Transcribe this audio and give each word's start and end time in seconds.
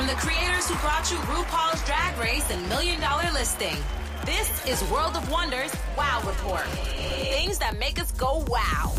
from 0.00 0.06
the 0.06 0.14
creators 0.14 0.66
who 0.66 0.74
brought 0.76 1.10
you 1.10 1.18
RuPaul's 1.18 1.84
Drag 1.84 2.18
Race 2.18 2.50
and 2.50 2.66
Million 2.70 2.98
Dollar 3.02 3.30
Listing. 3.34 3.76
This 4.24 4.66
is 4.66 4.82
World 4.90 5.14
of 5.14 5.30
Wonders 5.30 5.70
Wow 5.94 6.22
Report. 6.24 6.64
Things 6.64 7.58
that 7.58 7.78
make 7.78 8.00
us 8.00 8.10
go 8.12 8.42
wow. 8.48 8.94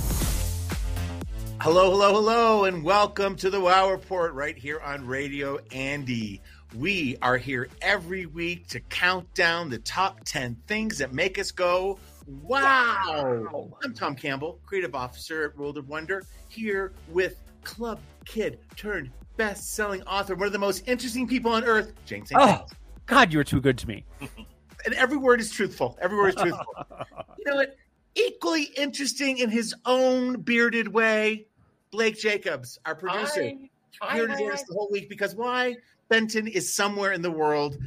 Hello, 1.59 1.89
hello, 1.89 2.13
hello, 2.13 2.65
and 2.65 2.83
welcome 2.83 3.35
to 3.37 3.49
the 3.49 3.59
Wow 3.59 3.89
Report 3.89 4.35
right 4.35 4.55
here 4.55 4.79
on 4.79 5.07
Radio 5.07 5.57
Andy. 5.71 6.39
We 6.75 7.17
are 7.23 7.37
here 7.37 7.67
every 7.81 8.27
week 8.27 8.67
to 8.67 8.79
count 8.79 9.33
down 9.33 9.71
the 9.71 9.79
top 9.79 10.19
10 10.25 10.55
things 10.67 10.99
that 10.99 11.15
make 11.15 11.39
us 11.39 11.49
go 11.49 11.97
wow. 12.27 13.71
I'm 13.83 13.95
Tom 13.95 14.13
Campbell, 14.13 14.59
creative 14.67 14.93
officer 14.93 15.45
at 15.45 15.57
World 15.57 15.79
of 15.79 15.89
Wonder, 15.89 16.21
here 16.47 16.93
with 17.07 17.41
Club 17.63 17.99
Kid 18.23 18.59
turned 18.75 19.09
best 19.41 19.73
selling 19.73 20.03
author, 20.03 20.35
one 20.35 20.45
of 20.45 20.53
the 20.53 20.59
most 20.59 20.87
interesting 20.87 21.27
people 21.27 21.51
on 21.51 21.63
earth, 21.63 21.93
James 22.05 22.29
St. 22.29 22.39
Oh, 22.39 22.63
God, 23.07 23.33
you're 23.33 23.43
too 23.43 23.59
good 23.59 23.75
to 23.79 23.87
me. 23.87 24.05
and 24.85 24.93
every 24.93 25.17
word 25.17 25.41
is 25.41 25.49
truthful. 25.49 25.97
Every 25.99 26.15
word 26.15 26.29
is 26.29 26.35
truthful. 26.35 26.73
you 27.39 27.45
know 27.45 27.55
what? 27.55 27.75
Equally 28.13 28.65
interesting 28.77 29.39
in 29.39 29.49
his 29.49 29.73
own 29.87 30.41
bearded 30.41 30.87
way, 30.87 31.47
Blake 31.89 32.19
Jacobs, 32.19 32.77
our 32.85 32.93
producer. 32.93 33.41
here 33.41 34.27
to 34.27 34.33
Hi, 34.33 34.37
voice 34.37 34.61
the 34.61 34.75
whole 34.75 34.89
week 34.91 35.09
because 35.09 35.33
why? 35.33 35.75
Fenton 36.07 36.45
is 36.45 36.71
somewhere 36.75 37.13
in 37.13 37.23
the 37.23 37.31
world 37.31 37.77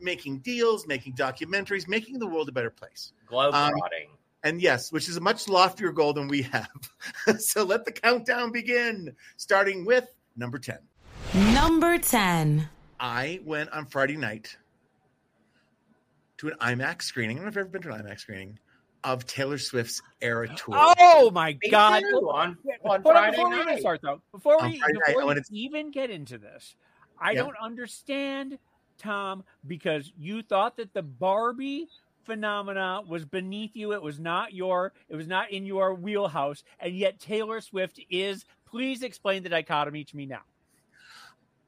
making 0.00 0.38
deals, 0.38 0.86
making 0.86 1.12
documentaries, 1.14 1.86
making 1.88 2.20
the 2.20 2.26
world 2.26 2.48
a 2.48 2.52
better 2.52 2.70
place. 2.70 3.12
Globe 3.26 3.54
Um, 3.54 3.72
trotting. 3.78 4.08
And 4.44 4.62
yes, 4.62 4.90
which 4.90 5.10
is 5.10 5.18
a 5.18 5.20
much 5.20 5.46
loftier 5.46 5.92
goal 5.92 6.14
than 6.14 6.26
we 6.26 6.40
have. 6.42 6.70
so 7.38 7.64
let 7.64 7.84
the 7.84 7.92
countdown 7.92 8.50
begin, 8.50 9.14
starting 9.36 9.84
with 9.84 10.06
number 10.36 10.58
10. 10.58 10.78
Number 11.34 11.96
10. 11.96 12.68
I 13.00 13.40
went 13.44 13.70
on 13.70 13.86
Friday 13.86 14.18
night 14.18 14.54
to 16.36 16.48
an 16.48 16.54
IMAX 16.60 17.02
screening. 17.02 17.38
I 17.38 17.42
don't 17.42 17.44
know 17.44 17.48
if 17.48 17.56
I've 17.56 17.60
ever 17.60 17.68
been 17.70 17.82
to 17.82 17.92
an 17.92 18.02
IMAX 18.02 18.20
screening 18.20 18.58
of 19.02 19.24
Taylor 19.26 19.56
Swift's 19.56 20.02
Era 20.20 20.46
Tour. 20.48 20.74
Oh 20.76 21.30
my 21.32 21.56
Me 21.62 21.70
God! 21.70 22.02
on, 22.04 22.14
on 22.34 22.58
Hold 22.84 23.02
Friday 23.02 23.30
before 23.30 23.48
we 23.48 23.60
even 23.62 23.78
start 23.80 24.00
though, 24.02 24.20
before 24.30 24.62
On 24.62 24.70
we 24.70 24.78
Friday 24.78 24.92
night, 24.92 25.04
before 25.06 25.22
I 25.22 25.24
we 25.24 25.26
wanted 25.28 25.44
even 25.50 25.90
get 25.90 26.10
into 26.10 26.36
this, 26.36 26.76
I 27.18 27.32
Yeah. 27.32 27.40
don't 27.44 27.56
understand, 27.62 28.58
Tom, 28.98 29.42
because 29.66 30.12
you 30.18 30.42
thought 30.42 30.76
that 30.76 30.92
the 30.92 31.02
Barbie 31.02 31.88
phenomena 32.24 33.00
was 33.08 33.24
beneath 33.24 33.74
you. 33.74 33.92
It 33.94 34.02
was 34.02 34.20
not 34.20 34.52
your. 34.52 34.92
It 35.08 35.16
was 35.16 35.26
not 35.26 35.50
in 35.50 35.64
your 35.64 35.94
wheelhouse, 35.94 36.62
and 36.78 36.94
yet 36.94 37.18
Taylor 37.18 37.62
Swift 37.62 37.98
is. 38.10 38.44
Please 38.66 39.02
explain 39.02 39.42
the 39.42 39.48
dichotomy 39.48 40.04
to 40.04 40.16
me 40.16 40.26
now. 40.26 40.42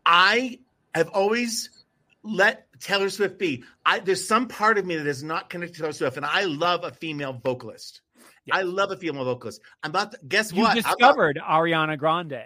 I 0.06 0.60
have 0.94 1.08
always 1.10 1.70
let 2.22 2.66
Taylor 2.80 3.10
Swift 3.10 3.38
be. 3.38 3.64
I 3.84 4.00
there's 4.00 4.26
some 4.26 4.48
part 4.48 4.78
of 4.78 4.86
me 4.86 4.96
that 4.96 5.06
is 5.06 5.22
not 5.22 5.50
connected 5.50 5.74
to 5.76 5.80
Taylor 5.82 5.92
Swift, 5.92 6.16
and 6.16 6.26
I 6.26 6.44
love 6.44 6.84
a 6.84 6.90
female 6.90 7.32
vocalist. 7.32 8.00
Yeah. 8.46 8.56
I 8.56 8.62
love 8.62 8.90
a 8.90 8.96
female 8.96 9.24
vocalist. 9.24 9.60
I'm 9.82 9.90
about 9.90 10.12
to, 10.12 10.18
guess 10.26 10.52
You 10.52 10.62
what? 10.62 10.74
Not- 10.74 10.84
discovered 10.84 11.40
Ariana 11.42 11.98
Grande. 11.98 12.42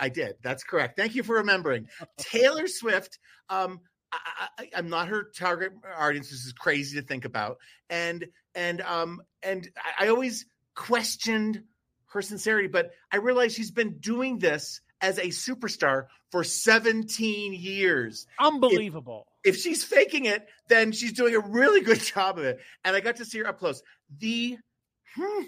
I 0.00 0.08
did. 0.08 0.34
That's 0.42 0.62
correct. 0.64 0.96
Thank 0.96 1.14
you 1.14 1.22
for 1.22 1.36
remembering. 1.36 1.88
Taylor 2.18 2.66
Swift. 2.68 3.18
Um, 3.48 3.80
I, 4.12 4.48
I, 4.58 4.68
I'm 4.76 4.88
not 4.88 5.08
her 5.08 5.30
target 5.36 5.72
audience. 5.96 6.30
This 6.30 6.44
is 6.44 6.52
crazy 6.52 7.00
to 7.00 7.06
think 7.06 7.24
about. 7.24 7.58
And 7.90 8.26
and 8.54 8.80
um 8.82 9.22
and 9.42 9.68
I, 9.76 10.06
I 10.06 10.08
always 10.08 10.46
questioned 10.74 11.62
her 12.06 12.22
sincerity, 12.22 12.68
but 12.68 12.90
I 13.12 13.16
realized 13.18 13.56
she's 13.56 13.70
been 13.70 13.98
doing 13.98 14.38
this 14.38 14.80
as 15.00 15.18
a 15.18 15.28
superstar 15.28 16.06
for 16.30 16.44
17 16.44 17.52
years. 17.54 18.26
Unbelievable. 18.38 19.26
If 19.44 19.56
she's 19.56 19.84
faking 19.84 20.26
it, 20.26 20.46
then 20.68 20.92
she's 20.92 21.12
doing 21.12 21.34
a 21.34 21.40
really 21.40 21.80
good 21.80 22.00
job 22.14 22.38
of 22.38 22.44
it. 22.44 22.60
And 22.84 22.94
I 22.94 23.00
got 23.00 23.16
to 23.16 23.24
see 23.24 23.38
her 23.38 23.46
up 23.46 23.58
close. 23.58 23.82
The 24.18 24.58
hmm, 25.14 25.42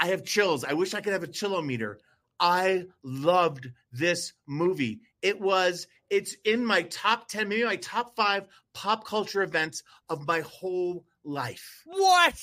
I 0.00 0.08
have 0.08 0.24
chills. 0.24 0.64
I 0.64 0.74
wish 0.74 0.94
I 0.94 1.00
could 1.00 1.12
have 1.12 1.22
a 1.22 1.28
chillometer. 1.28 1.98
I 2.40 2.86
loved 3.02 3.70
this 3.92 4.32
movie. 4.46 5.00
It 5.22 5.40
was, 5.40 5.86
it's 6.10 6.36
in 6.44 6.64
my 6.64 6.82
top 6.82 7.28
10, 7.28 7.48
maybe 7.48 7.64
my 7.64 7.76
top 7.76 8.16
five 8.16 8.46
pop 8.74 9.06
culture 9.06 9.42
events 9.42 9.82
of 10.08 10.26
my 10.26 10.40
whole 10.40 11.04
life. 11.24 11.82
what? 11.86 12.34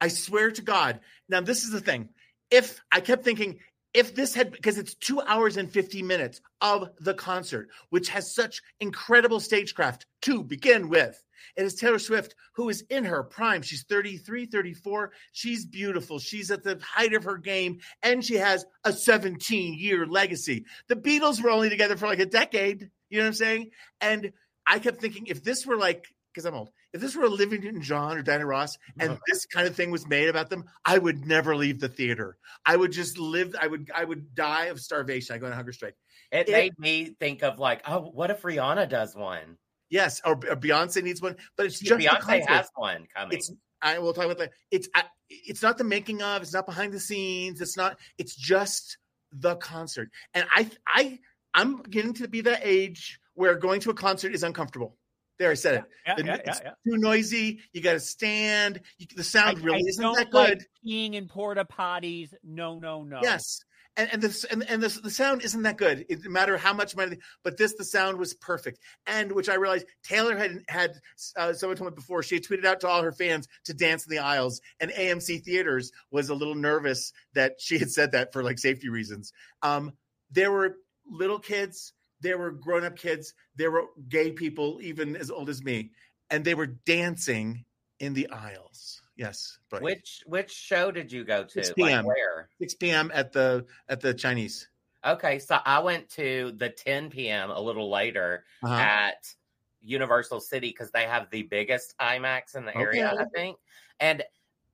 I 0.00 0.08
swear 0.08 0.50
to 0.50 0.62
God. 0.62 1.00
Now, 1.28 1.40
this 1.40 1.64
is 1.64 1.70
the 1.70 1.80
thing. 1.80 2.10
If 2.50 2.80
I 2.92 3.00
kept 3.00 3.24
thinking, 3.24 3.58
if 3.96 4.14
this 4.14 4.34
had, 4.34 4.52
because 4.52 4.76
it's 4.76 4.94
two 4.94 5.22
hours 5.22 5.56
and 5.56 5.72
50 5.72 6.02
minutes 6.02 6.42
of 6.60 6.90
the 7.00 7.14
concert, 7.14 7.70
which 7.88 8.10
has 8.10 8.34
such 8.34 8.60
incredible 8.78 9.40
stagecraft 9.40 10.04
to 10.22 10.44
begin 10.44 10.90
with. 10.90 11.24
It 11.56 11.64
is 11.64 11.74
Taylor 11.74 11.98
Swift, 11.98 12.34
who 12.54 12.68
is 12.68 12.84
in 12.90 13.04
her 13.04 13.22
prime. 13.22 13.62
She's 13.62 13.84
33, 13.88 14.46
34. 14.46 15.12
She's 15.32 15.64
beautiful. 15.64 16.18
She's 16.18 16.50
at 16.50 16.62
the 16.62 16.78
height 16.82 17.14
of 17.14 17.24
her 17.24 17.38
game, 17.38 17.78
and 18.02 18.22
she 18.22 18.34
has 18.34 18.66
a 18.84 18.92
17 18.92 19.78
year 19.78 20.06
legacy. 20.06 20.66
The 20.88 20.96
Beatles 20.96 21.42
were 21.42 21.50
only 21.50 21.70
together 21.70 21.96
for 21.96 22.06
like 22.06 22.18
a 22.18 22.26
decade. 22.26 22.90
You 23.08 23.18
know 23.18 23.24
what 23.24 23.28
I'm 23.28 23.34
saying? 23.34 23.70
And 24.02 24.32
I 24.66 24.78
kept 24.78 25.00
thinking, 25.00 25.26
if 25.28 25.42
this 25.42 25.64
were 25.64 25.78
like, 25.78 26.06
because 26.34 26.44
I'm 26.44 26.54
old, 26.54 26.70
if 26.96 27.02
this 27.02 27.14
were 27.14 27.24
Olivia 27.24 27.58
Newton 27.58 27.82
John 27.82 28.16
or 28.16 28.22
Diana 28.22 28.46
Ross, 28.46 28.78
and 28.98 29.10
uh-huh. 29.10 29.20
this 29.28 29.44
kind 29.46 29.66
of 29.66 29.76
thing 29.76 29.90
was 29.90 30.06
made 30.06 30.28
about 30.28 30.48
them, 30.48 30.64
I 30.84 30.96
would 30.96 31.26
never 31.26 31.54
leave 31.54 31.78
the 31.78 31.88
theater. 31.88 32.38
I 32.64 32.74
would 32.74 32.90
just 32.90 33.18
live. 33.18 33.54
I 33.60 33.66
would. 33.66 33.90
I 33.94 34.04
would 34.04 34.34
die 34.34 34.66
of 34.66 34.80
starvation. 34.80 35.34
I 35.34 35.38
go 35.38 35.46
on 35.46 35.52
a 35.52 35.54
hunger 35.54 35.72
strike. 35.72 35.94
It, 36.32 36.48
it- 36.48 36.52
made 36.52 36.78
me 36.78 37.16
think 37.20 37.42
of 37.42 37.58
like, 37.58 37.82
oh, 37.86 38.00
what 38.00 38.30
if 38.30 38.42
Rihanna 38.42 38.88
does 38.88 39.14
one? 39.14 39.58
Yes, 39.90 40.20
or, 40.24 40.32
or 40.32 40.56
Beyonce 40.56 41.02
needs 41.02 41.22
one, 41.22 41.36
but 41.56 41.66
it's 41.66 41.78
just 41.78 42.00
Beyonce 42.00 42.46
has 42.48 42.68
one 42.74 43.06
coming. 43.14 43.36
It's. 43.36 43.52
I 43.82 43.98
will 43.98 44.14
talk 44.14 44.24
about 44.24 44.38
that. 44.38 44.52
It's. 44.70 44.88
I, 44.94 45.04
it's 45.28 45.62
not 45.62 45.76
the 45.76 45.84
making 45.84 46.22
of. 46.22 46.40
It's 46.40 46.54
not 46.54 46.64
behind 46.64 46.94
the 46.94 47.00
scenes. 47.00 47.60
It's 47.60 47.76
not. 47.76 47.98
It's 48.16 48.34
just 48.34 48.96
the 49.32 49.56
concert. 49.56 50.10
And 50.32 50.46
I. 50.54 50.70
I. 50.86 51.18
I'm 51.52 51.82
getting 51.82 52.14
to 52.14 52.28
be 52.28 52.42
that 52.42 52.60
age 52.62 53.18
where 53.34 53.54
going 53.54 53.80
to 53.80 53.90
a 53.90 53.94
concert 53.94 54.34
is 54.34 54.42
uncomfortable. 54.42 54.96
There, 55.38 55.50
I 55.50 55.54
said 55.54 55.74
it. 55.76 55.84
Yeah, 56.06 56.14
The- 56.16 56.24
yeah, 56.24 56.34
yeah, 56.36 56.42
it's 56.50 56.60
yeah. 56.64 56.70
too 56.70 56.96
noisy. 56.98 57.60
You 57.72 57.82
got 57.82 57.92
to 57.92 58.00
stand. 58.00 58.80
You, 58.98 59.06
the 59.16 59.24
sound 59.24 59.58
I- 59.58 59.62
really 59.62 59.78
I 59.78 59.88
isn't 59.88 60.02
that 60.02 60.32
like 60.32 60.48
good. 60.58 60.64
peeing 60.86 61.14
in 61.14 61.28
porta 61.28 61.64
potties. 61.64 62.32
No, 62.42 62.78
no, 62.78 63.02
no. 63.04 63.20
Yes. 63.22 63.60
And 63.98 64.10
and 64.12 64.20
this 64.20 64.44
and, 64.44 64.62
and 64.68 64.82
this 64.82 65.00
the 65.00 65.10
sound 65.10 65.42
isn't 65.42 65.62
that 65.62 65.78
good. 65.78 66.00
It 66.00 66.16
didn't 66.16 66.30
matter 66.32 66.58
how 66.58 66.74
much 66.74 66.94
money, 66.94 67.16
but 67.42 67.56
this 67.56 67.74
the 67.76 67.84
sound 67.84 68.18
was 68.18 68.34
perfect. 68.34 68.78
And 69.06 69.32
which 69.32 69.48
I 69.48 69.54
realized 69.54 69.86
Taylor 70.02 70.36
had 70.36 70.58
had 70.68 70.92
uh, 71.34 71.54
someone 71.54 71.78
told 71.78 71.92
me 71.92 71.94
before 71.94 72.22
she 72.22 72.34
had 72.34 72.44
tweeted 72.44 72.66
out 72.66 72.80
to 72.80 72.88
all 72.88 73.02
her 73.02 73.12
fans 73.12 73.48
to 73.64 73.72
dance 73.72 74.04
in 74.06 74.10
the 74.10 74.18
aisles, 74.22 74.60
and 74.80 74.90
AMC 74.90 75.44
Theaters 75.44 75.92
was 76.10 76.28
a 76.28 76.34
little 76.34 76.54
nervous 76.54 77.10
that 77.32 77.54
she 77.58 77.78
had 77.78 77.90
said 77.90 78.12
that 78.12 78.34
for 78.34 78.42
like 78.42 78.58
safety 78.58 78.90
reasons. 78.90 79.32
Um, 79.62 79.92
there 80.30 80.52
were 80.52 80.76
little 81.10 81.38
kids, 81.38 81.94
there 82.26 82.38
were 82.38 82.50
grown 82.52 82.84
up 82.84 82.96
kids, 82.96 83.34
there 83.54 83.70
were 83.70 83.86
gay 84.08 84.32
people, 84.32 84.80
even 84.82 85.16
as 85.16 85.30
old 85.30 85.48
as 85.48 85.62
me, 85.62 85.92
and 86.30 86.44
they 86.44 86.54
were 86.54 86.66
dancing 86.66 87.64
in 88.00 88.14
the 88.14 88.28
aisles. 88.30 89.02
Yes, 89.16 89.58
but 89.70 89.84
which 89.84 90.22
which 90.26 90.50
show 90.52 90.90
did 90.90 91.12
you 91.12 91.24
go 91.24 91.44
to? 91.44 91.74
6 91.74 91.78
Like 91.78 92.02
p.m.. 92.02 92.04
where? 92.04 92.50
6 92.60 92.90
p.m. 92.90 93.10
at 93.14 93.32
the 93.32 93.66
at 93.88 94.00
the 94.00 94.14
Chinese. 94.14 94.68
Okay, 95.04 95.38
so 95.38 95.58
I 95.64 95.78
went 95.78 96.08
to 96.10 96.52
the 96.56 96.68
10 96.70 97.30
p.m. 97.30 97.50
a 97.50 97.60
little 97.60 97.90
later 97.90 98.44
Uh-huh. 98.62 98.90
at 98.92 99.34
Universal 99.80 100.40
City 100.40 100.68
because 100.70 100.90
they 100.90 101.04
have 101.04 101.30
the 101.30 101.42
biggest 101.44 101.94
IMAX 102.00 102.56
in 102.56 102.64
the 102.64 102.76
area, 102.76 103.14
I 103.16 103.24
think. 103.34 103.58
And 104.00 104.24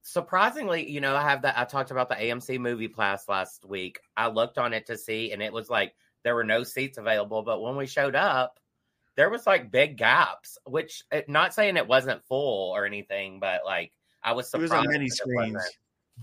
surprisingly, 0.03 0.89
you 0.89 1.01
know, 1.01 1.15
I 1.17 1.23
have 1.23 1.43
that. 1.43 1.59
I 1.59 1.65
talked 1.65 1.91
about 1.91 2.09
the 2.09 2.21
AMC 2.23 2.57
Movie 2.59 2.89
Pass 2.89 3.29
last 3.29 3.65
week. 3.67 4.01
I 4.17 4.29
looked 4.29 4.57
on 4.59 4.73
it 4.73 4.87
to 4.87 4.97
see, 4.97 5.33
and 5.33 5.43
it 5.43 5.53
was 5.53 5.69
like 5.69 5.95
there 6.25 6.35
were 6.35 6.45
no 6.45 6.63
seats 6.63 6.99
available. 6.99 7.43
But 7.43 7.61
when 7.61 7.77
we 7.77 7.87
showed 7.87 8.15
up, 8.15 8.59
there 9.17 9.31
was 9.31 9.47
like 9.47 9.71
big 9.71 9.97
gaps. 9.97 10.59
Which, 10.65 11.03
eh, 11.11 11.23
not 11.29 11.55
saying 11.55 11.77
it 11.77 11.87
wasn't 11.87 12.25
full 12.25 12.71
or 12.71 12.87
anything, 12.87 13.41
but 13.41 13.63
like 13.65 13.93
I 14.23 14.33
was 14.33 14.51
surprised. 14.51 14.73
It 14.73 14.77
was 14.77 14.87
on 14.87 14.93
many 14.93 15.09
screens. 15.09 15.55
wasn't. 15.55 15.75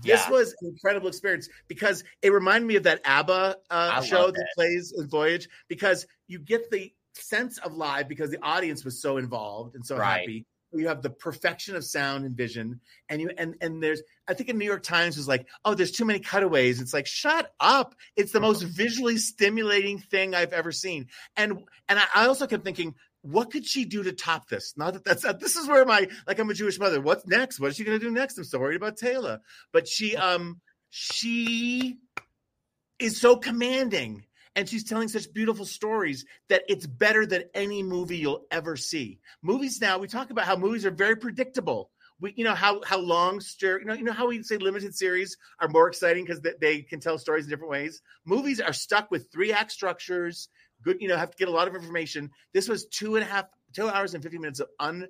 This 0.02 0.28
was 0.28 0.54
an 0.62 0.68
incredible 0.68 1.08
experience 1.08 1.48
because 1.68 2.04
it 2.22 2.32
reminded 2.32 2.66
me 2.66 2.76
of 2.76 2.84
that 2.84 3.00
ABBA 3.04 3.56
uh, 3.70 4.00
show 4.02 4.30
that 4.30 4.40
it. 4.40 4.46
plays 4.54 4.94
in 4.96 5.08
Voyage 5.08 5.48
because 5.68 6.06
you 6.28 6.38
get 6.38 6.70
the 6.70 6.92
sense 7.14 7.58
of 7.58 7.74
live 7.74 8.08
because 8.08 8.30
the 8.30 8.42
audience 8.42 8.84
was 8.84 9.02
so 9.02 9.16
involved 9.16 9.74
and 9.74 9.84
so 9.84 9.96
Right. 9.96 10.20
happy. 10.20 10.46
You 10.72 10.88
have 10.88 11.02
the 11.02 11.10
perfection 11.10 11.74
of 11.74 11.84
sound 11.84 12.24
and 12.24 12.36
vision, 12.36 12.80
and 13.08 13.20
you 13.20 13.30
and 13.36 13.56
and 13.60 13.82
there's 13.82 14.02
I 14.28 14.34
think 14.34 14.48
in 14.48 14.58
New 14.58 14.64
York 14.64 14.82
Times 14.82 15.16
was 15.16 15.26
like, 15.26 15.46
oh, 15.64 15.74
there's 15.74 15.90
too 15.90 16.04
many 16.04 16.20
cutaways. 16.20 16.80
It's 16.80 16.94
like, 16.94 17.06
shut 17.06 17.52
up! 17.58 17.94
It's 18.16 18.32
the 18.32 18.40
most 18.40 18.62
visually 18.62 19.16
stimulating 19.16 19.98
thing 19.98 20.34
I've 20.34 20.52
ever 20.52 20.70
seen. 20.70 21.08
And 21.36 21.64
and 21.88 21.98
I, 21.98 22.04
I 22.14 22.26
also 22.26 22.46
kept 22.46 22.64
thinking, 22.64 22.94
what 23.22 23.50
could 23.50 23.66
she 23.66 23.84
do 23.84 24.02
to 24.02 24.12
top 24.12 24.48
this? 24.48 24.74
Not 24.76 24.94
that 24.94 25.04
that's 25.04 25.22
this 25.40 25.56
is 25.56 25.68
where 25.68 25.84
my 25.84 26.08
like 26.26 26.38
I'm 26.38 26.50
a 26.50 26.54
Jewish 26.54 26.78
mother. 26.78 27.00
What's 27.00 27.26
next? 27.26 27.60
What 27.60 27.70
is 27.70 27.76
she 27.76 27.84
going 27.84 27.98
to 27.98 28.04
do 28.04 28.10
next? 28.10 28.38
I'm 28.38 28.44
so 28.44 28.58
worried 28.58 28.76
about 28.76 28.96
Taylor. 28.96 29.40
But 29.72 29.88
she 29.88 30.16
um 30.16 30.60
she 30.88 31.98
is 32.98 33.20
so 33.20 33.36
commanding 33.36 34.24
and 34.56 34.68
she's 34.68 34.84
telling 34.84 35.08
such 35.08 35.32
beautiful 35.32 35.64
stories 35.64 36.24
that 36.48 36.62
it's 36.68 36.86
better 36.86 37.26
than 37.26 37.44
any 37.54 37.82
movie 37.82 38.18
you'll 38.18 38.46
ever 38.50 38.76
see. 38.76 39.20
Movies 39.42 39.80
now, 39.80 39.98
we 39.98 40.08
talk 40.08 40.30
about 40.30 40.46
how 40.46 40.56
movies 40.56 40.84
are 40.84 40.90
very 40.90 41.16
predictable. 41.16 41.90
We, 42.20 42.34
you 42.36 42.44
know 42.44 42.54
how 42.54 42.82
how 42.84 42.98
long, 42.98 43.40
you 43.62 43.84
know, 43.84 43.94
you 43.94 44.04
know 44.04 44.12
how 44.12 44.28
we 44.28 44.42
say 44.42 44.58
limited 44.58 44.94
series 44.94 45.38
are 45.58 45.68
more 45.68 45.88
exciting 45.88 46.24
because 46.24 46.40
they, 46.40 46.52
they 46.60 46.82
can 46.82 47.00
tell 47.00 47.16
stories 47.16 47.44
in 47.44 47.50
different 47.50 47.70
ways. 47.70 48.02
Movies 48.26 48.60
are 48.60 48.74
stuck 48.74 49.10
with 49.10 49.32
three 49.32 49.52
act 49.52 49.72
structures. 49.72 50.48
Good, 50.82 50.98
you 51.00 51.08
know, 51.08 51.16
have 51.16 51.30
to 51.30 51.36
get 51.36 51.48
a 51.48 51.52
lot 51.52 51.68
of 51.68 51.74
information. 51.74 52.30
This 52.52 52.68
was 52.68 52.86
two 52.86 53.16
and 53.16 53.24
a 53.24 53.26
half, 53.26 53.46
two 53.74 53.88
hours 53.88 54.14
and 54.14 54.22
fifty 54.22 54.38
minutes 54.38 54.60
of 54.60 54.68
un. 54.78 55.08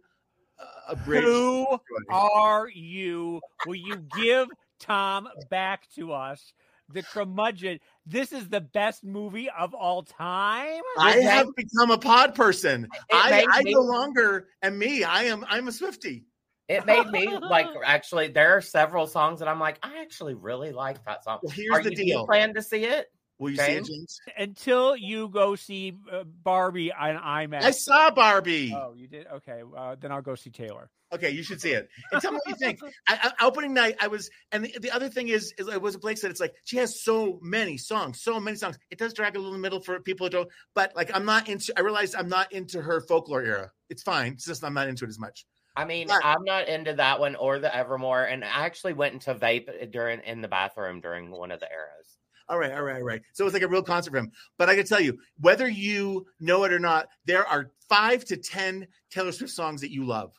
Uh, 0.89 0.95
Who 0.95 1.67
are 2.11 2.69
you? 2.69 3.41
Will 3.67 3.77
you 3.77 4.05
give 4.17 4.49
Tom 4.79 5.29
back 5.49 5.89
to 5.97 6.13
us? 6.13 6.53
The 6.93 7.03
curmudgeon. 7.03 7.79
This 8.07 8.33
is 8.33 8.49
the 8.49 8.61
best 8.61 9.05
movie 9.05 9.49
of 9.57 9.75
all 9.75 10.03
time. 10.03 10.83
I 10.99 11.19
have 11.19 11.47
become 11.57 11.91
a 11.91 11.99
pod 11.99 12.35
person. 12.35 12.89
I, 13.13 13.47
I 13.51 13.63
no 13.65 13.81
longer 13.81 14.49
am 14.63 14.79
me. 14.79 15.05
I 15.05 15.25
am. 15.25 15.45
I'm 15.49 15.69
a 15.69 15.73
Swifty. 15.73 16.25
It 16.69 16.87
made 16.87 17.09
me 17.09 17.27
like 17.27 17.67
actually. 17.85 18.29
There 18.29 18.57
are 18.57 18.61
several 18.61 19.07
songs 19.07 19.41
that 19.41 19.49
I'm 19.49 19.59
like, 19.59 19.79
I 19.83 20.01
actually 20.01 20.35
really 20.35 20.73
like 20.73 21.05
that 21.05 21.25
song. 21.25 21.41
Well, 21.43 21.53
here's 21.53 21.79
are 21.79 21.83
the 21.83 21.91
you, 21.91 21.97
deal. 21.97 22.05
Do 22.05 22.21
you 22.21 22.27
plan 22.27 22.55
to 22.55 22.63
see 22.63 22.85
it? 22.85 23.07
Will 23.41 23.51
you 23.51 23.57
James? 23.57 23.89
see 23.89 23.95
it, 23.95 23.97
James? 23.97 24.21
Until 24.37 24.95
you 24.95 25.29
go 25.29 25.57
see 25.57 25.97
uh, 26.13 26.25
Barbie 26.25 26.93
on 26.93 27.17
IMAX. 27.17 27.63
I 27.63 27.71
saw 27.71 28.11
Barbie. 28.11 28.73
Oh, 28.77 28.93
you 28.95 29.09
did? 29.09 29.27
Okay, 29.27 29.63
uh, 29.77 29.97
then 29.99 30.13
I'll 30.13 30.21
go 30.21 30.35
see 30.35 30.51
Taylor. 30.51 30.91
Okay, 31.11 31.31
you 31.31 31.43
should 31.43 31.59
see 31.59 31.73
it. 31.73 31.89
And 32.13 32.21
tell 32.21 32.33
me 32.33 32.39
what 32.45 32.49
you 32.51 32.55
think. 32.55 32.79
I, 33.09 33.33
I, 33.39 33.47
opening 33.47 33.73
night, 33.73 33.97
I 33.99 34.09
was, 34.09 34.31
and 34.53 34.67
the, 34.67 34.79
the 34.79 34.91
other 34.91 35.09
thing 35.09 35.29
is, 35.29 35.55
is 35.57 35.69
it 35.69 35.81
was 35.81 35.97
Blake 35.97 36.19
said, 36.19 36.31
it's 36.31 36.39
like 36.39 36.55
she 36.65 36.77
has 36.77 37.03
so 37.03 37.41
many 37.43 37.79
songs, 37.79 38.23
so 38.23 38.39
many 38.39 38.59
songs. 38.59 38.79
It 38.91 38.99
does 38.99 39.15
drag 39.15 39.35
a 39.37 39.39
little 39.39 39.55
in 39.55 39.61
the 39.61 39.63
middle 39.63 39.81
for 39.81 39.99
people 40.01 40.27
who 40.27 40.31
don't, 40.31 40.49
but 40.75 40.95
like 40.95 41.11
I'm 41.15 41.25
not 41.25 41.49
into. 41.49 41.73
I 41.79 41.81
realized 41.81 42.15
I'm 42.15 42.29
not 42.29 42.53
into 42.53 42.83
her 42.83 43.01
folklore 43.01 43.43
era. 43.43 43.71
It's 43.89 44.03
fine. 44.03 44.35
It's 44.35 44.45
just 44.45 44.63
I'm 44.63 44.75
not 44.75 44.87
into 44.89 45.07
it 45.07 45.09
as 45.09 45.19
much. 45.19 45.47
I 45.75 45.87
mean, 45.87 46.09
But- 46.09 46.25
I'm 46.25 46.45
not 46.45 46.69
into 46.69 46.93
that 46.95 47.21
one 47.21 47.37
or 47.37 47.59
the 47.59 47.75
Evermore, 47.75 48.25
and 48.25 48.45
I 48.45 48.67
actually 48.67 48.93
went 48.93 49.15
into 49.15 49.35
vape 49.35 49.91
during 49.91 50.21
in 50.21 50.43
the 50.43 50.49
bathroom 50.49 51.01
during 51.01 51.31
one 51.31 51.51
of 51.51 51.61
the 51.61 51.69
eras. 51.73 52.20
All 52.51 52.59
right, 52.59 52.73
all 52.73 52.83
right, 52.83 52.97
all 52.97 53.03
right. 53.03 53.23
So 53.33 53.45
it 53.45 53.47
was 53.47 53.55
like 53.55 53.63
a 53.63 53.69
real 53.69 53.83
concert 53.83 54.11
for 54.11 54.19
him. 54.19 54.33
But 54.59 54.69
I 54.69 54.75
can 54.75 54.85
tell 54.85 55.01
you, 55.01 55.19
whether 55.41 55.69
you 55.69 56.27
know 56.41 56.65
it 56.65 56.73
or 56.73 56.81
not, 56.81 57.07
there 57.25 57.47
are 57.47 57.71
five 57.89 58.25
to 58.27 58.37
ten 58.37 58.89
Taylor 59.11 59.31
Swift 59.33 59.53
songs 59.53 59.81
that 59.83 59.93
you 59.93 60.05
love. 60.05 60.35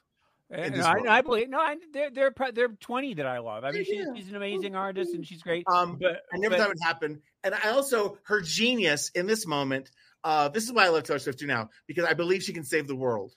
And 0.50 0.82
I. 0.82 1.00
I 1.08 1.22
believe 1.22 1.50
no, 1.50 1.60
I, 1.60 1.78
there, 1.94 2.10
there, 2.12 2.28
are 2.28 2.32
pro- 2.32 2.52
there 2.52 2.66
are 2.66 2.76
twenty 2.82 3.14
that 3.14 3.26
I 3.26 3.40
love. 3.40 3.64
I 3.64 3.72
mean, 3.72 3.86
she's, 3.86 4.06
she's 4.14 4.28
an 4.28 4.36
amazing 4.36 4.76
artist 4.76 5.14
and 5.16 5.26
she's 5.26 5.42
great. 5.42 5.64
Um, 5.74 5.98
but 6.00 6.24
I 6.34 6.38
never 6.38 6.56
but- 6.56 6.60
thought 6.60 6.66
it 6.68 6.76
would 6.76 6.84
happen. 6.86 7.22
And 7.46 7.56
I 7.56 7.70
also 7.72 8.18
her 8.24 8.42
genius 8.42 9.10
in 9.16 9.26
this 9.26 9.48
moment. 9.48 9.90
Uh, 10.24 10.50
this 10.50 10.66
is 10.66 10.74
why 10.74 10.86
I 10.86 10.90
love 10.90 11.04
Taylor 11.04 11.20
Swift 11.20 11.40
too 11.40 11.48
now 11.48 11.70
because 11.88 12.04
I 12.04 12.14
believe 12.14 12.44
she 12.44 12.52
can 12.52 12.66
save 12.66 12.88
the 12.88 12.96
world. 12.96 13.34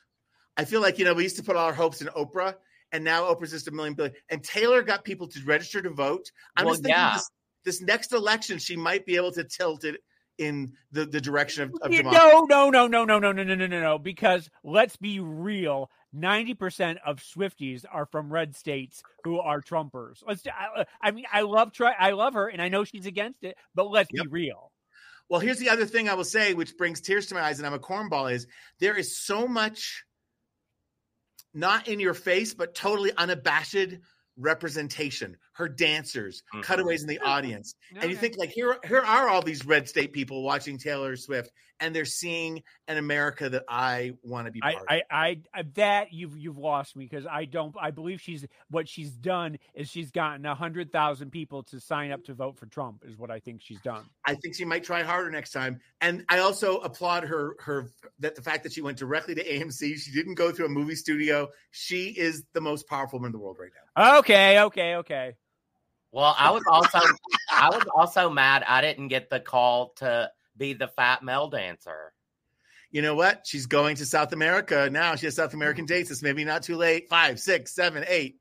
I 0.56 0.64
feel 0.64 0.80
like 0.80 0.98
you 0.98 1.04
know 1.04 1.14
we 1.14 1.22
used 1.22 1.36
to 1.36 1.44
put 1.44 1.54
all 1.54 1.66
our 1.66 1.72
hopes 1.72 2.02
in 2.02 2.08
Oprah, 2.08 2.56
and 2.90 3.04
now 3.04 3.32
Oprah's 3.32 3.52
just 3.52 3.68
a 3.68 3.70
million 3.70 3.94
billion. 3.94 4.14
And 4.28 4.42
Taylor 4.42 4.82
got 4.82 5.04
people 5.04 5.28
to 5.28 5.40
register 5.44 5.80
to 5.82 5.90
vote. 5.90 6.32
I'm 6.56 6.64
Well, 6.66 6.74
just 6.74 6.82
thinking 6.82 7.00
yeah. 7.00 7.14
this, 7.14 7.30
this 7.64 7.80
next 7.80 8.12
election 8.12 8.58
she 8.58 8.76
might 8.76 9.06
be 9.06 9.16
able 9.16 9.32
to 9.32 9.44
tilt 9.44 9.84
it 9.84 10.00
in 10.38 10.72
the, 10.92 11.04
the 11.06 11.20
direction 11.20 11.62
of, 11.62 11.74
of 11.82 11.90
democracy. 11.90 12.24
no, 12.26 12.44
no, 12.44 12.70
no, 12.70 12.86
no, 12.86 13.04
no, 13.04 13.18
no, 13.18 13.32
no, 13.32 13.44
no, 13.44 13.54
no, 13.54 13.66
no, 13.66 13.80
no. 13.80 13.98
Because 13.98 14.50
let's 14.62 14.96
be 14.96 15.20
real. 15.20 15.90
Ninety 16.12 16.54
percent 16.54 16.98
of 17.04 17.20
Swifties 17.20 17.84
are 17.90 18.06
from 18.06 18.32
red 18.32 18.54
states 18.54 19.02
who 19.24 19.40
are 19.40 19.60
Trumpers. 19.60 20.22
Let's. 20.26 20.46
I, 20.46 20.84
I 21.00 21.10
mean, 21.10 21.24
I 21.32 21.42
love 21.42 21.72
try. 21.72 21.92
I 21.98 22.10
love 22.12 22.34
her, 22.34 22.48
and 22.48 22.62
I 22.62 22.68
know 22.68 22.84
she's 22.84 23.06
against 23.06 23.42
it. 23.42 23.56
But 23.74 23.90
let's 23.90 24.10
Yep. 24.12 24.24
be 24.24 24.28
real. 24.28 24.70
Well, 25.28 25.40
here's 25.40 25.58
the 25.58 25.70
other 25.70 25.86
thing 25.86 26.08
I 26.08 26.14
will 26.14 26.24
say, 26.24 26.54
which 26.54 26.76
brings 26.76 27.00
tears 27.00 27.26
to 27.26 27.34
my 27.34 27.40
eyes, 27.40 27.58
and 27.58 27.66
I'm 27.66 27.74
a 27.74 27.78
cornball, 27.78 28.32
is 28.32 28.46
there 28.78 28.96
is 28.96 29.18
so 29.18 29.48
much 29.48 30.04
not 31.54 31.88
in 31.88 31.98
your 31.98 32.14
face, 32.14 32.52
but 32.54 32.74
totally 32.74 33.12
unabashed 33.16 33.96
representation. 34.36 35.36
Her 35.54 35.68
dancers, 35.68 36.42
Mhm. 36.52 36.62
cutaways 36.62 37.02
in 37.02 37.08
the 37.08 37.20
audience. 37.20 37.74
and 37.96 38.10
you 38.10 38.16
think 38.16 38.36
like 38.36 38.50
here, 38.50 38.76
here 38.86 39.00
are 39.00 39.28
all 39.28 39.40
these 39.42 39.64
red 39.64 39.88
state 39.88 40.12
people 40.12 40.42
watching 40.42 40.78
Taylor 40.78 41.16
Swift, 41.16 41.50
and 41.80 41.94
they're 41.94 42.04
seeing 42.04 42.62
an 42.88 42.96
America 42.98 43.48
that 43.48 43.64
I 43.68 44.12
want 44.22 44.46
to 44.46 44.52
be 44.52 44.60
I, 44.62 44.72
part 44.72 44.82
of. 44.82 44.88
I, 44.90 45.02
I, 45.10 45.40
I, 45.54 45.62
that 45.74 46.12
you've 46.12 46.36
you've 46.36 46.58
lost 46.58 46.96
me 46.96 47.04
because 47.04 47.26
I 47.26 47.44
don't. 47.44 47.74
I 47.80 47.90
believe 47.90 48.20
she's 48.20 48.44
what 48.68 48.88
she's 48.88 49.12
done 49.12 49.58
is 49.74 49.88
she's 49.88 50.10
gotten 50.10 50.44
a 50.44 50.54
hundred 50.54 50.90
thousand 50.92 51.30
people 51.30 51.62
to 51.64 51.80
sign 51.80 52.10
up 52.10 52.24
to 52.24 52.34
vote 52.34 52.58
for 52.58 52.66
Trump. 52.66 53.02
Is 53.04 53.16
what 53.16 53.30
I 53.30 53.38
think 53.40 53.60
she's 53.62 53.80
done. 53.80 54.04
I 54.24 54.34
think 54.34 54.56
she 54.56 54.64
might 54.64 54.84
try 54.84 55.02
harder 55.02 55.30
next 55.30 55.52
time. 55.52 55.80
And 56.00 56.24
I 56.28 56.38
also 56.40 56.78
applaud 56.78 57.24
her 57.24 57.56
her 57.60 57.90
that 58.18 58.34
the 58.34 58.42
fact 58.42 58.64
that 58.64 58.72
she 58.72 58.80
went 58.80 58.98
directly 58.98 59.34
to 59.34 59.44
AMC. 59.44 59.96
She 59.98 60.12
didn't 60.12 60.34
go 60.34 60.52
through 60.52 60.66
a 60.66 60.70
movie 60.70 60.96
studio. 60.96 61.48
She 61.70 62.08
is 62.08 62.44
the 62.52 62.60
most 62.60 62.88
powerful 62.88 63.18
woman 63.18 63.28
in 63.28 63.32
the 63.32 63.38
world 63.38 63.58
right 63.60 63.70
now. 63.96 64.18
Okay, 64.18 64.60
okay, 64.60 64.96
okay. 64.96 65.36
Well, 66.14 66.36
I 66.38 66.52
was 66.52 66.62
also 66.68 67.00
I 67.50 67.70
was 67.70 67.82
also 67.92 68.30
mad 68.30 68.62
I 68.68 68.80
didn't 68.80 69.08
get 69.08 69.30
the 69.30 69.40
call 69.40 69.94
to 69.96 70.30
be 70.56 70.72
the 70.72 70.86
fat 70.86 71.24
male 71.24 71.50
dancer. 71.50 72.12
You 72.92 73.02
know 73.02 73.16
what? 73.16 73.44
She's 73.44 73.66
going 73.66 73.96
to 73.96 74.06
South 74.06 74.32
America 74.32 74.88
now. 74.92 75.16
She 75.16 75.26
has 75.26 75.34
South 75.34 75.54
American 75.54 75.86
dates. 75.86 76.12
It's 76.12 76.22
maybe 76.22 76.44
not 76.44 76.62
too 76.62 76.76
late. 76.76 77.08
Five, 77.08 77.40
six, 77.40 77.74
seven, 77.74 78.04
eight. 78.06 78.36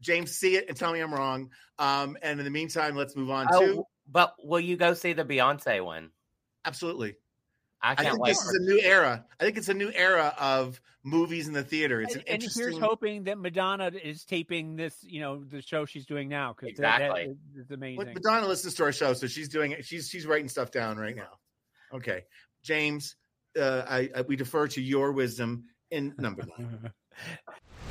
James, 0.00 0.32
see 0.32 0.56
it 0.56 0.64
and 0.68 0.76
tell 0.76 0.92
me 0.92 0.98
I'm 0.98 1.14
wrong. 1.14 1.48
Um, 1.78 2.18
and 2.22 2.40
in 2.40 2.44
the 2.44 2.50
meantime, 2.50 2.96
let's 2.96 3.14
move 3.14 3.30
on 3.30 3.46
to 3.46 3.52
Oh, 3.52 3.86
but 4.10 4.34
will 4.42 4.58
you 4.58 4.76
go 4.76 4.94
see 4.94 5.12
the 5.12 5.24
Beyonce 5.24 5.84
one? 5.84 6.10
absolutely. 6.64 7.14
I 7.82 7.92
I 7.92 7.94
can't 7.94 8.08
think 8.08 8.18
wait. 8.22 8.30
this 8.30 8.42
for- 8.42 8.50
is 8.50 8.56
a 8.56 8.60
new 8.70 8.80
era. 8.80 9.24
I 9.40 9.44
think 9.44 9.56
it's 9.56 9.68
a 9.68 9.74
new 9.74 9.90
era 9.94 10.34
of 10.38 10.80
movies 11.04 11.46
in 11.46 11.54
the 11.54 11.62
theater. 11.62 12.00
It's 12.02 12.14
an 12.14 12.22
and, 12.26 12.42
and 12.42 12.52
here's 12.54 12.76
hoping 12.78 13.24
that 13.24 13.38
Madonna 13.38 13.90
is 14.02 14.24
taping 14.24 14.76
this, 14.76 14.96
you 15.02 15.20
know, 15.20 15.44
the 15.44 15.62
show 15.62 15.84
she's 15.86 16.04
doing 16.06 16.28
now 16.28 16.52
because 16.54 16.70
Exactly. 16.70 17.36
that 17.54 17.60
is 17.60 17.70
amazing. 17.70 17.96
What 17.96 18.14
Madonna 18.14 18.46
listens 18.46 18.74
to 18.74 18.84
our 18.84 18.92
show, 18.92 19.12
so 19.14 19.26
she's 19.26 19.48
doing 19.48 19.72
it. 19.72 19.84
She's 19.84 20.08
she's 20.08 20.26
writing 20.26 20.48
stuff 20.48 20.70
down 20.70 20.96
right 20.98 21.14
now. 21.16 21.38
Okay, 21.94 22.24
James, 22.62 23.14
uh, 23.58 23.84
I, 23.88 24.10
I 24.14 24.22
we 24.22 24.36
defer 24.36 24.66
to 24.68 24.82
your 24.82 25.12
wisdom 25.12 25.64
in 25.90 26.14
number 26.18 26.42
nine. 26.58 26.90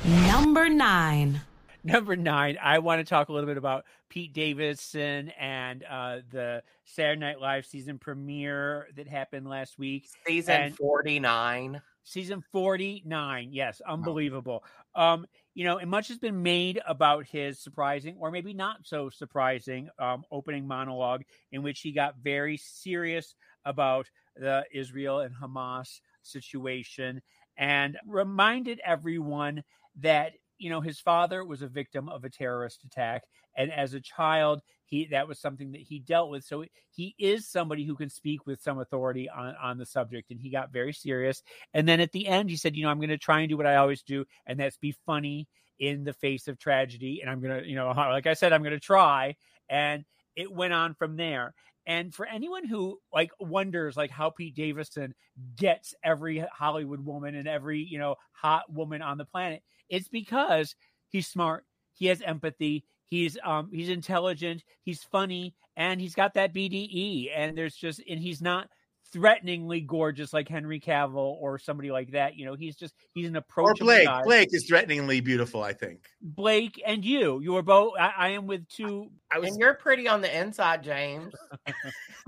Number 0.26 0.68
nine. 0.68 1.40
Number 1.88 2.16
nine, 2.16 2.58
I 2.62 2.80
want 2.80 3.00
to 3.00 3.04
talk 3.04 3.30
a 3.30 3.32
little 3.32 3.46
bit 3.48 3.56
about 3.56 3.86
Pete 4.10 4.34
Davidson 4.34 5.30
and 5.40 5.82
uh, 5.88 6.18
the 6.30 6.62
Saturday 6.84 7.18
Night 7.20 7.40
Live 7.40 7.64
season 7.64 7.98
premiere 7.98 8.88
that 8.96 9.08
happened 9.08 9.48
last 9.48 9.78
week. 9.78 10.06
Season 10.26 10.54
and- 10.54 10.76
49. 10.76 11.80
Season 12.04 12.42
49. 12.52 13.48
Yes, 13.52 13.80
unbelievable. 13.86 14.64
Um, 14.94 15.26
you 15.54 15.64
know, 15.64 15.78
and 15.78 15.90
much 15.90 16.08
has 16.08 16.18
been 16.18 16.42
made 16.42 16.80
about 16.86 17.26
his 17.26 17.58
surprising, 17.58 18.16
or 18.18 18.30
maybe 18.30 18.52
not 18.54 18.78
so 18.84 19.08
surprising, 19.10 19.88
um, 19.98 20.24
opening 20.30 20.66
monologue 20.66 21.22
in 21.52 21.62
which 21.62 21.80
he 21.80 21.92
got 21.92 22.16
very 22.22 22.56
serious 22.56 23.34
about 23.64 24.10
the 24.36 24.64
Israel 24.72 25.20
and 25.20 25.34
Hamas 25.34 26.00
situation 26.22 27.20
and 27.58 27.98
reminded 28.06 28.80
everyone 28.84 29.62
that 29.96 30.32
you 30.58 30.70
know 30.70 30.80
his 30.80 31.00
father 31.00 31.44
was 31.44 31.62
a 31.62 31.68
victim 31.68 32.08
of 32.08 32.24
a 32.24 32.30
terrorist 32.30 32.84
attack 32.84 33.22
and 33.56 33.72
as 33.72 33.94
a 33.94 34.00
child 34.00 34.60
he 34.88 35.06
that 35.06 35.28
was 35.28 35.38
something 35.38 35.72
that 35.72 35.82
he 35.82 35.98
dealt 35.98 36.30
with. 36.30 36.44
So 36.44 36.64
he 36.90 37.14
is 37.18 37.46
somebody 37.46 37.84
who 37.84 37.94
can 37.94 38.08
speak 38.08 38.46
with 38.46 38.60
some 38.60 38.80
authority 38.80 39.28
on 39.28 39.54
on 39.62 39.78
the 39.78 39.86
subject 39.86 40.30
and 40.30 40.40
he 40.40 40.50
got 40.50 40.72
very 40.72 40.92
serious. 40.92 41.42
And 41.74 41.86
then 41.86 42.00
at 42.00 42.12
the 42.12 42.26
end 42.26 42.50
he 42.50 42.56
said 42.56 42.74
you 42.74 42.84
know 42.84 42.90
i'm 42.90 42.98
going 42.98 43.10
to 43.10 43.18
try 43.18 43.40
and 43.40 43.48
do 43.48 43.56
what 43.56 43.66
i 43.66 43.76
always 43.76 44.02
do 44.02 44.24
and 44.46 44.58
that's 44.58 44.78
be 44.78 44.96
funny 45.06 45.46
in 45.78 46.04
the 46.04 46.14
face 46.14 46.48
of 46.48 46.58
tragedy 46.58 47.20
and 47.20 47.30
i'm 47.30 47.40
going 47.40 47.62
to 47.62 47.68
you 47.68 47.76
know 47.76 47.88
like 47.88 48.26
i 48.26 48.34
said 48.34 48.52
i'm 48.52 48.62
going 48.62 48.72
to 48.72 48.80
try. 48.80 49.36
And 49.68 50.04
it 50.34 50.50
went 50.50 50.72
on 50.72 50.94
from 50.94 51.16
there. 51.16 51.54
And 51.86 52.14
for 52.14 52.26
anyone 52.26 52.66
who 52.66 52.98
like 53.12 53.30
wonders 53.40 53.96
like 53.96 54.10
how 54.10 54.30
Pete 54.30 54.54
Davidson 54.54 55.14
gets 55.56 55.94
every 56.04 56.44
Hollywood 56.52 57.04
woman 57.04 57.34
and 57.34 57.48
every, 57.48 57.80
you 57.80 57.98
know, 57.98 58.16
hot 58.32 58.70
woman 58.70 59.00
on 59.02 59.18
the 59.18 59.24
planet, 59.24 59.62
it's 59.88 60.08
because 60.08 60.74
he's 61.08 61.26
smart, 61.26 61.64
he 61.94 62.06
has 62.06 62.22
empathy, 62.22 62.84
he's 63.06 63.38
um 63.44 63.70
he's 63.72 63.88
intelligent, 63.88 64.62
he's 64.82 65.02
funny, 65.02 65.54
and 65.76 66.00
he's 66.00 66.14
got 66.14 66.34
that 66.34 66.54
BDE. 66.54 67.30
And 67.34 67.56
there's 67.56 67.76
just 67.76 68.00
and 68.08 68.20
he's 68.20 68.40
not 68.42 68.68
threateningly 69.12 69.80
gorgeous 69.80 70.32
like 70.32 70.48
Henry 70.48 70.80
Cavill 70.80 71.36
or 71.40 71.58
somebody 71.58 71.90
like 71.90 72.12
that. 72.12 72.36
You 72.36 72.46
know, 72.46 72.54
he's 72.54 72.76
just 72.76 72.94
he's 73.14 73.28
an 73.28 73.36
or 73.36 73.40
approachable 73.40 73.86
Blake. 73.86 74.06
guy. 74.06 74.22
Blake 74.24 74.48
is 74.52 74.66
threateningly 74.66 75.20
beautiful. 75.20 75.62
I 75.62 75.72
think. 75.72 76.00
Blake 76.20 76.80
and 76.86 77.04
you, 77.04 77.40
you 77.40 77.56
are 77.56 77.62
both. 77.62 77.94
I, 77.98 78.12
I 78.16 78.28
am 78.30 78.46
with 78.46 78.68
two. 78.68 79.10
I 79.32 79.38
was 79.38 79.50
And 79.50 79.58
you're 79.58 79.74
pretty 79.74 80.08
on 80.08 80.20
the 80.20 80.38
inside, 80.38 80.82
James. 80.82 81.34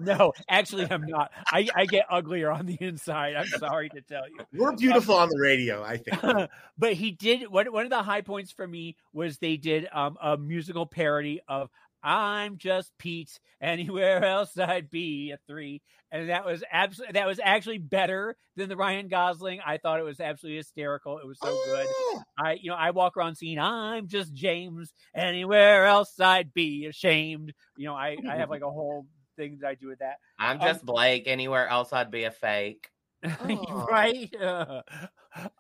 No, 0.01 0.33
actually, 0.49 0.91
I'm 0.91 1.03
not. 1.07 1.31
I, 1.53 1.69
I 1.77 1.85
get 1.85 2.07
uglier 2.11 2.51
on 2.51 2.65
the 2.65 2.79
inside. 2.81 3.37
I'm 3.37 3.47
sorry 3.47 3.91
to 3.91 4.01
tell 4.01 4.23
you. 4.29 4.39
we're 4.59 4.75
beautiful 4.75 5.15
on 5.15 5.29
the 5.29 5.39
radio. 5.39 5.83
I 5.83 5.99
think. 5.99 6.49
but 6.79 6.95
he 6.95 7.11
did 7.11 7.51
one, 7.51 7.71
one 7.71 7.85
of 7.85 7.91
the 7.91 8.03
high 8.03 8.23
points 8.23 8.51
for 8.51 8.67
me 8.67 8.97
was 9.13 9.39
they 9.39 9.57
did 9.57 9.87
um, 9.93 10.17
a 10.23 10.39
musical 10.39 10.87
parody 10.87 11.41
of 11.49 11.69
I'm 12.03 12.57
just 12.59 12.93
Pete. 12.99 13.39
Anywhere 13.61 14.25
else 14.25 14.57
I'd 14.59 14.91
be 14.91 15.33
a 15.33 15.39
three. 15.47 15.83
And 16.13 16.29
that 16.31 16.45
was 16.45 16.65
absolutely 16.73 17.13
that 17.13 17.27
was 17.27 17.39
actually 17.43 17.79
better 17.79 18.37
than 18.57 18.69
the 18.69 18.77
Ryan 18.77 19.09
Gosling. 19.09 19.61
I 19.65 19.77
thought 19.79 20.01
it 20.01 20.05
was 20.05 20.19
absolutely 20.21 20.57
hysterical. 20.57 21.19
It 21.19 21.27
was 21.27 21.39
so 21.41 21.49
good. 21.67 21.87
Oh, 21.89 22.23
I 22.39 22.53
you 22.61 22.71
know, 22.71 22.77
I 22.77 22.91
walk 22.91 23.17
around 23.17 23.37
saying 23.37 23.59
I'm 23.59 24.09
just 24.09 24.35
James. 24.35 24.93
Anywhere 25.15 25.87
else 25.87 26.19
I'd 26.19 26.53
be 26.53 26.87
ashamed. 26.87 27.53
You 27.77 27.87
know, 27.87 27.95
I, 27.95 28.17
I 28.29 28.37
have 28.37 28.51
like 28.51 28.63
a 28.63 28.71
whole 28.71 29.07
thing 29.37 29.59
that 29.61 29.69
I 29.69 29.75
do 29.75 29.87
with 29.89 30.01
that. 30.01 30.17
I'm 30.39 30.61
Um, 30.61 30.67
just 30.67 30.85
Blake. 30.85 31.25
Anywhere 31.27 31.69
else, 31.69 31.93
I'd 31.93 32.11
be 32.11 32.25
a 32.25 32.31
fake. 32.31 32.91
Oh. 33.43 33.87
right? 33.91 34.35
Uh, 34.35 34.83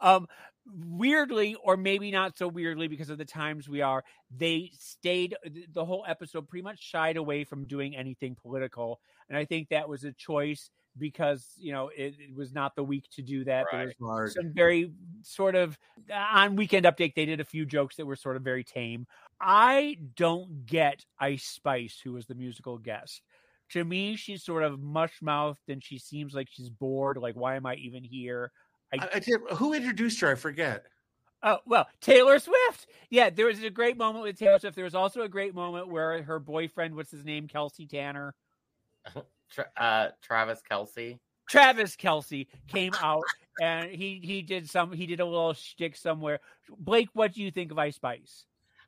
um, 0.00 0.26
weirdly, 0.74 1.56
or 1.62 1.76
maybe 1.76 2.10
not 2.10 2.36
so 2.36 2.48
weirdly, 2.48 2.88
because 2.88 3.10
of 3.10 3.18
the 3.18 3.24
times 3.24 3.68
we 3.68 3.82
are, 3.82 4.04
they 4.36 4.70
stayed 4.78 5.34
uh, 5.44 5.50
the 5.72 5.84
whole 5.84 6.04
episode 6.08 6.48
pretty 6.48 6.62
much 6.62 6.80
shied 6.80 7.16
away 7.16 7.44
from 7.44 7.64
doing 7.66 7.96
anything 7.96 8.36
political, 8.40 9.00
and 9.28 9.38
I 9.38 9.44
think 9.44 9.68
that 9.68 9.88
was 9.88 10.04
a 10.04 10.12
choice 10.12 10.70
because 10.98 11.46
you 11.56 11.72
know 11.72 11.90
it, 11.96 12.14
it 12.18 12.34
was 12.34 12.52
not 12.52 12.74
the 12.74 12.84
week 12.84 13.04
to 13.12 13.22
do 13.22 13.44
that. 13.44 13.66
There 13.70 13.86
was 13.86 14.34
some 14.34 14.52
very 14.52 14.92
sort 15.22 15.54
of 15.54 15.78
uh, 16.10 16.14
on 16.14 16.56
weekend 16.56 16.86
update 16.86 17.14
they 17.14 17.26
did 17.26 17.40
a 17.40 17.44
few 17.44 17.64
jokes 17.64 17.96
that 17.96 18.06
were 18.06 18.16
sort 18.16 18.36
of 18.36 18.42
very 18.42 18.64
tame. 18.64 19.06
I 19.40 19.96
don't 20.16 20.66
get 20.66 21.04
ice 21.18 21.44
spice 21.44 22.00
who 22.02 22.12
was 22.12 22.26
the 22.26 22.34
musical 22.34 22.78
guest. 22.78 23.22
To 23.70 23.84
me 23.84 24.16
she's 24.16 24.44
sort 24.44 24.64
of 24.64 24.80
mush 24.80 25.22
mouthed 25.22 25.68
and 25.68 25.82
she 25.82 25.98
seems 25.98 26.34
like 26.34 26.48
she's 26.50 26.68
bored 26.68 27.16
like 27.16 27.36
why 27.36 27.54
am 27.54 27.66
i 27.66 27.76
even 27.76 28.02
here 28.02 28.50
I, 28.92 29.09
I 29.14 29.18
did, 29.18 29.40
who 29.54 29.73
introduced 29.75 30.20
her? 30.20 30.32
I 30.32 30.35
forget. 30.35 30.85
oh 31.42 31.59
well 31.66 31.88
taylor 32.00 32.38
swift 32.38 32.87
yeah 33.09 33.30
there 33.30 33.47
was 33.47 33.62
a 33.62 33.70
great 33.70 33.97
moment 33.97 34.23
with 34.23 34.38
taylor 34.38 34.59
swift 34.59 34.76
there 34.76 34.85
was 34.85 34.94
also 34.94 35.23
a 35.23 35.28
great 35.28 35.54
moment 35.54 35.88
where 35.88 36.23
her 36.23 36.38
boyfriend 36.38 36.94
what's 36.94 37.11
his 37.11 37.25
name 37.25 37.49
kelsey 37.49 37.87
tanner 37.87 38.35
Tra- 39.50 39.70
uh, 39.76 40.09
Travis 40.23 40.61
Kelce. 40.70 41.18
Travis 41.49 41.97
Kelce 41.97 42.47
came 42.68 42.92
out 43.00 43.25
and 43.61 43.90
he 43.90 44.20
he 44.23 44.42
did 44.42 44.68
some 44.70 44.92
he 44.92 45.06
did 45.06 45.20
a 45.20 45.25
little 45.25 45.54
shtick 45.54 45.97
somewhere. 45.97 46.38
Blake, 46.78 47.09
what 47.14 47.32
do 47.32 47.42
you 47.42 47.50
think 47.50 47.73
of 47.73 47.78
Ice 47.78 47.97
Spice? 47.97 48.44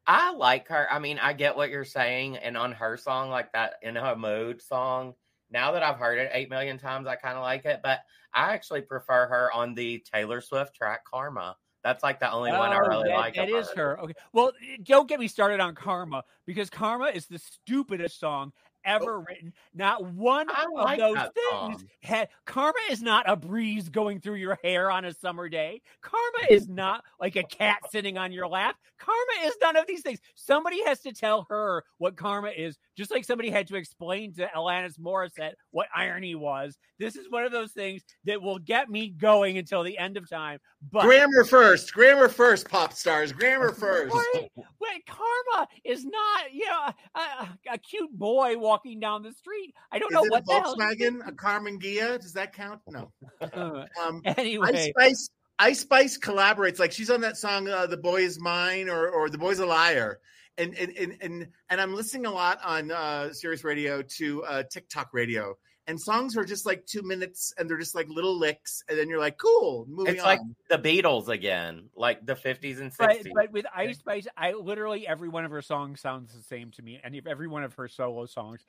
I 0.06 0.32
like 0.34 0.68
her. 0.68 0.86
I 0.90 0.98
mean, 0.98 1.18
I 1.18 1.32
get 1.32 1.56
what 1.56 1.70
you're 1.70 1.84
saying, 1.84 2.36
and 2.36 2.56
on 2.56 2.72
her 2.72 2.96
song, 2.96 3.30
like 3.30 3.52
that 3.52 3.74
in 3.82 3.96
her 3.96 4.14
mood 4.14 4.62
song. 4.62 5.14
Now 5.52 5.72
that 5.72 5.82
I've 5.82 5.98
heard 5.98 6.18
it 6.18 6.30
eight 6.32 6.50
million 6.50 6.78
times, 6.78 7.06
I 7.06 7.16
kind 7.16 7.36
of 7.36 7.42
like 7.42 7.64
it, 7.64 7.80
but 7.82 8.00
I 8.34 8.52
actually 8.54 8.82
prefer 8.82 9.26
her 9.26 9.52
on 9.52 9.74
the 9.74 10.02
Taylor 10.12 10.40
Swift 10.40 10.74
track 10.74 11.04
"Karma." 11.04 11.56
That's 11.84 12.02
like 12.02 12.20
the 12.20 12.30
only 12.30 12.52
one 12.52 12.72
I 12.72 12.76
Oh, 12.76 12.88
really 12.88 13.08
that- 13.08 13.16
like. 13.16 13.34
That 13.34 13.48
of 13.50 13.56
is 13.56 13.70
her. 13.70 13.98
Okay. 14.00 14.14
Well, 14.32 14.52
don't 14.84 15.08
get 15.08 15.18
me 15.20 15.28
started 15.28 15.60
on 15.60 15.74
Karma 15.74 16.22
because 16.46 16.70
Karma 16.70 17.06
is 17.06 17.26
the 17.26 17.38
stupidest 17.38 18.20
song 18.20 18.52
oh. 18.56 18.60
ever 18.84 19.20
written. 19.20 19.52
Not 19.74 20.04
one 20.04 20.48
of 20.48 20.98
those 20.98 21.18
things 21.18 21.30
song. 21.50 21.88
had 22.02 22.28
Karma 22.46 22.78
is 22.90 23.02
not 23.02 23.28
a 23.28 23.34
breeze 23.34 23.88
going 23.88 24.20
through 24.20 24.36
your 24.36 24.58
hair 24.62 24.90
on 24.92 25.04
a 25.04 25.12
summer 25.12 25.48
day. 25.48 25.82
Karma 26.02 26.46
is 26.50 26.68
not 26.68 27.04
like 27.20 27.34
a 27.34 27.42
cat 27.42 27.78
sitting 27.90 28.16
on 28.16 28.32
your 28.32 28.46
lap. 28.46 28.76
Karma 28.98 29.46
is 29.46 29.54
none 29.60 29.76
of 29.76 29.86
these 29.88 30.02
things. 30.02 30.20
Somebody 30.36 30.84
has 30.84 31.00
to 31.00 31.12
tell 31.12 31.46
her 31.50 31.84
what 31.98 32.16
karma 32.16 32.50
is, 32.50 32.78
just 32.96 33.10
like 33.10 33.24
somebody 33.24 33.50
had 33.50 33.66
to 33.68 33.76
explain 33.76 34.34
to 34.34 34.48
Alanis 34.54 34.98
Morissette 34.98 35.54
what 35.70 35.88
irony 35.94 36.34
was. 36.34 36.76
This 36.98 37.16
is 37.16 37.30
one 37.30 37.44
of 37.44 37.52
those 37.52 37.72
things 37.72 38.02
that 38.24 38.40
will 38.40 38.58
get 38.58 38.90
me 38.90 39.10
going 39.10 39.58
until 39.58 39.82
the 39.82 39.98
end 39.98 40.16
of 40.16 40.28
time. 40.28 40.58
But 40.90 41.04
Grammar 41.04 41.44
first. 41.44 41.92
Grammar 41.92 42.28
first, 42.28 42.68
pop 42.68 42.92
stars. 42.92 43.32
Grammar 43.32 43.72
first. 43.72 44.14
Wait, 44.34 44.50
wait, 44.56 45.06
karma 45.06 45.68
is 45.84 46.04
not, 46.04 46.52
you 46.52 46.66
know, 46.66 46.92
a, 47.14 47.74
a, 47.74 47.78
cute 47.78 48.12
boy 48.12 48.58
walking 48.58 49.00
down 49.00 49.22
the 49.22 49.32
street. 49.32 49.74
I 49.90 49.98
don't 49.98 50.10
Is 50.10 50.14
know 50.14 50.24
what 50.28 50.42
a 50.42 50.44
the 50.46 50.52
hell. 50.52 50.76
Volkswagen? 50.76 51.26
A 51.26 51.32
Karmann 51.32 51.80
Ghia? 51.80 52.20
Does 52.20 52.32
that 52.34 52.52
count? 52.52 52.80
No. 52.88 53.12
Um, 54.02 54.22
Ice 54.24 54.34
anyway, 54.38 54.92
Spice. 54.96 55.30
Ice 55.58 55.80
Spice 55.80 56.18
collaborates. 56.18 56.78
Like 56.78 56.92
she's 56.92 57.10
on 57.10 57.20
that 57.20 57.36
song, 57.36 57.68
uh, 57.68 57.86
"The 57.86 57.96
Boy 57.96 58.22
Is 58.22 58.40
Mine" 58.40 58.88
or 58.88 59.08
or 59.08 59.30
"The 59.30 59.38
Boy's 59.38 59.60
a 59.60 59.66
Liar," 59.66 60.18
and 60.58 60.74
and 60.76 60.96
and 60.96 61.16
and, 61.20 61.48
and 61.70 61.80
I'm 61.80 61.94
listening 61.94 62.26
a 62.26 62.32
lot 62.32 62.58
on 62.64 62.90
uh, 62.90 63.32
Sirius 63.32 63.64
Radio 63.64 64.02
to 64.02 64.44
uh, 64.44 64.62
TikTok 64.64 65.10
radio, 65.12 65.56
and 65.86 66.00
songs 66.00 66.36
are 66.36 66.44
just 66.44 66.66
like 66.66 66.86
two 66.86 67.02
minutes, 67.02 67.52
and 67.58 67.68
they're 67.68 67.78
just 67.78 67.94
like 67.94 68.08
little 68.08 68.38
licks, 68.38 68.82
and 68.88 68.98
then 68.98 69.08
you're 69.08 69.18
like, 69.18 69.38
"Cool, 69.38 69.86
moving 69.88 70.14
It's 70.14 70.22
on." 70.22 70.28
like 70.28 70.40
the 70.68 70.78
Beatles 70.78 71.28
again, 71.28 71.88
like 71.96 72.24
the 72.24 72.34
50s 72.34 72.80
and 72.80 72.92
60s. 72.92 72.96
but, 72.98 73.16
but 73.34 73.52
with 73.52 73.66
Ice 73.74 73.98
Spice, 73.98 74.26
I 74.36 74.52
literally 74.52 75.06
every 75.06 75.28
one 75.28 75.44
of 75.44 75.50
her 75.50 75.62
songs 75.62 76.00
sounds 76.00 76.34
the 76.34 76.42
same 76.42 76.70
to 76.72 76.82
me, 76.82 77.00
and 77.02 77.20
every 77.26 77.48
one 77.48 77.64
of 77.64 77.74
her 77.74 77.88
solo 77.88 78.26
songs. 78.26 78.64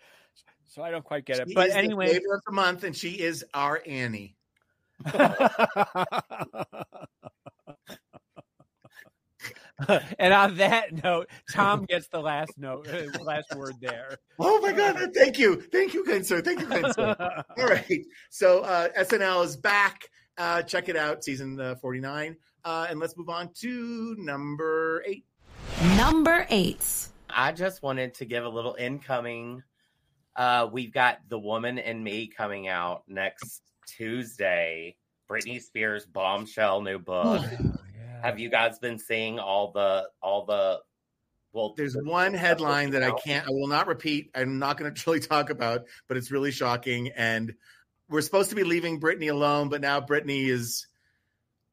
So 0.68 0.82
I 0.82 0.92
don't 0.92 1.04
quite 1.04 1.26
get 1.26 1.40
it. 1.40 1.50
She 1.50 1.54
But 1.54 1.68
is 1.68 1.74
the 1.74 1.80
anyway, 1.80 2.08
flavor 2.08 2.36
of 2.36 2.42
the 2.46 2.54
month, 2.54 2.84
and 2.84 2.96
she 2.96 3.20
is 3.20 3.46
our 3.54 3.82
Annie. 3.86 4.36
and 10.20 10.34
on 10.34 10.56
that 10.58 11.04
note, 11.04 11.30
Tom 11.52 11.86
gets 11.86 12.08
the 12.08 12.20
last 12.20 12.52
note, 12.58 12.88
uh, 12.88 13.24
last 13.24 13.56
word 13.56 13.76
there. 13.82 14.18
Oh 14.40 14.60
my 14.62 14.72
God! 14.72 15.12
Thank 15.16 15.40
you, 15.40 15.62
thank 15.72 15.94
you, 15.94 16.04
kind 16.04 16.26
sir. 16.26 16.42
Thank 16.42 16.62
you, 16.62 16.68
kind 16.68 16.94
sir. 16.94 17.16
All 17.58 17.66
right. 17.66 18.06
So 18.30 18.62
uh, 18.62 18.90
SNL 18.98 19.44
is 19.46 19.58
back. 19.58 20.10
Uh, 20.38 20.62
check 20.62 20.90
it 20.90 20.96
out, 20.96 21.24
season 21.24 21.60
uh, 21.60 21.76
49. 21.76 22.36
Uh, 22.66 22.88
and 22.90 23.00
let's 23.00 23.18
move 23.18 23.30
on 23.30 23.50
to 23.56 24.16
number 24.18 25.04
eight. 25.06 25.26
Number 25.98 26.46
eight. 26.50 26.86
I 27.30 27.52
just 27.52 27.84
wanted 27.84 28.14
to 28.16 28.26
give 28.26 28.46
a 28.46 28.50
little 28.50 28.76
incoming. 28.80 29.64
Uh, 30.36 30.68
we've 30.72 30.94
got 30.94 31.20
The 31.30 31.38
Woman 31.38 31.78
in 31.78 32.04
Me 32.04 32.28
coming 32.28 32.68
out 32.68 33.04
next 33.08 33.62
Tuesday. 33.86 34.96
Britney 35.30 35.62
Spears 35.62 36.06
bombshell 36.06 36.82
new 36.82 37.00
book. 37.00 37.44
Have 38.24 38.40
you 38.40 38.50
guys 38.50 38.80
been 38.80 38.98
seeing 38.98 39.38
all 39.38 39.72
the 39.74 40.08
all 40.22 40.46
the 40.46 40.80
well 41.52 41.74
There's 41.76 41.92
the- 41.92 42.06
one 42.06 42.34
headline 42.34 42.92
that 42.92 43.04
I 43.04 43.12
can't, 43.12 43.46
I 43.46 43.52
will 43.52 43.68
not 43.68 43.86
repeat. 43.86 44.32
I'm 44.34 44.60
not 44.60 44.78
going 44.78 44.94
to 44.96 45.04
really 45.06 45.20
talk 45.20 45.50
about, 45.50 45.82
but 46.08 46.16
it's 46.16 46.32
really 46.32 46.52
shocking. 46.52 47.10
And 47.18 47.54
we're 48.10 48.22
supposed 48.22 48.50
to 48.52 48.56
be 48.56 48.64
leaving 48.64 49.02
Britney 49.02 49.30
alone, 49.30 49.68
but 49.68 49.82
now 49.82 50.00
Britney 50.00 50.48
is 50.48 50.88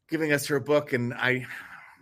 giving 0.08 0.32
us 0.32 0.48
her 0.48 0.58
book. 0.58 0.92
And 0.92 1.14
I, 1.14 1.46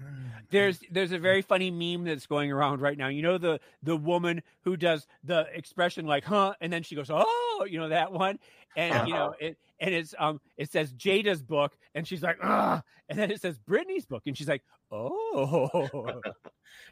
there's 0.51 0.81
there's 0.91 1.13
a 1.13 1.19
very 1.19 1.43
funny 1.43 1.71
meme 1.71 2.05
that's 2.05 2.27
going 2.27 2.51
around 2.51 2.81
right 2.81 2.97
now. 2.97 3.09
You 3.09 3.21
know 3.21 3.37
the 3.37 3.61
the 3.83 3.99
woman 3.99 4.43
who 4.63 4.79
does 4.79 5.07
the 5.25 5.47
expression 5.53 6.07
like 6.07 6.25
huh 6.25 6.55
and 6.63 6.73
then 6.73 6.83
she 6.85 6.95
goes 6.95 7.11
oh 7.11 7.67
you 7.69 7.79
know 7.79 7.91
that 7.91 8.13
one 8.13 8.39
and 8.77 9.09
you 9.09 9.13
know 9.13 9.27
uh-huh. 9.27 9.47
it 9.47 9.59
and 9.81 9.95
it's 9.95 10.15
um 10.19 10.41
it 10.57 10.71
says 10.71 10.93
Jada's 10.93 11.43
book 11.43 11.73
and 11.95 12.07
she's 12.07 12.23
like 12.23 12.39
ah 12.43 12.83
and 13.09 13.19
then 13.19 13.31
it 13.31 13.41
says 13.41 13.59
Britney's 13.59 14.07
book 14.07 14.23
and 14.27 14.37
she's 14.37 14.49
like 14.49 14.63
oh. 14.91 16.21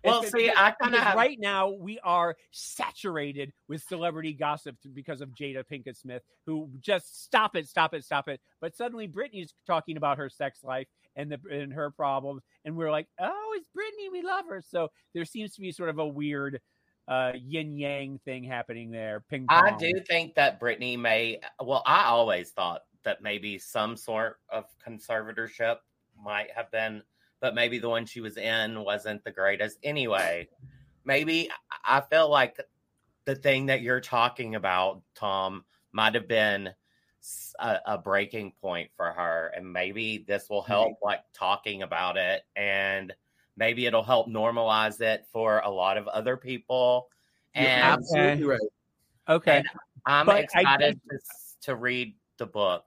Well, 0.05 0.23
see, 0.23 0.50
I 0.50 0.75
kinda 0.81 1.00
have- 1.00 1.16
right 1.16 1.38
now 1.38 1.71
we 1.71 1.99
are 2.00 2.37
saturated 2.50 3.52
with 3.69 3.83
celebrity 3.83 4.33
gossip 4.33 4.76
because 4.95 5.21
of 5.21 5.31
Jada 5.31 5.64
Pinkett 5.71 5.97
Smith 5.97 6.23
who 6.47 6.71
just 6.81 7.25
stop 7.25 7.57
it 7.57 7.69
stop 7.69 7.95
it 7.95 8.05
stop 8.05 8.28
it. 8.28 8.40
But 8.61 8.76
suddenly 8.76 9.09
Britney's 9.09 9.52
talking 9.66 9.97
about 9.97 10.19
her 10.19 10.31
sex 10.31 10.62
life 10.64 10.87
and 11.14 11.31
the 11.31 11.38
and 11.50 11.73
her 11.73 11.90
problems 11.90 12.43
and 12.64 12.76
we're 12.76 12.90
like 12.90 13.07
oh 13.21 13.55
it's 13.57 13.69
Britney 13.69 14.11
we 14.12 14.23
love 14.23 14.47
her. 14.49 14.62
So 14.66 14.88
there 15.14 15.25
seems 15.25 15.55
to 15.55 15.61
be 15.61 15.73
sort 15.73 15.90
of 15.90 15.99
a 15.99 16.07
weird 16.07 16.61
uh 17.08 17.32
yin 17.34 17.76
yang 17.76 18.18
thing 18.25 18.42
happening 18.44 18.90
there 18.90 19.25
ping 19.28 19.46
pong. 19.46 19.64
I 19.64 19.76
do 19.76 19.92
think 20.06 20.34
that 20.34 20.60
Britney 20.60 20.98
may. 20.98 21.40
Well, 21.62 21.82
I 21.86 22.04
always 22.04 22.50
thought 22.50 22.82
that 23.04 23.22
maybe 23.22 23.58
some 23.58 23.96
sort 23.96 24.38
of 24.48 24.64
conservatorship 24.84 25.76
might 26.22 26.50
have 26.50 26.70
been, 26.70 27.02
but 27.40 27.54
maybe 27.54 27.78
the 27.78 27.88
one 27.88 28.06
she 28.06 28.20
was 28.20 28.36
in 28.36 28.82
wasn't 28.82 29.22
the 29.25 29.30
greatest. 29.30 29.78
Anyway, 29.82 30.48
maybe 31.04 31.48
I 31.84 32.00
feel 32.00 32.28
like 32.28 32.58
the 33.25 33.36
thing 33.36 33.66
that 33.66 33.82
you're 33.82 34.00
talking 34.00 34.54
about, 34.54 35.02
Tom, 35.14 35.64
might 35.92 36.14
have 36.14 36.28
been 36.28 36.70
a 37.58 37.98
breaking 37.98 38.52
point 38.60 38.90
for 38.96 39.12
her, 39.12 39.52
and 39.56 39.72
maybe 39.72 40.25
this 40.26 40.48
will 40.48 40.62
help, 40.62 40.98
like 41.02 41.20
talking 41.32 41.82
about 41.82 42.16
it, 42.16 42.42
and 42.54 43.14
maybe 43.56 43.86
it'll 43.86 44.02
help 44.02 44.28
normalize 44.28 45.00
it 45.00 45.25
for 45.32 45.60
a 45.60 45.70
lot 45.70 45.96
of 45.96 46.06
other 46.08 46.36
people. 46.36 47.08
you're 47.54 47.64
And 47.66 47.82
absolutely 47.82 48.44
right. 48.44 48.60
okay 49.28 49.58
and 49.58 49.68
I'm 50.06 50.26
But 50.26 50.44
excited 50.44 51.00
think- 51.08 51.22
to, 51.22 51.66
to 51.72 51.76
read 51.76 52.14
the 52.38 52.46
book. 52.46 52.84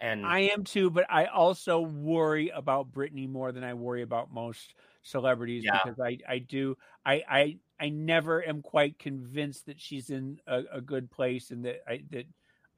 And 0.00 0.26
I 0.26 0.40
am 0.40 0.64
too, 0.64 0.90
but 0.90 1.06
I 1.08 1.26
also 1.26 1.80
worry 1.80 2.48
about 2.48 2.90
Britney 2.92 3.28
more 3.28 3.52
than 3.52 3.62
I 3.62 3.74
worry 3.74 4.02
about 4.02 4.32
most 4.32 4.74
celebrities 5.02 5.62
Yeah. 5.64 5.78
because 5.84 6.00
I, 6.00 6.18
I 6.28 6.38
do 6.38 6.76
I, 7.06 7.22
I 7.28 7.58
I 7.78 7.88
never 7.90 8.44
am 8.46 8.62
quite 8.62 8.98
convinced 8.98 9.66
that 9.66 9.80
she's 9.80 10.10
in 10.10 10.40
a, 10.46 10.62
a 10.74 10.80
good 10.80 11.08
place 11.10 11.50
and 11.52 11.64
that 11.66 11.82
I 11.88 12.02
that 12.10 12.26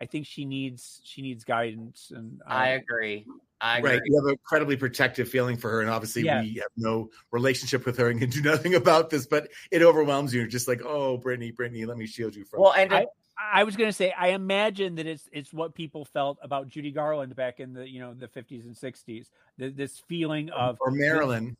I 0.01 0.07
think 0.07 0.27
she 0.27 0.45
needs 0.45 1.01
she 1.05 1.23
needs 1.23 1.45
guidance, 1.45 2.13
and 2.15 2.41
uh, 2.47 2.53
I 2.53 2.69
agree. 2.71 3.27
I 3.61 3.79
agree. 3.79 3.91
Right. 3.93 4.03
You 4.05 4.17
have 4.17 4.25
an 4.25 4.33
incredibly 4.33 4.77
protective 4.77 5.29
feeling 5.29 5.57
for 5.57 5.71
her. 5.71 5.81
And 5.81 5.89
obviously, 5.89 6.23
Yeah. 6.23 6.43
we 6.43 6.55
have 6.55 6.71
no 6.77 7.11
relationship 7.31 7.87
with 7.87 7.97
her 7.99 8.11
and 8.11 8.21
can 8.21 8.29
do 8.29 8.43
nothing 8.53 8.75
about 8.75 9.09
this, 9.09 9.27
but 9.27 9.49
it 9.71 9.83
overwhelms 9.83 10.35
you. 10.35 10.41
You're 10.41 10.49
just 10.51 10.69
like, 10.69 10.83
oh, 10.85 11.19
Britney, 11.19 11.55
Britney, 11.55 11.87
let 11.87 11.97
me 11.97 12.07
shield 12.07 12.35
you 12.35 12.45
from 12.45 12.61
Well, 12.61 12.75
and 12.75 12.93
I- 12.93 13.07
I 13.37 13.65
was 13.65 13.75
going 13.77 13.89
to 13.89 13.93
say, 13.93 14.13
I 14.17 14.29
imagine 14.29 14.95
that 14.95 15.07
it's 15.07 15.29
it's 15.33 15.53
what 15.53 15.75
people 15.75 16.05
felt 16.05 16.39
about 16.41 16.69
Judy 16.69 16.93
Garland 16.93 17.35
back 17.35 17.59
in 17.59 17.73
the 17.73 17.89
you 17.89 17.99
know 18.01 18.15
the 18.15 18.29
50s 18.29 18.65
and 18.65 18.75
60s. 18.77 19.27
The, 19.59 19.71
this 19.71 19.99
feeling 20.09 20.51
of 20.51 20.77
or 20.81 20.91
Marilyn. 20.93 21.57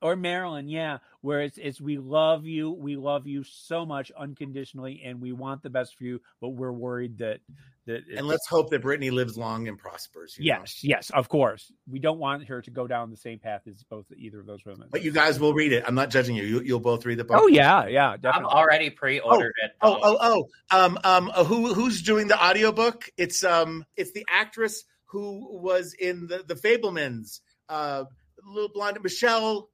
Or 0.00 0.14
Marilyn, 0.14 0.68
yeah, 0.68 0.98
where 1.22 1.40
it's 1.40 1.58
it's 1.58 1.80
we 1.80 1.98
love 1.98 2.44
you, 2.44 2.70
we 2.70 2.96
love 2.96 3.26
you 3.26 3.42
so 3.42 3.84
much 3.84 4.12
unconditionally, 4.16 5.02
and 5.04 5.20
we 5.20 5.32
want 5.32 5.62
the 5.62 5.70
best 5.70 5.96
for 5.98 6.04
you, 6.04 6.20
but 6.40 6.50
we're 6.50 6.70
worried 6.70 7.18
that 7.18 7.40
that 7.86 8.02
And 8.16 8.28
let's 8.28 8.46
hope 8.46 8.70
that 8.70 8.82
Britney 8.82 9.10
lives 9.10 9.36
long 9.36 9.66
and 9.66 9.76
prospers. 9.76 10.36
you 10.38 10.52
know? 10.52 10.60
yes, 10.60 10.84
yes, 10.84 11.10
of 11.10 11.28
course, 11.28 11.72
we 11.90 11.98
don't 11.98 12.18
want 12.18 12.46
her 12.46 12.62
to 12.62 12.70
go 12.70 12.86
down 12.86 13.10
the 13.10 13.16
same 13.16 13.40
path 13.40 13.62
as 13.66 13.82
both 13.82 14.06
either 14.16 14.38
of 14.38 14.46
those 14.46 14.64
women. 14.64 14.86
But 14.88 15.02
you 15.02 15.10
guys 15.10 15.40
will 15.40 15.52
read 15.52 15.72
it. 15.72 15.82
I'm 15.84 15.96
not 15.96 16.10
judging 16.10 16.36
you. 16.36 16.44
you 16.44 16.60
you'll 16.60 16.80
both 16.80 17.04
read 17.04 17.18
the 17.18 17.24
book. 17.24 17.38
oh 17.40 17.48
yeah, 17.48 17.86
yeah, 17.88 18.16
I've 18.22 18.44
already 18.44 18.90
pre-ordered 18.90 19.54
it. 19.64 19.72
Oh, 19.82 19.98
oh, 20.00 20.18
oh. 20.20 20.76
Um, 20.76 20.98
um, 21.02 21.32
uh, 21.34 21.42
who 21.42 21.74
who's 21.74 22.02
doing 22.02 22.28
the 22.28 22.40
audiobook? 22.40 23.10
It's 23.16 23.42
um, 23.42 23.84
it's 23.96 24.12
the 24.12 24.24
actress 24.28 24.84
who 25.06 25.58
was 25.60 25.94
in 25.98 26.28
the 26.28 26.44
the 26.46 26.54
Fabelmans. 26.54 27.40
Uh, 27.68 28.04
little 28.46 28.70
blonde 28.70 28.98
Michelle 29.02 29.68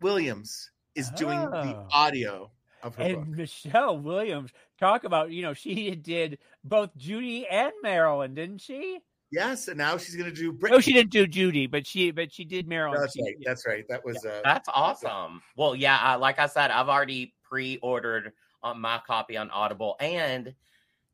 Williams 0.00 0.70
is 0.94 1.10
doing 1.10 1.38
the 1.40 1.74
Oh. 1.76 1.88
audio 1.92 2.50
of 2.82 2.94
her 2.96 3.02
and 3.02 3.16
book. 3.16 3.28
Michelle 3.28 3.98
Williams, 3.98 4.50
talk 4.78 5.04
about 5.04 5.30
you 5.30 5.42
know 5.42 5.54
she 5.54 5.94
did 5.94 6.38
both 6.64 6.96
Judy 6.96 7.46
and 7.46 7.72
Marilyn, 7.82 8.34
didn't 8.34 8.60
she? 8.60 9.00
Yes, 9.32 9.66
and 9.68 9.76
now 9.78 9.96
she's 9.98 10.14
going 10.14 10.32
to 10.32 10.36
do. 10.36 10.56
No, 10.62 10.78
she 10.78 10.92
didn't 10.92 11.10
do 11.10 11.26
Judy, 11.26 11.66
but 11.66 11.84
she 11.86 12.12
but 12.12 12.32
she 12.32 12.44
did 12.44 12.68
Marilyn. 12.68 13.00
That's 13.00 13.14
She- 13.14 13.22
right. 13.22 13.36
That's 13.44 13.66
right. 13.66 13.84
That 13.88 14.04
was. 14.04 14.24
Uh, 14.24 14.40
That's 14.44 14.68
awesome. 14.72 15.42
Well, 15.56 15.74
yeah, 15.74 15.98
I, 16.00 16.14
like 16.14 16.38
I 16.38 16.46
said, 16.46 16.70
I've 16.70 16.88
already 16.88 17.34
pre-ordered 17.42 18.32
on 18.62 18.80
my 18.80 19.00
copy 19.06 19.36
on 19.36 19.50
Audible, 19.50 19.96
and 20.00 20.54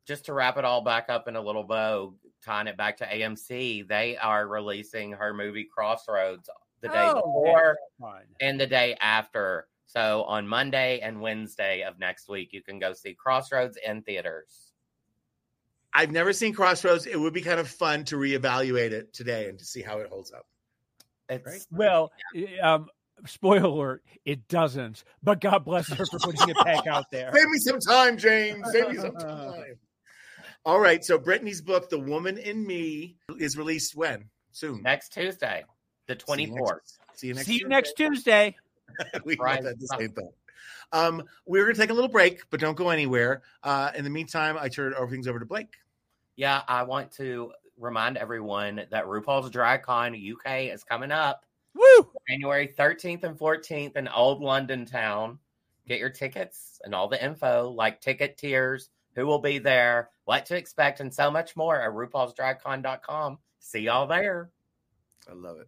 just 0.05 0.25
to 0.25 0.33
wrap 0.33 0.57
it 0.57 0.65
all 0.65 0.81
back 0.81 1.05
up 1.09 1.27
in 1.27 1.35
a 1.35 1.41
little 1.41 1.63
bow, 1.63 2.13
tying 2.43 2.67
it 2.67 2.77
back 2.77 2.97
to 2.97 3.05
AMC, 3.05 3.87
they 3.87 4.15
are 4.17 4.47
releasing 4.47 5.11
her 5.13 5.33
movie 5.33 5.63
Crossroads 5.63 6.49
the 6.83 6.89
day 6.89 7.07
Oh, 7.07 7.15
before 7.15 7.77
Fine. 7.99 8.25
and 8.41 8.59
the 8.59 8.67
day 8.67 8.95
after. 9.01 9.67
So 9.87 10.23
on 10.23 10.47
Monday 10.47 10.99
and 10.99 11.21
Wednesday 11.21 11.81
of 11.83 11.97
next 11.97 12.27
week, 12.29 12.49
you 12.51 12.61
can 12.61 12.77
go 12.77 12.93
see 12.93 13.15
Crossroads 13.15 13.77
in 13.83 14.01
theaters. 14.03 14.71
I've 15.93 16.11
never 16.11 16.33
seen 16.33 16.53
Crossroads. 16.53 17.05
It 17.05 17.19
would 17.19 17.33
be 17.33 17.41
kind 17.41 17.59
of 17.59 17.67
fun 17.67 18.03
to 18.05 18.15
reevaluate 18.17 18.91
it 18.91 19.13
today 19.13 19.47
and 19.49 19.57
to 19.59 19.65
see 19.65 19.81
how 19.81 19.99
it 19.99 20.09
holds 20.09 20.31
up. 20.31 20.45
It's 21.29 21.45
Right. 21.45 21.65
Well, 21.71 22.11
um, 22.61 22.87
spoiler 23.25 23.63
alert, 23.65 24.03
it 24.25 24.47
doesn't. 24.47 25.03
But 25.21 25.39
God 25.39 25.63
bless 25.63 25.87
her 25.89 26.05
for 26.05 26.19
putting 26.19 26.49
it 26.49 26.57
back 26.65 26.85
out 26.87 27.05
there. 27.11 27.31
Save 27.33 27.49
me 27.49 27.57
some 27.59 27.79
time, 27.79 28.17
James. 28.17 28.69
Save 28.71 28.89
me 28.89 28.95
some 28.97 29.15
time. 29.19 29.75
All 30.65 30.79
right. 30.79 31.03
So 31.03 31.17
Britney's 31.19 31.61
book, 31.61 31.89
The 31.89 31.99
Woman 31.99 32.37
in 32.39 32.65
Me, 32.67 33.15
is 33.39 33.57
released 33.57 33.95
when? 33.95 34.25
Soon. 34.51 34.83
next 34.83 35.13
Tuesday, 35.13 35.63
the 36.07 36.17
See 36.27 36.41
you 36.43 36.47
next- 36.47 36.61
24th. 36.61 36.97
See 37.15 37.27
you 37.27 37.33
next. 37.35 37.45
See 37.47 37.53
you 37.53 37.59
Tuesday. 37.59 37.69
next 37.69 37.93
Tuesday. 37.97 38.55
we 39.25 39.35
Right. 39.37 39.63
right. 39.63 39.79
the 39.79 39.87
same 39.99 40.11
thing. 40.11 40.29
Um, 40.91 41.23
we're 41.45 41.65
gonna 41.65 41.75
take 41.77 41.89
a 41.89 41.93
little 41.93 42.09
break, 42.09 42.41
but 42.49 42.59
don't 42.59 42.75
go 42.75 42.89
anywhere. 42.89 43.41
Uh, 43.63 43.91
in 43.95 44.03
the 44.03 44.09
meantime, 44.09 44.57
I 44.59 44.69
turn 44.69 44.93
over 44.93 45.09
things 45.11 45.27
over 45.27 45.39
to 45.39 45.45
Blake. 45.45 45.73
Yeah, 46.35 46.61
I 46.67 46.83
want 46.83 47.11
to 47.13 47.51
remind 47.77 48.17
everyone 48.17 48.81
that 48.91 49.05
RuPaul's 49.05 49.49
Drag 49.49 49.81
Con 49.83 50.13
UK 50.15 50.71
is 50.71 50.83
coming 50.83 51.11
up 51.11 51.45
Woo! 51.75 52.11
January 52.29 52.67
13th 52.67 53.23
and 53.23 53.37
14th 53.37 53.95
in 53.95 54.07
Old 54.07 54.41
London 54.41 54.85
Town. 54.85 55.39
Get 55.87 55.99
your 55.99 56.09
tickets 56.11 56.79
and 56.83 56.93
all 56.93 57.07
the 57.07 57.23
info, 57.23 57.69
like 57.71 57.99
ticket 57.99 58.37
tiers, 58.37 58.89
who 59.15 59.25
will 59.25 59.39
be 59.39 59.57
there, 59.57 60.11
what 60.25 60.45
to 60.47 60.55
expect, 60.55 60.99
and 60.99 61.11
so 61.13 61.31
much 61.31 61.55
more 61.55 61.81
at 61.81 61.89
RuPaul'sDragCon.com. 61.91 63.39
See 63.59 63.79
y'all 63.81 64.07
there. 64.07 64.51
I 65.29 65.33
love 65.33 65.59
it. 65.59 65.67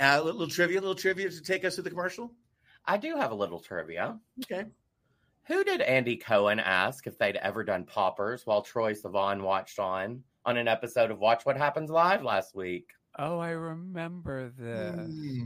Uh, 0.00 0.16
little, 0.22 0.40
little 0.40 0.54
trivia, 0.54 0.80
little 0.80 0.94
trivia 0.94 1.28
to 1.30 1.42
take 1.42 1.64
us 1.64 1.74
to 1.76 1.82
the 1.82 1.90
commercial. 1.90 2.32
I 2.86 2.96
do 2.96 3.16
have 3.16 3.32
a 3.32 3.34
little 3.34 3.60
trivia. 3.60 4.18
Okay. 4.44 4.64
Who 5.44 5.64
did 5.64 5.80
Andy 5.80 6.16
Cohen 6.16 6.60
ask 6.60 7.06
if 7.06 7.18
they'd 7.18 7.36
ever 7.36 7.64
done 7.64 7.84
poppers 7.84 8.42
while 8.44 8.62
Troye 8.62 8.96
Sivan 9.00 9.40
watched 9.42 9.78
on 9.78 10.22
on 10.44 10.56
an 10.56 10.68
episode 10.68 11.10
of 11.10 11.18
Watch 11.18 11.44
What 11.46 11.56
Happens 11.56 11.90
Live 11.90 12.22
last 12.22 12.54
week? 12.54 12.90
Oh, 13.18 13.38
I 13.38 13.50
remember 13.50 14.50
this. 14.56 14.94
Hmm. 14.94 15.44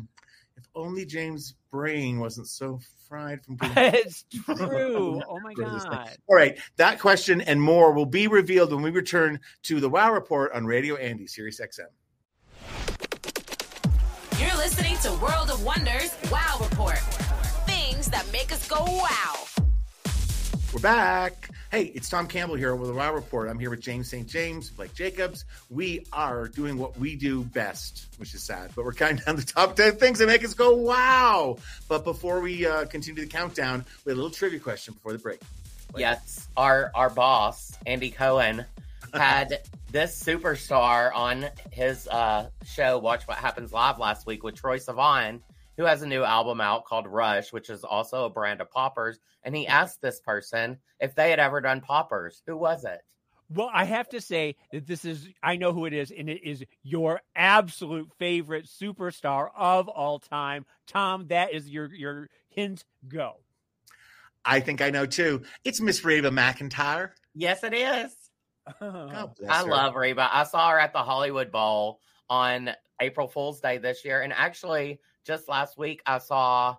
If 0.59 0.65
only 0.75 1.07
James' 1.07 1.55
brain 1.71 2.21
wasn't 2.21 2.47
so 2.49 2.79
fried 3.09 3.43
from 3.43 3.57
doing 3.59 3.73
it's 3.75 4.25
true. 4.45 5.23
Oh 5.27 5.41
my 5.41 5.55
For 5.55 5.71
this 5.71 5.83
thing. 5.83 5.93
god. 5.93 6.17
All 6.29 6.37
right, 6.37 6.59
that 6.77 6.99
question 7.01 7.41
and 7.41 7.61
more 7.61 7.93
will 7.93 8.05
be 8.07 8.27
revealed 8.27 8.73
when 8.73 8.83
we 8.83 8.91
return 8.91 9.41
to 9.65 9.81
the 9.81 9.89
Wow 9.89 10.13
Report 10.13 10.53
on 10.53 10.67
Radio 10.67 10.97
Andy, 10.97 11.27
Sirius 11.27 11.61
XM. 11.61 11.87
You're 14.63 14.69
listening 14.69 14.97
to 14.99 15.11
World 15.21 15.51
of 15.51 15.65
Wonders 15.65 16.15
Wow 16.31 16.59
Report. 16.61 16.99
Things 17.67 18.07
that 18.11 18.25
make 18.33 18.53
us 18.53 18.69
go 18.69 18.85
wow. 18.85 19.35
We're 20.73 20.79
back. 20.79 21.51
Hey, 21.73 21.87
it's 21.87 22.09
Tom 22.09 22.29
Campbell 22.29 22.55
here 22.55 22.77
with 22.77 22.89
the 22.89 22.95
Wow 22.95 23.13
Report. 23.13 23.51
I'm 23.51 23.59
here 23.59 23.71
with 23.71 23.81
James 23.81 24.09
St. 24.09 24.25
James, 24.25 24.71
Blake 24.71 24.95
Jacobs. 24.95 25.47
We 25.69 26.07
are 26.13 26.47
doing 26.47 26.79
what 26.79 26.97
we 26.97 27.17
do 27.17 27.43
best, 27.43 28.07
which 28.19 28.35
is 28.35 28.45
sad, 28.45 28.71
but 28.77 28.85
we're 28.85 28.93
counting 28.93 29.17
down 29.27 29.35
the 29.35 29.43
top 29.43 29.75
10 29.75 29.97
things 29.97 30.21
that 30.21 30.29
make 30.29 30.45
us 30.45 30.55
go 30.55 30.77
wow. 30.77 31.57
But 31.89 32.05
before 32.05 32.41
we 32.41 32.65
uh, 32.65 32.85
continue 32.85 33.23
the 33.23 33.29
countdown, 33.29 33.85
we 34.05 34.11
had 34.11 34.15
a 34.15 34.21
little 34.23 34.31
trivia 34.31 34.61
question 34.61 34.95
before 34.95 35.11
the 35.11 35.19
break. 35.19 35.41
Yes, 35.97 36.47
our 36.57 36.93
our 36.95 37.11
boss 37.11 37.77
Andy 37.85 38.11
Cohen 38.11 38.65
had 39.13 39.61
this 39.91 40.23
superstar 40.23 41.15
on 41.15 41.47
his 41.71 42.09
uh, 42.09 42.49
show 42.65 42.99
Watch 42.99 43.27
What 43.29 43.39
Happens 43.39 43.73
Live 43.73 43.99
last 43.99 44.27
week 44.27 44.43
with 44.43 44.61
Troye 44.61 44.85
Sivan, 44.85 45.41
who 45.77 45.85
has 45.85 46.03
a 46.03 46.07
new 46.07 46.23
album 46.23 46.61
out 46.61 46.85
called 46.85 47.07
Rush, 47.07 47.53
which 47.53 47.71
is 47.71 47.85
also 47.85 48.25
a 48.25 48.31
brand 48.31 48.61
of 48.61 48.71
poppers. 48.71 49.19
And 49.43 49.55
he 49.55 49.67
asked 49.67 50.01
this 50.01 50.21
person 50.21 50.79
if 51.01 51.15
they 51.15 51.31
had 51.31 51.41
ever 51.41 51.61
done 51.61 51.81
poppers. 51.81 52.43
Who 52.47 52.57
was 52.57 52.85
it? 52.85 53.01
Well, 53.55 53.71
I 53.73 53.85
have 53.85 54.09
to 54.11 54.21
say 54.21 54.57
that 54.73 54.87
this 54.87 55.05
is 55.05 55.29
I 55.43 55.57
know 55.57 55.73
who 55.73 55.85
it 55.85 55.93
is, 55.93 56.11
and 56.11 56.31
it 56.31 56.43
is 56.43 56.65
your 56.83 57.21
absolute 57.37 58.09
favorite 58.19 58.67
superstar 58.67 59.49
of 59.55 59.89
all 59.89 60.21
time. 60.21 60.65
Tom, 60.87 61.27
that 61.29 61.53
is 61.53 61.69
your 61.69 61.93
your 61.93 62.31
hint. 62.49 62.85
Go. 63.09 63.35
I 64.45 64.61
think 64.61 64.81
I 64.81 64.91
know 64.91 65.07
too. 65.07 65.43
It's 65.65 65.81
Miss 65.81 66.05
Reba 66.05 66.31
McEntire. 66.31 67.11
Yes, 67.35 67.63
it 67.63 67.75
is. 67.75 68.15
God 68.81 69.35
bless 69.39 69.51
I 69.51 69.65
her. 69.65 69.71
love 69.71 69.95
Reba. 69.97 70.29
I 70.33 70.45
saw 70.45 70.71
her 70.71 70.79
at 70.79 70.93
the 70.93 71.03
Hollywood 71.03 71.51
Bowl 71.51 72.01
on 72.29 72.71
April 73.01 73.29
Fool's 73.29 73.61
Day 73.61 73.79
this 73.79 74.05
year. 74.05 74.23
And 74.23 74.33
actually, 74.33 75.01
just 75.25 75.49
last 75.49 75.77
week, 75.79 76.03
I 76.07 76.19
saw 76.19 76.77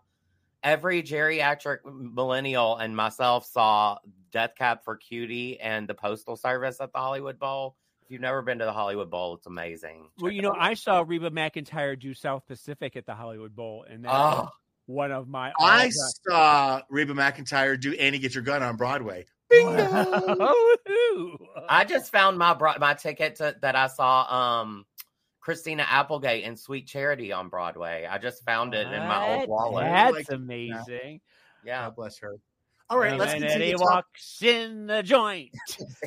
every 0.63 1.03
geriatric 1.03 1.79
millennial 1.85 2.77
and 2.77 2.95
myself 2.95 3.45
saw 3.45 3.97
Death 4.31 4.53
Cab 4.57 4.79
for 4.83 4.95
Cutie 4.95 5.59
and 5.59 5.87
the 5.87 5.93
Postal 5.93 6.35
Service 6.35 6.79
at 6.79 6.93
the 6.93 6.99
Hollywood 6.99 7.37
Bowl. 7.37 7.75
If 8.01 8.11
you've 8.11 8.21
never 8.21 8.41
been 8.41 8.59
to 8.59 8.65
the 8.65 8.73
Hollywood 8.73 9.09
Bowl, 9.09 9.35
it's 9.35 9.45
amazing. 9.47 10.09
Well, 10.19 10.31
you 10.31 10.41
know, 10.41 10.51
out. 10.51 10.57
I 10.59 10.73
saw 10.73 11.03
Reba 11.05 11.31
McEntire 11.31 11.99
do 11.99 12.13
South 12.13 12.45
Pacific 12.47 12.95
at 12.95 13.05
the 13.05 13.15
Hollywood 13.15 13.55
Bowl, 13.55 13.85
and 13.89 14.03
that's 14.03 14.13
Oh, 14.15 14.49
one 14.85 15.11
of 15.11 15.27
my. 15.29 15.53
I 15.59 15.89
saw 15.89 16.81
Reba 16.89 17.13
McEntire 17.13 17.79
do 17.79 17.93
Annie 17.93 18.19
Get 18.19 18.35
Your 18.35 18.43
Gun 18.43 18.61
on 18.61 18.75
Broadway. 18.75 19.25
Bingo! 19.49 21.37
I 21.69 21.85
just 21.87 22.11
found 22.11 22.37
my 22.37 22.53
bro- 22.53 22.77
my 22.79 22.93
ticket 22.93 23.35
to, 23.37 23.55
that 23.61 23.75
I 23.75 23.87
saw 23.87 24.61
um 24.61 24.85
Christina 25.39 25.85
Applegate 25.87 26.43
in 26.43 26.55
Sweet 26.55 26.87
Charity 26.87 27.31
on 27.31 27.49
Broadway. 27.49 28.07
I 28.09 28.17
just 28.17 28.43
found 28.45 28.73
it 28.73 28.87
in 28.87 28.99
my 29.07 29.39
old 29.39 29.49
wallet. 29.49 29.85
That's 29.85 30.13
Like- 30.15 30.31
amazing. 30.31 31.21
Yeah. 31.65 31.85
God 31.85 31.95
bless 31.95 32.17
her. 32.19 32.35
All 32.89 32.99
right, 32.99 33.17
let's 33.17 33.33
and 33.33 33.41
continue. 33.41 33.65
he 33.67 33.71
to 33.73 33.77
talk- 33.79 33.89
walks 33.91 34.41
in 34.43 34.85
the 34.87 35.01
joint. 35.01 35.49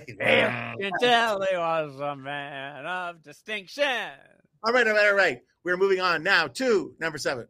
Yeah. 0.06 0.74
You 0.78 0.90
can 0.90 0.92
tell 1.00 1.40
he 1.42 1.56
was 1.56 1.98
a 1.98 2.14
man 2.14 2.86
of 2.86 3.22
distinction. 3.22 3.84
All 4.62 4.72
right, 4.72 4.86
all 4.86 4.92
right, 4.94 5.08
all 5.08 5.14
right. 5.14 5.40
We're 5.64 5.76
moving 5.76 6.00
on 6.00 6.22
now 6.22 6.46
to 6.48 6.94
number 7.00 7.18
seven. 7.18 7.48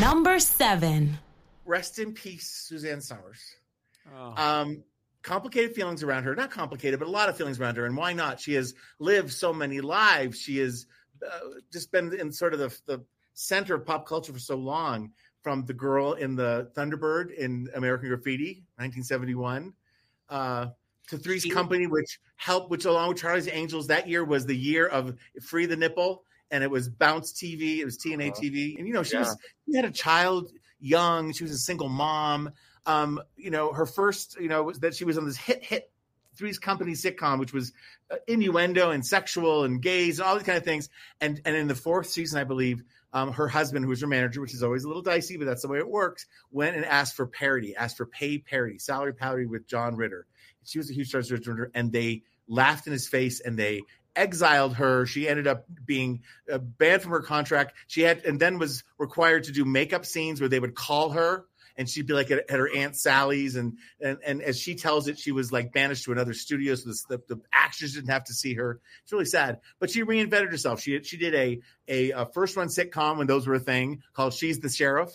Number 0.00 0.38
seven. 0.40 1.18
Rest 1.64 1.98
in 1.98 2.12
peace, 2.12 2.48
Suzanne 2.68 3.00
Somers. 3.00 3.40
Oh. 4.16 4.34
Um, 4.36 4.82
complicated 5.22 5.74
feelings 5.74 6.02
around 6.02 6.24
her. 6.24 6.34
Not 6.34 6.50
complicated, 6.50 6.98
but 6.98 7.08
a 7.08 7.10
lot 7.10 7.28
of 7.28 7.36
feelings 7.36 7.60
around 7.60 7.76
her. 7.76 7.86
And 7.86 7.96
why 7.96 8.12
not? 8.12 8.40
She 8.40 8.54
has 8.54 8.74
lived 8.98 9.32
so 9.32 9.52
many 9.52 9.80
lives. 9.80 10.38
She 10.40 10.58
has 10.58 10.86
uh, 11.26 11.38
just 11.72 11.90
been 11.92 12.12
in 12.18 12.32
sort 12.32 12.54
of 12.54 12.60
the, 12.60 12.80
the 12.86 13.04
center 13.34 13.74
of 13.74 13.84
pop 13.86 14.06
culture 14.06 14.32
for 14.32 14.38
so 14.38 14.56
long. 14.56 15.12
From 15.42 15.64
the 15.64 15.72
girl 15.72 16.12
in 16.12 16.36
the 16.36 16.70
Thunderbird 16.76 17.32
in 17.34 17.66
American 17.74 18.08
Graffiti, 18.10 18.62
1971, 18.76 19.72
uh, 20.28 20.66
to 21.08 21.16
Three's 21.16 21.42
She- 21.44 21.48
Company, 21.50 21.86
which 21.86 22.20
helped, 22.36 22.70
which 22.70 22.84
along 22.84 23.08
with 23.08 23.18
Charlie's 23.18 23.48
Angels, 23.48 23.86
that 23.86 24.06
year 24.06 24.22
was 24.22 24.44
the 24.44 24.54
year 24.54 24.86
of 24.86 25.16
Free 25.42 25.64
the 25.64 25.76
Nipple, 25.78 26.24
and 26.50 26.62
it 26.62 26.70
was 26.70 26.90
Bounce 26.90 27.32
TV, 27.32 27.78
it 27.78 27.86
was 27.86 27.96
TNA 27.96 28.32
Uh-huh. 28.32 28.40
TV, 28.42 28.76
and 28.78 28.86
you 28.86 28.92
know 28.92 29.02
she 29.02 29.14
Yeah. 29.14 29.20
was 29.20 29.36
she 29.66 29.76
had 29.76 29.86
a 29.86 29.90
child 29.90 30.50
young, 30.78 31.32
she 31.32 31.42
was 31.42 31.52
a 31.52 31.58
single 31.58 31.88
mom. 31.88 32.50
Um, 32.86 33.20
you 33.36 33.50
know, 33.50 33.72
her 33.72 33.86
first, 33.86 34.38
you 34.40 34.48
know, 34.48 34.62
was 34.62 34.80
that 34.80 34.94
she 34.94 35.04
was 35.04 35.18
on 35.18 35.26
this 35.26 35.36
hit 35.36 35.64
hit 35.64 35.90
Three's 36.36 36.58
Company 36.58 36.92
sitcom, 36.92 37.38
which 37.38 37.52
was 37.52 37.72
uh, 38.10 38.16
innuendo 38.26 38.90
and 38.90 39.04
sexual 39.04 39.64
and 39.64 39.82
gays 39.82 40.18
and 40.18 40.28
all 40.28 40.34
these 40.34 40.44
kind 40.44 40.58
of 40.58 40.64
things. 40.64 40.88
And 41.20 41.40
and 41.44 41.56
in 41.56 41.68
the 41.68 41.74
fourth 41.74 42.08
season, 42.08 42.40
I 42.40 42.44
believe, 42.44 42.82
um, 43.12 43.32
her 43.32 43.48
husband, 43.48 43.84
who 43.84 43.90
was 43.90 44.00
her 44.00 44.06
manager, 44.06 44.40
which 44.40 44.54
is 44.54 44.62
always 44.62 44.84
a 44.84 44.88
little 44.88 45.02
dicey, 45.02 45.36
but 45.36 45.44
that's 45.44 45.62
the 45.62 45.68
way 45.68 45.78
it 45.78 45.88
works, 45.88 46.26
went 46.50 46.76
and 46.76 46.84
asked 46.84 47.16
for 47.16 47.26
parity, 47.26 47.76
asked 47.76 47.96
for 47.96 48.06
pay 48.06 48.38
parity, 48.38 48.78
salary 48.78 49.14
parity 49.14 49.46
with 49.46 49.66
John 49.66 49.96
Ritter. 49.96 50.26
She 50.64 50.78
was 50.78 50.90
a 50.90 50.94
huge 50.94 51.08
star, 51.08 51.70
and 51.74 51.92
they 51.92 52.22
laughed 52.46 52.86
in 52.86 52.92
his 52.92 53.08
face 53.08 53.40
and 53.40 53.58
they 53.58 53.82
exiled 54.16 54.74
her. 54.74 55.06
She 55.06 55.28
ended 55.28 55.46
up 55.46 55.64
being 55.84 56.22
uh, 56.52 56.58
banned 56.58 57.02
from 57.02 57.12
her 57.12 57.20
contract. 57.20 57.74
She 57.86 58.02
had 58.02 58.24
and 58.24 58.38
then 58.38 58.58
was 58.58 58.84
required 58.98 59.44
to 59.44 59.52
do 59.52 59.64
makeup 59.64 60.04
scenes 60.04 60.40
where 60.40 60.48
they 60.48 60.60
would 60.60 60.74
call 60.74 61.10
her 61.10 61.46
and 61.80 61.88
she'd 61.88 62.06
be 62.06 62.12
like 62.12 62.30
at, 62.30 62.50
at 62.50 62.58
her 62.58 62.68
aunt 62.76 62.94
Sally's 62.94 63.56
and, 63.56 63.78
and 64.02 64.18
and 64.24 64.42
as 64.42 64.60
she 64.60 64.74
tells 64.74 65.08
it, 65.08 65.18
she 65.18 65.32
was 65.32 65.50
like 65.50 65.72
banished 65.72 66.04
to 66.04 66.12
another 66.12 66.34
studio 66.34 66.74
so 66.74 66.90
this, 66.90 67.04
the, 67.04 67.22
the 67.26 67.40
actors 67.50 67.94
didn't 67.94 68.10
have 68.10 68.24
to 68.24 68.34
see 68.34 68.52
her. 68.52 68.80
It's 69.02 69.12
really 69.12 69.24
sad, 69.24 69.60
but 69.78 69.90
she 69.90 70.04
reinvented 70.04 70.50
herself. 70.50 70.82
She 70.82 71.02
she 71.02 71.16
did 71.16 71.34
a 71.34 71.60
a, 71.88 72.10
a 72.10 72.26
first 72.26 72.54
run 72.54 72.68
sitcom 72.68 73.16
when 73.16 73.26
those 73.26 73.46
were 73.46 73.54
a 73.54 73.60
thing 73.60 74.02
called 74.12 74.34
She's 74.34 74.60
the 74.60 74.68
Sheriff, 74.68 75.10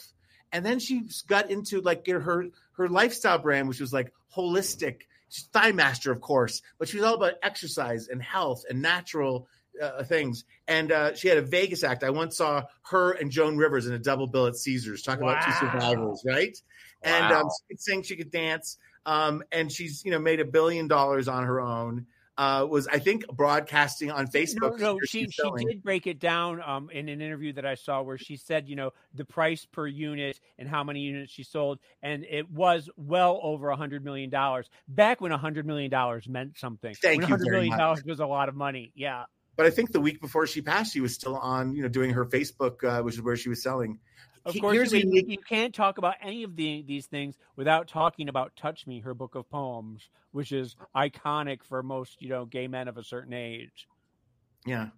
and 0.52 0.66
then 0.66 0.80
she 0.80 1.04
got 1.28 1.52
into 1.52 1.82
like 1.82 2.08
her 2.08 2.48
her 2.78 2.90
lifestyle 2.90 3.38
brand, 3.38 3.68
which 3.68 3.80
was 3.80 3.94
like 3.94 4.12
holistic. 4.36 5.02
She's 5.30 5.46
thigh 5.46 5.72
master, 5.72 6.12
of 6.12 6.20
course, 6.20 6.64
but 6.80 6.88
she 6.88 6.98
was 6.98 7.06
all 7.06 7.14
about 7.14 7.34
exercise 7.44 8.08
and 8.08 8.22
health 8.24 8.64
and 8.68 8.82
natural 8.82 9.48
uh, 9.82 10.04
things. 10.04 10.46
And 10.68 10.92
uh, 10.92 11.16
she 11.16 11.28
had 11.28 11.38
a 11.38 11.42
Vegas 11.42 11.84
act. 11.84 12.04
I 12.04 12.10
once 12.10 12.38
saw 12.38 12.64
her 12.84 13.14
and 13.14 13.32
Joan 13.32 13.58
Rivers 13.58 13.88
in 13.88 13.94
a 13.94 14.00
double 14.00 14.28
bill 14.28 14.48
at 14.48 14.56
Caesars, 14.56 15.02
talking 15.02 15.24
about 15.24 15.44
two 15.44 15.52
Wow. 15.52 15.72
survivors, 15.72 16.24
right? 16.26 16.58
And 17.04 17.34
um, 17.34 17.50
she 17.50 17.74
could 17.74 17.82
sing, 17.82 18.04
she 18.04 18.16
could 18.16 18.32
dance, 18.32 18.78
um, 19.06 19.44
and 19.52 19.72
she's 19.72 20.04
you 20.04 20.12
know 20.12 20.20
made 20.20 20.40
a 20.40 20.46
billion 20.46 20.88
dollars 20.88 21.28
on 21.28 21.44
her 21.44 21.62
own. 21.62 22.08
Uh, 22.38 22.68
was 22.70 22.86
I 22.88 23.00
think 23.00 23.26
broadcasting 23.28 24.12
on 24.12 24.28
Facebook? 24.28 24.78
no, 24.80 24.96
where 24.96 25.06
she 25.06 25.26
she 25.30 25.50
did 25.58 25.82
break 25.84 26.06
it 26.06 26.20
down 26.20 26.62
um, 26.62 26.90
in 26.92 27.08
an 27.08 27.22
interview 27.22 27.54
that 27.54 27.66
I 27.66 27.76
saw 27.76 28.02
where 28.02 28.18
she 28.18 28.36
said, 28.36 28.68
you 28.68 28.76
know, 28.76 28.92
the 29.14 29.24
price 29.24 29.66
per 29.66 29.88
unit 29.88 30.42
and 30.58 30.68
how 30.68 30.84
many 30.84 31.00
units 31.00 31.32
she 31.32 31.44
sold, 31.44 31.80
and 32.02 32.26
it 32.30 32.50
was 32.50 32.90
well 32.98 33.40
over 33.42 33.70
a 33.70 33.78
hundred 33.78 34.04
million 34.04 34.30
dollars 34.30 34.70
back 34.88 35.22
when 35.22 35.32
a 35.32 35.38
hundred 35.38 35.66
million 35.66 35.90
dollars 35.90 36.28
meant 36.28 36.58
something. 36.58 36.94
Thank 37.02 37.22
when 37.22 37.30
you 37.30 37.34
a 37.34 37.38
hundred 37.38 37.52
million 37.52 37.78
dollars 37.78 38.04
was 38.04 38.20
a 38.20 38.28
lot 38.28 38.50
of 38.50 38.56
money. 38.56 38.92
Yeah. 38.96 39.26
But 39.56 39.66
I 39.66 39.70
think 39.70 39.92
the 39.92 40.02
week 40.02 40.20
before 40.22 40.48
she 40.48 40.62
passed, 40.62 40.94
she 40.94 41.02
was 41.02 41.14
still 41.14 41.38
on, 41.38 41.74
you 41.74 41.82
know, 41.82 41.88
doing 41.88 42.12
her 42.12 42.26
Facebook, 42.26 42.84
uh, 42.84 43.02
which 43.04 43.16
is 43.16 43.22
where 43.22 43.38
she 43.38 43.50
was 43.50 43.64
selling. 43.64 44.00
Of 44.46 44.54
He- 44.54 44.60
course, 44.60 44.74
here's 44.76 44.94
you, 44.94 45.00
a 45.00 45.24
you 45.26 45.38
can't 45.38 45.74
talk 45.74 45.98
about 45.98 46.16
any 46.22 46.44
of 46.44 46.56
the, 46.56 46.84
these 46.86 47.08
things 47.08 47.36
without 47.56 47.88
talking 47.88 48.30
about 48.30 48.56
"Touch 48.56 48.86
Me," 48.86 49.00
her 49.00 49.14
book 49.14 49.36
of 49.36 49.50
poems, 49.50 50.08
which 50.32 50.52
is 50.52 50.76
iconic 50.96 51.64
for 51.64 51.82
most, 51.82 52.22
you 52.22 52.30
know, 52.30 52.46
gay 52.46 52.68
men 52.68 52.88
of 52.88 52.98
a 52.98 53.04
certain 53.04 53.34
age. 53.34 53.88
Yeah, 54.66 54.90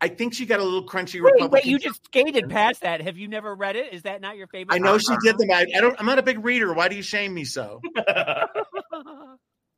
I 0.00 0.08
think 0.08 0.34
she 0.34 0.46
got 0.46 0.58
a 0.58 0.64
little 0.64 0.84
crunchy. 0.84 1.14
Wait, 1.22 1.34
Republican 1.34 1.50
wait, 1.52 1.66
you 1.66 1.78
just 1.78 2.04
skated 2.06 2.48
past 2.48 2.80
that. 2.80 3.00
Have 3.02 3.16
you 3.18 3.28
never 3.28 3.54
read 3.54 3.76
it? 3.76 3.92
Is 3.92 4.02
that 4.02 4.20
not 4.20 4.36
your 4.36 4.48
favorite? 4.48 4.74
I 4.74 4.78
know 4.78 4.98
she 4.98 5.14
did 5.22 5.38
them. 5.38 5.50
I, 5.52 5.66
I 5.76 5.80
don't. 5.80 5.94
I'm 6.00 6.06
not 6.06 6.18
a 6.18 6.22
big 6.22 6.44
reader. 6.44 6.72
Why 6.72 6.88
do 6.88 6.96
you 6.96 7.02
shame 7.02 7.34
me 7.34 7.44
so? 7.44 7.80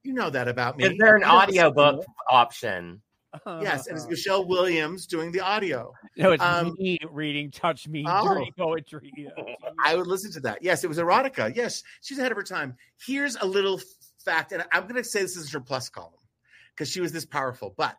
You 0.03 0.15
know 0.15 0.31
that 0.31 0.49
about 0.49 0.79
me. 0.79 0.85
Is 0.85 0.95
there 0.99 1.15
an 1.15 1.21
You 1.21 1.27
know 1.29 1.47
this- 1.47 2.07
audiobook? 3.35 3.63
Yes, 3.63 3.87
and 3.87 3.97
it's 3.97 4.07
Michelle 4.11 4.45
Williams 4.47 5.07
doing 5.07 5.33
the 5.33 5.41
audio. 5.41 5.93
no, 6.17 6.33
it's 6.33 6.43
um, 6.43 6.75
me 6.79 6.99
reading 7.11 7.51
"Touch 7.51 7.87
Me" 7.89 8.05
Oh. 8.07 8.35
dirty 8.35 8.53
poetry. 8.57 9.13
I 9.85 9.97
would 9.97 10.07
listen 10.07 10.33
to 10.33 10.41
that. 10.41 10.63
Yes, 10.63 10.85
it 10.85 10.89
was 10.89 10.99
erotica. 10.99 11.55
Yes, 11.55 11.83
she's 12.03 12.19
ahead 12.19 12.33
of 12.33 12.37
her 12.37 12.43
time. 12.45 12.77
Here's 13.05 13.37
a 13.37 13.47
little 13.47 13.81
fact, 14.25 14.53
and 14.53 14.65
I'm 14.73 14.83
going 14.83 14.97
to 14.97 15.05
say 15.05 15.23
this 15.23 15.37
is 15.37 15.53
her 15.53 15.61
plus 15.61 15.89
column 15.89 16.13
because 16.75 16.91
she 16.91 17.01
was 17.01 17.13
this 17.13 17.25
powerful, 17.25 17.75
but 17.77 17.97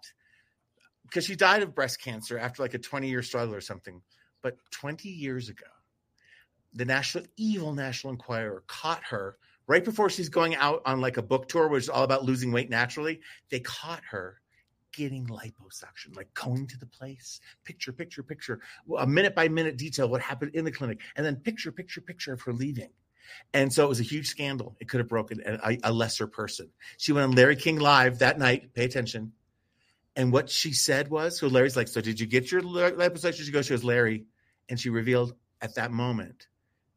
because 1.03 1.25
she 1.25 1.35
died 1.35 1.61
of 1.63 1.75
breast 1.75 2.01
cancer 2.01 2.37
after 2.37 2.61
like 2.63 2.73
a 2.73 2.79
20 2.79 3.09
year 3.09 3.21
struggle 3.23 3.53
or 3.55 3.61
something. 3.61 4.01
But 4.43 4.57
20 4.71 5.07
years 5.09 5.49
ago, 5.49 5.67
the 6.73 6.85
National 6.85 7.25
Evil 7.37 7.73
National 7.73 8.11
Enquirer 8.13 8.63
caught 8.67 9.03
her 9.03 9.37
right 9.67 9.83
before 9.85 10.09
she's 10.09 10.29
going 10.29 10.55
out 10.55 10.81
on 10.85 10.99
like 10.99 11.17
a 11.17 11.21
book 11.21 11.47
tour, 11.47 11.67
which 11.67 11.83
is 11.83 11.89
all 11.89 12.03
about 12.03 12.23
losing 12.25 12.51
weight 12.51 12.69
naturally. 12.69 13.19
They 13.49 13.59
caught 13.59 14.01
her 14.09 14.40
getting 14.91 15.27
liposuction, 15.27 16.15
like 16.15 16.33
going 16.33 16.67
to 16.67 16.77
the 16.77 16.85
place, 16.85 17.39
picture, 17.63 17.91
picture, 17.91 18.23
picture, 18.23 18.59
a 18.97 19.07
minute 19.07 19.35
by 19.35 19.47
minute 19.47 19.77
detail 19.77 20.07
what 20.09 20.21
happened 20.21 20.55
in 20.55 20.65
the 20.65 20.71
clinic, 20.71 20.99
and 21.15 21.25
then 21.25 21.35
picture, 21.37 21.71
picture, 21.71 22.01
picture 22.01 22.33
of 22.33 22.41
her 22.41 22.53
leaving. 22.53 22.89
And 23.53 23.71
so 23.71 23.85
it 23.85 23.89
was 23.89 23.99
a 23.99 24.03
huge 24.03 24.27
scandal. 24.27 24.75
It 24.79 24.89
could 24.89 24.99
have 24.99 25.07
broken 25.07 25.41
a, 25.45 25.77
a 25.83 25.93
lesser 25.93 26.27
person. 26.27 26.69
She 26.97 27.13
went 27.13 27.29
on 27.29 27.35
Larry 27.35 27.55
King 27.55 27.79
Live 27.79 28.19
that 28.19 28.37
night. 28.37 28.73
Pay 28.73 28.85
attention. 28.85 29.33
And 30.15 30.33
what 30.33 30.49
she 30.49 30.73
said 30.73 31.09
was, 31.09 31.39
so 31.39 31.47
Larry's 31.47 31.77
like, 31.77 31.87
so 31.87 32.01
did 32.01 32.19
you 32.19 32.27
get 32.27 32.51
your 32.51 32.61
liposuction? 32.61 33.45
She 33.45 33.51
goes, 33.51 33.67
she 33.67 33.73
goes, 33.73 33.83
Larry. 33.83 34.25
And 34.67 34.79
she 34.79 34.89
revealed 34.89 35.33
at 35.61 35.75
that 35.75 35.91
moment 35.91 36.47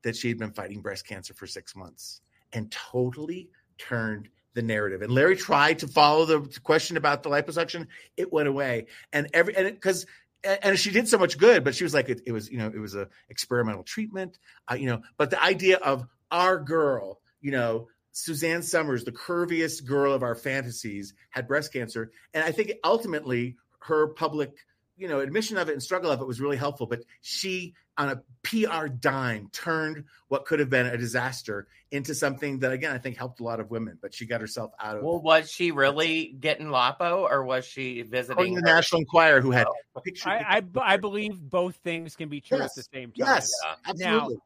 that 0.03 0.17
she 0.17 0.29
had 0.29 0.39
been 0.39 0.53
fighting 0.53 0.81
breast 0.81 1.07
cancer 1.07 1.35
for 1.35 1.47
six 1.47 1.77
months 1.77 2.21
and 2.53 2.71
totally 2.71 3.51
turned 3.79 4.29
the 4.55 4.63
narrative. 4.63 5.03
And 5.03 5.13
Larry 5.13 5.37
tried 5.37 5.81
to 5.81 5.89
follow 5.89 6.25
the 6.25 6.61
question 6.61 6.97
about 6.97 7.23
the 7.23 7.31
liposuction. 7.31 7.89
It 8.17 8.33
went 8.33 8.49
away. 8.49 8.87
And 9.13 9.29
every, 9.33 9.57
and 9.57 9.69
because, 9.69 10.07
and 10.43 10.79
she 10.79 10.91
did 10.91 11.09
so 11.09 11.19
much 11.19 11.39
good, 11.39 11.65
but 11.65 11.75
she 11.75 11.85
was 11.85 11.95
like, 11.95 12.09
it, 12.09 12.23
it 12.27 12.33
was, 12.33 12.51
you 12.51 12.59
know, 12.59 12.69
it 12.69 12.79
was 12.79 12.95
a 12.95 13.09
experimental 13.29 13.83
treatment, 13.83 14.39
uh, 14.71 14.75
you 14.75 14.87
know, 14.87 15.03
but 15.17 15.31
the 15.31 15.43
idea 15.43 15.79
of 15.79 16.07
our 16.31 16.59
girl, 16.59 17.21
you 17.41 17.51
know, 17.51 17.89
Suzanne 18.13 18.63
Somers, 18.63 19.05
the 19.05 19.13
curviest 19.13 19.85
girl 19.85 20.13
of 20.13 20.23
our 20.23 20.35
fantasies, 20.35 21.15
had 21.31 21.49
breast 21.49 21.73
cancer. 21.73 22.13
And 22.33 22.45
I 22.45 22.53
think 22.53 22.73
ultimately 22.85 23.57
her 23.81 24.09
public, 24.09 24.53
you 24.97 25.09
know, 25.09 25.21
admission 25.21 25.57
of 25.59 25.69
it 25.69 25.73
and 25.73 25.83
struggle 25.83 26.11
of 26.11 26.21
it 26.21 26.27
was 26.27 26.41
really 26.41 26.57
helpful. 26.57 26.87
But 26.87 27.01
she, 27.21 27.75
on 27.99 28.09
a 28.11 28.23
PR 28.43 28.87
dime, 28.87 29.49
turned 29.53 30.05
what 30.29 30.45
could 30.45 30.61
have 30.61 30.71
been 30.71 30.87
a 30.87 30.97
disaster 30.97 31.67
into 31.91 32.15
something 32.15 32.61
that, 32.61 32.73
again, 32.73 32.93
I 32.93 32.99
think 32.99 33.17
helped 33.17 33.41
a 33.41 33.45
lot 33.45 33.61
of 33.61 33.71
women. 33.71 33.99
But 34.01 34.15
she 34.15 34.27
got 34.27 34.41
herself 34.41 34.73
out 34.81 34.97
of. 34.97 35.03
Well, 35.03 35.21
was 35.21 35.51
she 35.51 35.71
really 35.73 36.37
getting 36.39 36.67
lipo, 36.69 37.29
or 37.31 37.45
was 37.45 37.65
she 37.65 38.03
visiting 38.03 38.55
the 38.55 38.61
her- 38.61 38.67
National 38.67 39.01
Enquirer, 39.01 39.41
who 39.41 39.51
had 39.51 39.67
picture, 40.05 40.29
I, 40.29 40.59
I, 40.59 40.63
I 40.95 40.97
believe 40.97 41.41
both 41.41 41.77
things 41.77 42.17
can 42.17 42.29
be 42.29 42.41
true 42.41 42.59
Yes. 42.59 42.77
at 42.79 42.85
the 42.85 42.89
same 42.99 43.09
time. 43.11 43.15
yes, 43.17 43.51
Yeah. 43.97 44.11
absolutely. 44.13 44.39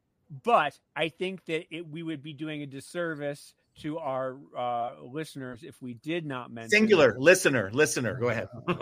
but 0.43 0.77
I 0.95 1.09
think 1.09 1.45
that 1.45 1.65
it, 1.75 1.87
we 1.87 2.03
would 2.03 2.21
be 2.23 2.33
doing 2.33 2.61
a 2.61 2.65
disservice 2.67 3.53
to 3.81 3.97
our 3.97 4.37
uh, 4.57 4.91
listeners 5.03 5.63
if 5.63 5.81
we 5.81 5.93
did 5.95 6.25
not 6.25 6.51
mention 6.51 6.69
Singular 6.71 7.15
listener, 7.17 7.69
listener. 7.73 8.15
Go 8.15 8.29
ahead. 8.29 8.47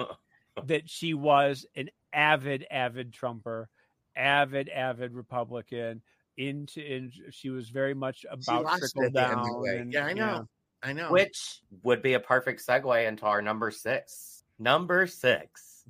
that 0.65 0.89
she 0.89 1.13
was 1.13 1.65
an 1.75 1.89
avid, 2.13 2.65
avid 2.71 3.13
Trumper, 3.13 3.69
avid, 4.15 4.69
avid 4.69 5.13
Republican. 5.13 6.01
Into, 6.37 6.81
in, 6.81 7.11
she 7.31 7.49
was 7.49 7.69
very 7.69 7.95
much 7.95 8.23
about 8.29 8.77
trickle 8.77 9.03
it 9.03 9.05
at 9.07 9.13
the 9.13 9.21
end 9.23 9.39
of 9.39 9.45
down. 9.45 9.67
and- 9.69 9.93
Yeah, 9.93 10.05
I 10.05 10.13
know. 10.13 10.47
I 10.83 10.93
know. 10.93 11.09
Which 11.11 11.61
would 11.81 12.03
be 12.03 12.13
a 12.13 12.19
perfect 12.19 12.63
segue 12.65 13.07
into 13.07 13.25
our 13.25 13.41
number 13.41 13.71
six. 13.71 14.43
Number 14.59 15.07
six. 15.07 15.83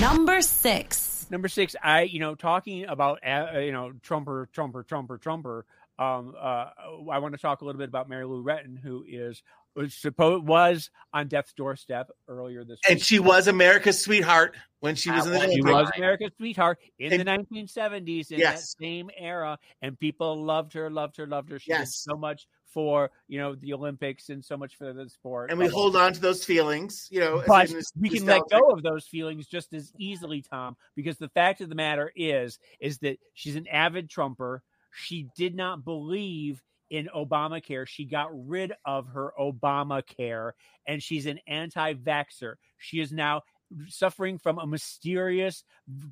Number 0.00 0.42
six. 0.42 1.26
Number 1.30 1.48
six, 1.48 1.74
I 1.82 2.02
you 2.02 2.20
know 2.20 2.34
talking 2.34 2.84
about 2.86 3.18
uh, 3.26 3.58
you 3.58 3.72
know 3.72 3.92
Trumper, 4.02 4.48
Trumper, 4.52 4.82
Trumper, 4.82 5.18
Trumper. 5.18 5.64
Um, 5.98 6.34
uh, 6.38 6.70
I 7.10 7.18
want 7.18 7.34
to 7.34 7.40
talk 7.40 7.60
a 7.62 7.64
little 7.64 7.78
bit 7.78 7.88
about 7.88 8.08
Mary 8.08 8.24
Lou 8.26 8.42
Retton, 8.44 8.78
who 8.78 9.04
is 9.08 9.42
was 9.76 9.94
supposed 9.94 10.44
was 10.46 10.90
on 11.12 11.28
death's 11.28 11.52
doorstep 11.52 12.10
earlier 12.26 12.64
this 12.64 12.78
and 12.88 12.96
week. 12.96 13.04
she 13.04 13.18
was 13.18 13.46
America's 13.48 14.00
sweetheart 14.00 14.56
when 14.80 14.94
she 14.94 15.10
was 15.10 15.26
in 15.26 15.32
the 15.32 15.50
She 15.52 15.62
was 15.62 15.90
America's 15.96 16.30
sweetheart 16.36 16.78
in 16.98 17.12
And- 17.12 17.20
the 17.20 17.24
1970s 17.24 18.30
in 18.32 18.38
Yes. 18.40 18.60
that 18.74 18.82
same 18.82 19.10
era, 19.16 19.58
and 19.82 19.98
people 19.98 20.44
loved 20.44 20.72
her, 20.74 20.90
loved 20.90 21.16
her, 21.16 21.26
loved 21.26 21.50
her. 21.50 21.58
She 21.58 21.72
did 21.72 21.88
so 21.88 22.16
much 22.16 22.46
for 22.66 23.10
you 23.28 23.38
know 23.38 23.54
the 23.54 23.72
Olympics 23.72 24.28
and 24.28 24.44
so 24.44 24.56
much 24.56 24.76
for 24.76 24.92
the 24.92 25.08
sport. 25.08 25.50
and 25.50 25.58
we 25.58 25.66
hold 25.68 25.96
on 25.96 26.12
to 26.12 26.20
those 26.20 26.44
feelings, 26.44 27.08
you 27.10 27.18
know. 27.20 27.42
but 27.46 27.72
we 27.98 28.08
can 28.10 28.26
let 28.26 28.42
go 28.50 28.70
of 28.70 28.82
those 28.82 29.06
feelings 29.06 29.46
just 29.46 29.72
as 29.72 29.90
easily, 29.98 30.42
Tom, 30.42 30.76
because 30.94 31.16
the 31.18 31.30
fact 31.30 31.60
of 31.62 31.68
the 31.70 31.74
matter 31.74 32.12
is, 32.14 32.58
is 32.80 32.98
that 32.98 33.18
she's 33.32 33.56
an 33.56 33.66
avid 33.68 34.10
Trumper. 34.10 34.62
She 34.92 35.28
did 35.36 35.54
not 35.54 35.84
believe 35.84 36.62
in 36.90 37.08
Obamacare. 37.14 37.86
She 37.86 38.04
got 38.04 38.30
rid 38.32 38.72
of 38.84 39.08
her 39.08 39.32
Obamacare, 39.38 40.52
and 40.86 41.02
she's 41.02 41.26
an 41.26 41.40
anti-vaxxer. 41.46 42.54
She 42.78 43.00
is 43.00 43.12
now 43.12 43.42
suffering 43.88 44.38
from 44.38 44.58
a 44.58 44.66
mysterious 44.66 45.64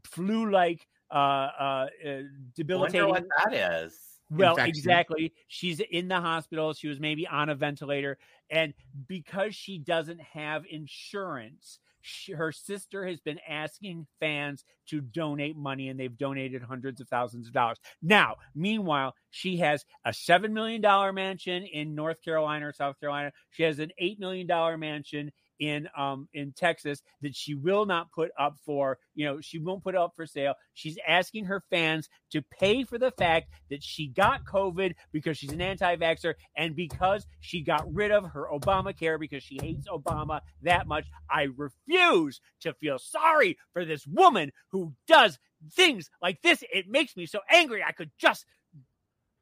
flu-like, 0.04 0.86
uh, 1.10 1.14
uh, 1.14 1.18
uh, 1.18 1.86
I 2.04 2.08
wonder 2.08 2.30
debilitating 2.54 3.08
what 3.08 3.24
that 3.44 3.82
is. 3.84 3.98
Well, 4.30 4.52
infection. 4.52 4.68
exactly. 4.70 5.32
She's 5.46 5.80
in 5.80 6.08
the 6.08 6.20
hospital. 6.20 6.72
She 6.72 6.88
was 6.88 6.98
maybe 6.98 7.26
on 7.26 7.48
a 7.48 7.54
ventilator. 7.54 8.18
And 8.50 8.74
because 9.06 9.54
she 9.54 9.78
doesn't 9.78 10.20
have 10.20 10.64
insurance, 10.68 11.78
she, 12.06 12.32
her 12.32 12.52
sister 12.52 13.06
has 13.06 13.20
been 13.20 13.40
asking 13.48 14.06
fans 14.20 14.64
to 14.88 15.00
donate 15.00 15.56
money, 15.56 15.88
and 15.88 15.98
they've 15.98 16.16
donated 16.16 16.62
hundreds 16.62 17.00
of 17.00 17.08
thousands 17.08 17.48
of 17.48 17.52
dollars. 17.52 17.78
Now, 18.00 18.36
meanwhile, 18.54 19.14
she 19.30 19.56
has 19.58 19.84
a 20.04 20.10
$7 20.10 20.52
million 20.52 20.80
mansion 21.14 21.64
in 21.64 21.94
North 21.94 22.22
Carolina 22.22 22.68
or 22.68 22.72
South 22.72 22.98
Carolina. 23.00 23.32
She 23.50 23.64
has 23.64 23.80
an 23.80 23.90
$8 24.00 24.18
million 24.20 24.46
mansion 24.78 25.32
in 25.58 25.88
um 25.96 26.28
in 26.34 26.52
Texas 26.52 27.02
that 27.22 27.34
she 27.34 27.54
will 27.54 27.86
not 27.86 28.12
put 28.12 28.30
up 28.38 28.56
for, 28.64 28.98
you 29.14 29.24
know, 29.24 29.40
she 29.40 29.58
won't 29.58 29.82
put 29.82 29.94
up 29.94 30.12
for 30.14 30.26
sale. 30.26 30.54
She's 30.74 30.98
asking 31.06 31.46
her 31.46 31.62
fans 31.70 32.08
to 32.30 32.42
pay 32.42 32.84
for 32.84 32.98
the 32.98 33.10
fact 33.10 33.48
that 33.70 33.82
she 33.82 34.08
got 34.08 34.44
COVID 34.44 34.94
because 35.12 35.38
she's 35.38 35.52
an 35.52 35.60
anti-vaxxer 35.60 36.34
and 36.56 36.76
because 36.76 37.26
she 37.40 37.62
got 37.62 37.92
rid 37.92 38.10
of 38.10 38.24
her 38.24 38.48
Obamacare 38.52 39.18
because 39.18 39.42
she 39.42 39.58
hates 39.60 39.88
Obama 39.88 40.40
that 40.62 40.86
much. 40.86 41.06
I 41.30 41.48
refuse 41.56 42.40
to 42.60 42.74
feel 42.74 42.98
sorry 42.98 43.58
for 43.72 43.84
this 43.84 44.06
woman 44.06 44.52
who 44.70 44.92
does 45.06 45.38
things 45.72 46.10
like 46.22 46.42
this. 46.42 46.62
It 46.72 46.88
makes 46.88 47.16
me 47.16 47.26
so 47.26 47.40
angry. 47.50 47.82
I 47.82 47.92
could 47.92 48.10
just 48.18 48.44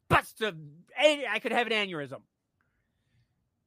bust 0.09 0.40
a 0.42 0.55
I 1.31 1.38
could 1.40 1.53
have 1.53 1.66
an 1.66 1.72
aneurysm. 1.72 2.20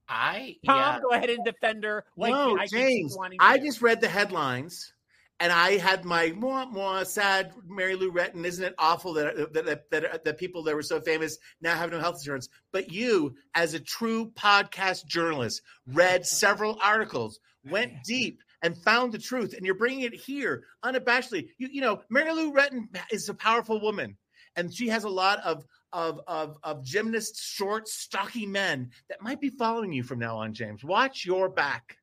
I 0.09 0.55
Tom, 0.65 0.77
yeah. 0.77 0.99
go 1.01 1.09
ahead 1.09 1.29
and 1.29 1.43
defend 1.43 1.83
her. 1.83 2.05
Like 2.15 2.31
no, 2.31 2.57
I 2.57 2.65
James. 2.67 3.17
I 3.39 3.57
just 3.57 3.81
read 3.81 4.01
the 4.01 4.07
headlines, 4.07 4.93
and 5.39 5.51
I 5.51 5.77
had 5.77 6.05
my 6.05 6.31
more 6.35 6.65
more 6.65 7.03
sad 7.03 7.53
Mary 7.67 7.95
Lou 7.95 8.11
Retton. 8.11 8.45
Isn't 8.45 8.63
it 8.63 8.75
awful 8.77 9.13
that 9.13 9.35
uh, 9.35 9.45
that, 9.53 9.65
that 9.65 9.91
that 9.91 10.05
uh, 10.05 10.17
that 10.23 10.37
people 10.37 10.63
that 10.63 10.75
were 10.75 10.83
so 10.83 11.01
famous 11.01 11.37
now 11.61 11.75
have 11.75 11.91
no 11.91 11.99
health 11.99 12.15
insurance? 12.15 12.49
But 12.71 12.91
you, 12.91 13.35
as 13.55 13.73
a 13.73 13.79
true 13.79 14.31
podcast 14.31 15.05
journalist, 15.05 15.61
read 15.87 16.25
several 16.25 16.77
articles, 16.81 17.39
went 17.69 17.91
deep. 18.05 18.41
And 18.63 18.75
found 18.75 19.13
the 19.13 19.19
truth, 19.19 19.53
and 19.53 19.63
you're 19.63 19.75
bringing 19.75 20.01
it 20.01 20.15
here 20.15 20.63
unabashedly. 20.83 21.49
You, 21.59 21.69
you 21.71 21.79
know, 21.79 22.01
Mary 22.09 22.33
Lou 22.33 22.51
Retton 22.51 22.87
is 23.11 23.29
a 23.29 23.35
powerful 23.35 23.79
woman, 23.79 24.17
and 24.55 24.73
she 24.73 24.87
has 24.87 25.03
a 25.03 25.09
lot 25.09 25.39
of 25.45 25.63
of 25.93 26.19
of 26.27 26.57
of 26.63 26.83
gymnast, 26.83 27.41
short, 27.41 27.87
stocky 27.87 28.45
men 28.45 28.91
that 29.09 29.21
might 29.21 29.39
be 29.39 29.49
following 29.49 29.91
you 29.93 30.03
from 30.03 30.19
now 30.19 30.37
on. 30.37 30.53
James, 30.53 30.83
watch 30.83 31.25
your 31.25 31.49
back. 31.49 31.97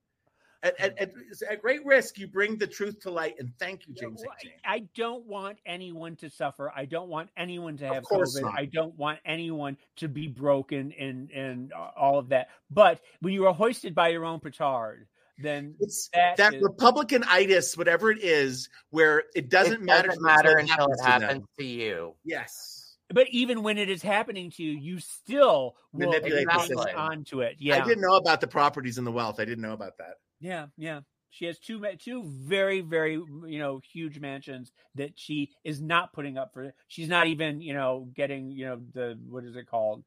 At, 0.63 0.81
at, 0.81 0.99
at, 0.99 1.13
at 1.51 1.61
great 1.61 1.85
risk, 1.85 2.17
you 2.19 2.27
bring 2.27 2.57
the 2.57 2.67
truth 2.67 2.99
to 3.01 3.11
light, 3.11 3.35
and 3.39 3.51
thank 3.59 3.87
you, 3.87 3.93
James. 3.93 4.21
St. 4.21 4.27
Well, 4.27 4.37
James. 4.43 4.55
I 4.65 4.85
don't 4.97 5.27
want 5.27 5.59
anyone 5.67 6.17
to 6.17 6.31
suffer. 6.31 6.73
I 6.75 6.87
don't 6.87 7.11
want 7.11 7.29
anyone 7.37 7.77
to 7.77 7.87
have 7.87 8.03
COVID. 8.05 8.41
not. 8.41 8.59
I 8.59 8.65
don't 8.65 8.97
want 8.97 9.19
anyone 9.27 9.77
to 9.97 10.09
be 10.09 10.27
broken 10.27 10.93
and 10.99 11.31
and 11.33 11.71
all 11.75 12.19
of 12.19 12.31
that. 12.31 12.49
But 12.71 13.01
when 13.21 13.35
you 13.35 13.47
are 13.47 13.53
hoisted 13.53 13.95
by 13.95 14.09
your 14.09 14.25
own 14.25 14.41
petard, 14.41 15.07
then 15.37 15.75
It's 15.81 16.09
that 16.15 16.39
that 16.39 16.55
is- 16.55 16.63
Republicanitis, 16.63 17.77
whatever 17.77 18.11
it 18.11 18.23
is, 18.23 18.71
where 18.89 19.25
it 19.35 19.51
doesn't 19.51 19.75
it 19.75 19.83
matter. 19.83 20.09
doesn't 20.09 20.23
matter 20.23 20.57
until 20.57 20.87
until 20.87 20.93
it 20.93 20.97
to 20.97 21.05
happens 21.05 21.45
to 21.59 21.65
you. 21.67 22.15
Yes, 22.25 22.74
but 23.15 23.29
even 23.31 23.63
when 23.63 23.79
it 23.79 23.89
is 23.89 24.03
happening 24.03 24.51
to 24.51 24.63
you, 24.63 24.73
you 24.73 24.99
still 24.99 25.77
will 25.93 26.11
Manipulate 26.11 26.49
onto 26.95 27.41
it. 27.41 27.57
Yeah, 27.59 27.83
I 27.83 27.87
didn't 27.87 28.03
know 28.03 28.17
about 28.17 28.41
the 28.41 28.47
properties 28.49 28.99
and 28.99 29.07
the 29.07 29.13
wealth. 29.13 29.41
I 29.41 29.45
didn't 29.45 29.63
know 29.63 29.73
about 29.73 29.97
that. 29.99 30.15
Yeah, 30.41 30.67
yeah. 30.77 31.01
She 31.31 31.47
has 31.47 31.59
two 31.59 31.85
two 31.99 32.25
very 32.25 32.81
very 32.81 33.15
you 33.15 33.59
know 33.59 33.81
huge 33.93 34.21
mansions 34.21 34.73
that 34.95 35.13
she 35.17 35.53
is 35.65 35.81
not 35.81 36.13
putting 36.13 36.39
up 36.39 36.53
for. 36.53 36.73
She's 36.89 37.09
not 37.09 37.27
even 37.29 37.61
you 37.61 37.75
know 37.75 38.09
getting 38.15 38.51
you 38.51 38.67
know 38.67 38.81
the 38.93 39.19
what 39.29 39.45
is 39.45 39.57
it 39.57 39.67
called? 39.67 40.05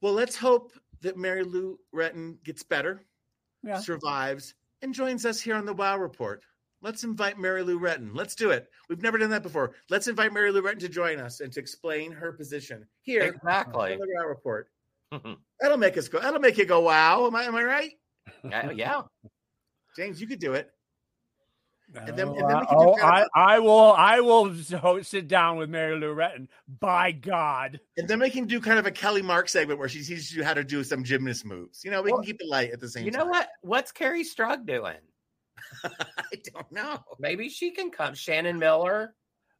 Well, 0.00 0.12
let's 0.12 0.36
hope 0.36 0.72
that 1.00 1.16
Mary 1.16 1.42
Lou 1.42 1.78
Retton 1.94 2.42
gets 2.44 2.62
better, 2.62 3.04
Yeah. 3.62 3.80
survives, 3.80 4.54
and 4.82 4.94
joins 4.94 5.26
us 5.26 5.40
here 5.40 5.56
on 5.56 5.66
the 5.66 5.74
Wow 5.74 5.98
Report. 5.98 6.44
Let's 6.80 7.02
invite 7.02 7.38
Mary 7.38 7.62
Lou 7.62 7.80
Retton. 7.80 8.10
Let's 8.14 8.34
do 8.36 8.50
it. 8.50 8.70
We've 8.88 9.02
never 9.02 9.18
done 9.18 9.30
that 9.30 9.42
before. 9.42 9.72
Let's 9.90 10.06
invite 10.06 10.32
Mary 10.32 10.52
Lou 10.52 10.62
Retton 10.62 10.78
to 10.80 10.88
join 10.88 11.18
us 11.18 11.40
and 11.40 11.52
to 11.52 11.60
explain 11.60 12.12
her 12.12 12.32
position 12.32 12.86
here 13.02 13.22
Exactly. 13.22 13.94
on 13.94 13.98
the 13.98 14.06
Wow 14.16 14.28
Report. 14.28 14.68
That'll 15.60 15.76
make 15.78 15.98
us 15.98 16.06
go. 16.08 16.20
That'll 16.20 16.38
make 16.40 16.56
you 16.56 16.66
go, 16.66 16.80
wow. 16.80 17.26
Am 17.26 17.34
I, 17.34 17.44
am 17.44 17.56
I 17.56 17.64
right? 17.64 17.90
yeah, 18.44 18.70
yeah. 18.70 19.02
James, 19.96 20.20
you 20.20 20.26
could 20.28 20.38
do 20.38 20.52
it. 20.54 20.70
And 21.96 22.16
then- 22.16 22.28
Oh, 22.28 22.32
and 22.34 22.38
then 22.38 22.46
we 22.48 22.54
I- 22.54 22.64
can 22.66 22.78
do 22.78 22.84
oh, 22.90 22.96
kind 22.96 23.26
I, 23.34 23.54
I 23.54 23.58
will 23.60 23.92
I 23.94 24.20
will 24.20 24.54
so- 24.56 25.00
sit 25.02 25.26
down 25.26 25.56
with 25.56 25.70
Mary 25.70 25.98
Lou 25.98 26.14
Retton. 26.14 26.46
By 26.80 27.10
God, 27.12 27.80
And 27.96 28.06
then 28.06 28.20
we 28.20 28.28
can 28.30 28.44
do 28.46 28.60
kind 28.60 28.78
of 28.78 28.86
a 28.86 28.90
Kelly 28.92 29.22
Mark 29.22 29.48
segment 29.48 29.78
where 29.80 29.88
she 29.88 30.00
teaches 30.04 30.32
you 30.36 30.44
how 30.44 30.52
to 30.54 30.62
do 30.62 30.84
some 30.84 31.02
gymnast 31.02 31.44
moves. 31.46 31.82
You 31.84 31.90
know, 31.90 32.02
we 32.02 32.12
Well, 32.12 32.20
can 32.20 32.26
keep 32.26 32.40
it 32.42 32.46
light 32.46 32.70
at 32.70 32.78
the 32.78 32.88
same 32.88 33.04
You 33.06 33.10
time. 33.10 33.20
know 33.20 33.26
what? 33.26 33.48
What's 33.62 33.90
Kerri 33.90 34.20
Strug 34.22 34.66
doing? 34.66 34.98
I 35.84 36.36
don't 36.52 36.70
know. 36.72 36.98
Maybe 37.18 37.48
she 37.48 37.70
can 37.70 37.90
come. 37.90 38.14
Shannon 38.14 38.58
Miller. 38.58 39.14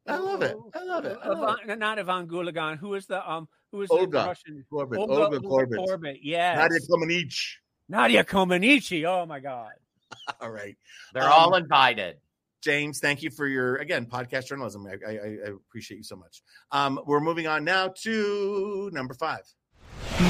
I 0.06 0.16
love 0.16 0.42
it. 0.42 0.56
I 0.74 0.82
love 0.84 1.04
it. 1.04 1.18
I 1.22 1.28
love 1.28 1.58
it. 1.66 1.78
Not 1.78 1.98
Ivan 1.98 2.26
Guligan. 2.28 2.78
Who 2.78 2.94
is 2.94 3.06
the 3.06 3.28
um? 3.30 3.48
Who 3.72 3.82
is 3.82 3.88
the 3.90 3.96
Olga 3.96 4.18
Russian? 4.28 4.64
Korbut. 4.72 4.96
Olga, 4.98 5.12
Olga, 5.12 5.36
Olga 5.36 5.40
Korbut. 5.40 5.86
Korbut. 5.86 6.18
Yes. 6.22 6.56
Nadia 6.56 6.78
Comaneci. 6.88 7.46
Nadia 7.88 8.24
Comaneci. 8.24 9.04
Oh 9.04 9.26
my 9.26 9.40
God. 9.40 9.72
All 10.40 10.50
right. 10.50 10.76
They're 11.12 11.24
Um, 11.24 11.32
all 11.32 11.54
invited. 11.56 12.16
James, 12.62 12.98
thank 12.98 13.22
you 13.22 13.30
for 13.30 13.46
your 13.46 13.76
again 13.76 14.06
podcast 14.06 14.46
journalism. 14.46 14.86
I, 14.86 14.94
I, 15.06 15.12
I 15.12 15.50
appreciate 15.50 15.98
you 15.98 16.02
so 16.02 16.16
much. 16.16 16.42
Um, 16.72 16.98
we're 17.06 17.20
moving 17.20 17.46
on 17.46 17.62
now 17.64 17.88
to 18.02 18.90
number 18.92 19.14
five. 19.14 19.42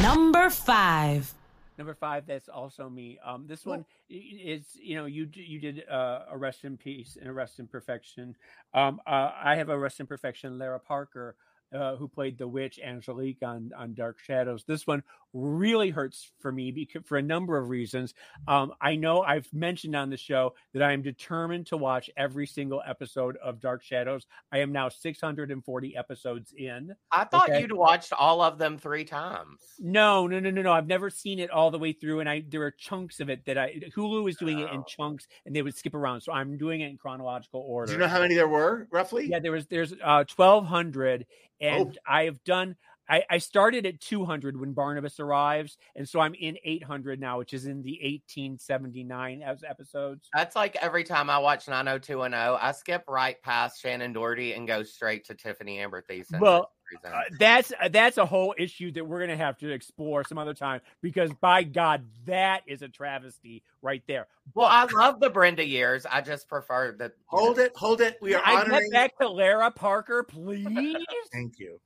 Number 0.02 0.50
five. 0.50 1.32
Number 1.78 1.94
five, 1.94 2.26
that's 2.26 2.48
also 2.48 2.90
me. 2.90 3.20
Um, 3.24 3.46
this 3.46 3.64
one 3.64 3.84
is, 4.10 4.64
you 4.82 4.96
know, 4.96 5.06
you 5.06 5.28
you 5.32 5.60
did 5.60 5.88
uh, 5.88 6.24
a 6.28 6.36
rest 6.36 6.64
in 6.64 6.76
peace 6.76 7.16
and 7.18 7.30
a 7.30 7.32
rest 7.32 7.60
in 7.60 7.68
perfection. 7.68 8.34
Um, 8.74 9.00
uh, 9.06 9.30
I 9.40 9.54
have 9.54 9.68
a 9.68 9.78
rest 9.78 10.00
in 10.00 10.06
perfection, 10.06 10.58
Lara 10.58 10.80
Parker, 10.80 11.36
uh, 11.72 11.94
who 11.94 12.08
played 12.08 12.36
the 12.36 12.48
witch 12.48 12.80
Angelique 12.84 13.44
on 13.44 13.70
on 13.76 13.94
Dark 13.94 14.18
Shadows. 14.18 14.64
This 14.64 14.88
one 14.88 15.04
really 15.32 15.90
hurts 15.90 16.30
for 16.40 16.50
me 16.50 16.70
because 16.72 17.02
for 17.04 17.18
a 17.18 17.22
number 17.22 17.56
of 17.56 17.68
reasons. 17.68 18.14
Um, 18.46 18.72
I 18.80 18.96
know 18.96 19.22
I've 19.22 19.52
mentioned 19.52 19.94
on 19.94 20.10
the 20.10 20.16
show 20.16 20.54
that 20.72 20.82
I 20.82 20.92
am 20.92 21.02
determined 21.02 21.66
to 21.66 21.76
watch 21.76 22.10
every 22.16 22.46
single 22.46 22.82
episode 22.86 23.36
of 23.38 23.60
Dark 23.60 23.82
Shadows. 23.82 24.26
I 24.52 24.58
am 24.58 24.72
now 24.72 24.88
640 24.88 25.96
episodes 25.96 26.52
in. 26.56 26.94
I 27.12 27.24
thought 27.24 27.48
okay. 27.50 27.60
you'd 27.60 27.72
watched 27.72 28.12
all 28.12 28.40
of 28.40 28.58
them 28.58 28.78
three 28.78 29.04
times. 29.04 29.60
No, 29.78 30.26
no, 30.26 30.40
no, 30.40 30.50
no, 30.50 30.62
no. 30.62 30.72
I've 30.72 30.86
never 30.86 31.10
seen 31.10 31.38
it 31.38 31.50
all 31.50 31.70
the 31.70 31.78
way 31.78 31.92
through, 31.92 32.20
and 32.20 32.28
I 32.28 32.44
there 32.48 32.62
are 32.62 32.70
chunks 32.70 33.20
of 33.20 33.30
it 33.30 33.44
that 33.46 33.58
I 33.58 33.80
Hulu 33.96 34.28
is 34.28 34.36
doing 34.36 34.58
it 34.60 34.70
in 34.70 34.78
Oh. 34.80 34.84
chunks, 34.86 35.26
and 35.46 35.54
they 35.54 35.62
would 35.62 35.76
skip 35.76 35.94
around. 35.94 36.20
So 36.20 36.32
I'm 36.32 36.56
doing 36.56 36.80
it 36.80 36.90
in 36.90 36.96
chronological 36.96 37.60
order. 37.60 37.86
Do 37.88 37.92
you 37.92 37.98
know 37.98 38.08
how 38.08 38.20
many 38.20 38.34
there 38.34 38.48
were 38.48 38.88
roughly? 38.90 39.26
Yeah, 39.26 39.40
there 39.40 39.52
was 39.52 39.66
there's 39.66 39.94
uh 40.02 40.24
twelve 40.24 40.66
hundred, 40.66 41.26
Oh. 41.62 41.66
and 41.66 41.98
I 42.06 42.24
have 42.24 42.42
done. 42.44 42.76
I, 43.08 43.22
I 43.30 43.38
started 43.38 43.86
at 43.86 44.00
200 44.00 44.58
when 44.60 44.72
Barnabas 44.72 45.18
arrives, 45.20 45.78
and 45.96 46.08
so 46.08 46.20
I'm 46.20 46.34
in 46.34 46.58
800 46.64 47.18
now, 47.20 47.38
which 47.38 47.54
is 47.54 47.66
in 47.66 47.82
the 47.82 47.98
1879 48.02 49.42
as 49.42 49.64
episodes. 49.64 50.28
That's 50.34 50.54
like 50.56 50.76
every 50.76 51.04
time 51.04 51.30
I 51.30 51.38
watch 51.38 51.68
90210, 51.68 52.58
I 52.60 52.72
skip 52.72 53.04
right 53.08 53.40
past 53.42 53.82
Shannen 53.82 54.12
Doherty 54.14 54.52
and 54.52 54.66
go 54.66 54.82
straight 54.82 55.24
to 55.26 55.34
Tiffani 55.34 55.78
Amber 55.78 56.02
Thiessen. 56.02 56.40
Well, 56.40 56.72
Uh, 57.04 57.20
that's 57.38 57.70
uh, 57.82 57.88
that's 57.88 58.16
a 58.16 58.24
whole 58.24 58.54
issue 58.56 58.90
that 58.92 59.04
we're 59.06 59.20
gonna 59.20 59.36
have 59.36 59.58
to 59.58 59.70
explore 59.70 60.24
some 60.24 60.38
other 60.38 60.54
time 60.54 60.80
because 61.02 61.30
by 61.34 61.62
God, 61.62 62.02
that 62.24 62.62
is 62.66 62.80
a 62.80 62.88
travesty 62.88 63.62
right 63.82 64.02
there. 64.06 64.26
well, 64.54 64.68
I 64.68 64.86
love 64.94 65.20
the 65.20 65.28
Brenda 65.28 65.66
years. 65.66 66.06
I 66.06 66.22
just 66.22 66.48
prefer 66.48 66.92
that. 66.98 67.12
Hold 67.26 67.58
it, 67.58 67.72
hold 67.76 68.00
it. 68.00 68.16
We 68.22 68.34
are 68.34 68.42
I 68.42 68.62
honoring. 68.62 68.90
get 68.90 68.92
back 68.92 69.18
to 69.18 69.28
Lara 69.28 69.70
Parker, 69.70 70.22
please. 70.22 70.96
Thank 71.30 71.58
you. 71.58 71.78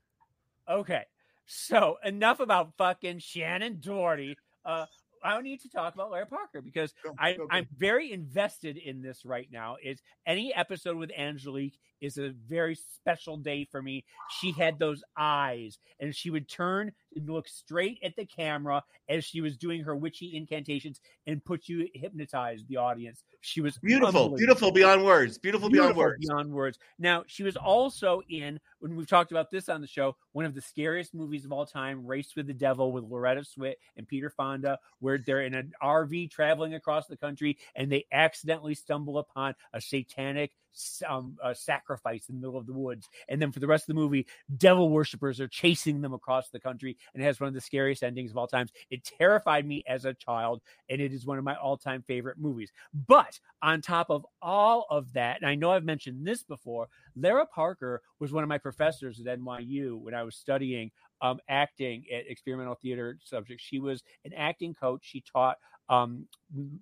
Okay, 0.71 1.03
so 1.47 1.97
enough 2.05 2.41
about 2.41 2.73
fucking 2.79 3.19
Shannen 3.19 3.81
Doherty. 3.81 4.37
Uh, 4.65 4.87
I 5.25 5.41
need 5.41 5.61
to 5.61 5.69
talk 5.69 5.95
about 5.95 6.11
Lara 6.11 6.27
Parker 6.27 6.61
because 6.61 6.93
I, 7.19 7.33
go, 7.33 7.47
go. 7.47 7.49
I'm 7.51 7.67
very 7.77 8.13
invested 8.13 8.77
in 8.77 9.03
this 9.03 9.25
right 9.25 9.49
now. 9.51 9.77
Is 9.83 10.01
any 10.27 10.53
episode 10.55 10.97
with 10.97 11.11
Angelique 11.17 11.79
is 12.03 12.19
a 12.19 12.35
very 12.49 12.75
special 12.75 13.37
day 13.37 13.67
for 13.71 13.81
me. 13.81 14.05
She 14.41 14.53
had 14.53 14.79
those 14.79 15.03
eyes, 15.17 15.79
and 16.01 16.15
she 16.15 16.29
would 16.31 16.49
turn 16.49 16.93
and 17.15 17.29
look 17.29 17.49
straight 17.49 17.99
at 18.03 18.17
the 18.17 18.27
camera 18.27 18.83
as 19.09 19.25
she 19.25 19.41
was 19.41 19.57
doing 19.57 19.83
her 19.85 19.95
witchy 19.97 20.37
incantations 20.37 21.01
and 21.27 21.45
put 21.45 21.69
you 21.69 21.89
hypnotized 21.95 22.69
the 22.69 22.77
audience. 22.77 23.23
She 23.41 23.61
was 23.61 23.79
beautiful, 23.79 24.31
beautiful 24.31 24.73
beyond 24.73 25.05
words. 25.05 25.39
Beautiful, 25.39 25.71
beyond 25.71 25.97
words. 25.97 26.27
beyond 26.27 26.53
words. 26.53 26.79
Now, 26.99 27.25
she 27.27 27.43
was 27.43 27.57
also 27.57 28.23
in, 28.29 28.59
when 28.81 28.97
we've 28.97 29.07
talked 29.07 29.31
about 29.31 29.51
this 29.51 29.69
on 29.69 29.81
the 29.81 29.87
show, 29.87 30.17
one 30.33 30.45
of 30.45 30.55
the 30.55 30.61
scariest 30.61 31.15
movies 31.15 31.45
of 31.45 31.53
all 31.53 31.67
time, 31.67 32.07
Race 32.07 32.35
with 32.37 32.47
the 32.47 32.55
Devil 32.55 32.93
with 32.93 33.05
Loretta 33.05 33.43
Swit 33.43 33.75
and 33.97 34.09
Peter 34.09 34.31
Fonda, 34.31 34.79
where 34.99 35.19
they're 35.19 35.43
in 35.43 35.55
an 35.55 35.73
RV 35.83 36.31
traveling 36.31 36.75
across 36.75 37.07
the 37.07 37.17
country 37.17 37.59
and 37.77 37.91
they 37.91 38.07
accidentally 38.13 38.75
stumble 38.75 39.19
upon 39.19 39.55
a 39.73 39.81
satanic 39.81 40.53
um, 41.09 41.37
uh, 41.43 41.55
sacrifice 41.55 42.29
in 42.29 42.37
the 42.37 42.41
middle 42.41 42.59
of 42.59 42.67
the 42.67 42.73
woods. 42.73 43.09
And 43.29 43.41
then 43.41 43.53
for 43.53 43.61
the 43.61 43.67
rest 43.67 43.85
of 43.85 43.95
the 43.95 44.01
movie, 44.01 44.27
devil 44.57 44.89
worshippers 44.91 45.41
are 45.41 45.49
chasing 45.49 46.01
them 46.01 46.13
across 46.13 46.49
the 46.49 46.61
country, 46.61 46.97
and 47.15 47.23
it 47.23 47.27
has 47.27 47.41
one 47.41 47.49
of 47.49 47.55
the 47.55 47.61
scariest 47.61 48.03
endings 48.03 48.31
of 48.31 48.37
all 48.37 48.47
times. 48.47 48.73
It 48.91 49.05
terrified 49.05 49.67
me 49.67 49.83
as 49.87 50.05
a 50.05 50.15
child, 50.15 50.63
and 50.89 51.01
it 51.01 51.13
is 51.13 51.27
one 51.27 51.39
of 51.39 51.45
my 51.45 51.57
all-time 51.57 52.03
favorite 52.03 52.39
movies. 52.39 52.73
But 53.07 53.39
on 53.63 53.81
top 53.81 54.11
of 54.11 54.27
all 54.41 54.87
of 54.91 55.13
that, 55.13 55.41
and 55.41 55.49
I 55.49 55.55
know 55.55 55.73
I've 55.73 55.85
mentioned 55.85 56.27
this 56.27 56.43
before, 56.43 56.89
Lara 57.17 57.47
Parker 57.47 58.03
was 58.19 58.33
one 58.33 58.43
of 58.43 58.49
my 58.49 58.59
professors 58.59 59.21
at 59.21 59.39
NYU 59.39 59.99
when 59.99 60.15
I 60.15 60.23
was 60.23 60.37
studying 60.37 60.91
um, 61.23 61.39
acting 61.49 62.05
at 62.13 62.29
experimental 62.29 62.75
theater 62.75 63.19
subjects. 63.25 63.65
She 63.65 63.79
was 63.79 64.03
an 64.25 64.33
acting 64.35 64.75
coach. 64.75 65.01
She 65.05 65.23
taught 65.23 65.57
um, 65.89 66.27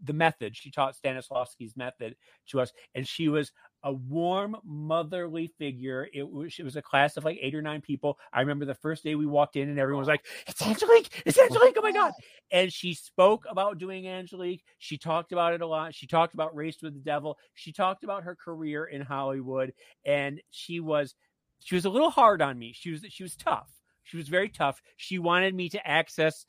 the 0.05 0.13
method. 0.13 0.57
She 0.57 0.71
taught 0.71 0.97
Stanislavski's 0.97 1.77
method 1.77 2.17
to 2.49 2.61
us, 2.61 2.73
and 2.95 3.07
she 3.07 3.29
was 3.29 3.53
a 3.83 3.93
warm, 3.93 4.57
motherly 4.65 5.53
figure. 5.59 6.09
It 6.13 6.29
was 6.29 6.55
it 6.59 6.65
was 6.65 6.77
a 6.77 6.83
class 6.83 7.17
of 7.17 7.25
like 7.25 7.39
eight 7.41 7.55
or 7.55 7.63
nine 7.63 7.81
people. 7.81 8.19
I 8.33 8.41
remember 8.41 8.65
the 8.65 8.75
first 8.75 9.05
day 9.05 9.15
we 9.15 9.27
walked 9.27 9.57
in, 9.57 9.69
and 9.69 9.79
everyone 9.79 10.01
was 10.01 10.09
like, 10.09 10.25
"It's 10.47 10.63
Angelique! 10.63 11.23
It's 11.27 11.39
Angelique! 11.39 11.77
Oh 11.79 11.83
my 11.83 11.93
god!" 11.93 12.13
And 12.53 12.73
she 12.73 12.95
spoke 12.95 13.45
about 13.49 13.79
doing 13.79 14.09
Angelique. 14.09 14.65
She 14.79 14.99
talked 14.99 15.31
about 15.31 15.55
it 15.55 15.61
a 15.61 15.67
lot. 15.67 15.95
She 15.95 16.09
talked 16.09 16.35
about 16.35 16.55
Race 16.57 16.79
with 16.83 16.95
the 16.95 17.01
Devil. 17.01 17.39
She 17.55 17.73
talked 17.73 18.03
about 18.03 18.25
her 18.25 18.35
career 18.35 18.87
in 18.87 19.03
Hollywood, 19.03 19.73
and 20.05 20.41
she 20.51 20.81
was 20.81 21.15
she 21.61 21.75
was 21.75 21.85
a 21.85 21.91
little 21.91 22.11
hard 22.11 22.43
on 22.43 22.59
me. 22.59 22.73
She 22.75 22.91
was 22.91 23.05
she 23.09 23.23
was 23.23 23.37
tough. 23.37 23.71
She 24.11 24.17
was 24.17 24.29
very 24.29 24.49
tough. 24.49 24.83
She 24.97 25.19
wanted 25.19 25.55
me 25.55 25.69
to 25.69 25.87
access 25.87 26.45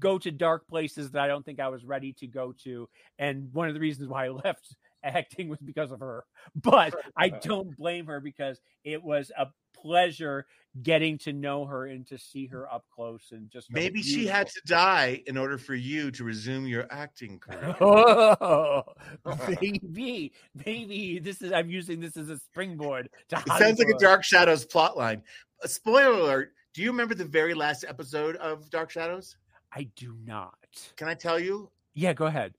go 0.00 0.18
to 0.18 0.30
dark 0.30 0.66
places 0.68 1.10
that 1.10 1.22
I 1.22 1.26
don't 1.26 1.44
think 1.44 1.60
I 1.60 1.68
was 1.68 1.84
ready 1.84 2.12
to 2.14 2.26
go 2.26 2.54
to. 2.64 2.88
And 3.18 3.52
one 3.52 3.68
of 3.68 3.74
the 3.74 3.80
reasons 3.80 4.08
why 4.08 4.26
I 4.26 4.28
left 4.44 4.76
acting 5.02 5.48
was 5.48 5.58
because 5.60 5.90
of 5.90 6.00
her. 6.00 6.24
But 6.54 6.94
I 7.16 7.28
don't 7.28 7.76
blame 7.76 8.06
her 8.06 8.20
because 8.20 8.60
it 8.84 9.02
was 9.02 9.30
a 9.36 9.48
pleasure 9.74 10.46
getting 10.82 11.18
to 11.18 11.32
know 11.32 11.64
her 11.66 11.86
and 11.86 12.06
to 12.06 12.16
see 12.16 12.46
her 12.46 12.72
up 12.72 12.84
close 12.94 13.28
and 13.32 13.50
just 13.50 13.70
maybe 13.70 14.00
she 14.00 14.26
had 14.26 14.46
to 14.46 14.60
die 14.66 15.22
in 15.26 15.36
order 15.36 15.58
for 15.58 15.74
you 15.74 16.10
to 16.10 16.24
resume 16.24 16.66
your 16.66 16.86
acting 16.90 17.38
career. 17.38 17.76
oh, 17.80 18.82
maybe, 19.48 20.32
maybe 20.64 21.18
this 21.18 21.42
is 21.42 21.52
I'm 21.52 21.68
using 21.68 22.00
this 22.00 22.16
as 22.16 22.30
a 22.30 22.38
springboard. 22.38 23.10
To 23.30 23.36
it 23.38 23.58
sounds 23.58 23.78
like 23.78 23.88
a 23.88 23.98
Dark 23.98 24.24
Shadows 24.24 24.64
plot 24.64 24.96
line. 24.96 25.22
A 25.62 25.68
spoiler 25.68 26.18
alert: 26.18 26.54
Do 26.74 26.82
you 26.82 26.90
remember 26.90 27.14
the 27.14 27.24
very 27.24 27.54
last 27.54 27.84
episode 27.86 28.34
of 28.36 28.68
Dark 28.70 28.90
Shadows? 28.90 29.36
I 29.72 29.84
do 29.94 30.16
not. 30.24 30.58
Can 30.96 31.06
I 31.06 31.14
tell 31.14 31.38
you? 31.38 31.70
Yeah, 31.94 32.12
go 32.14 32.26
ahead. 32.26 32.54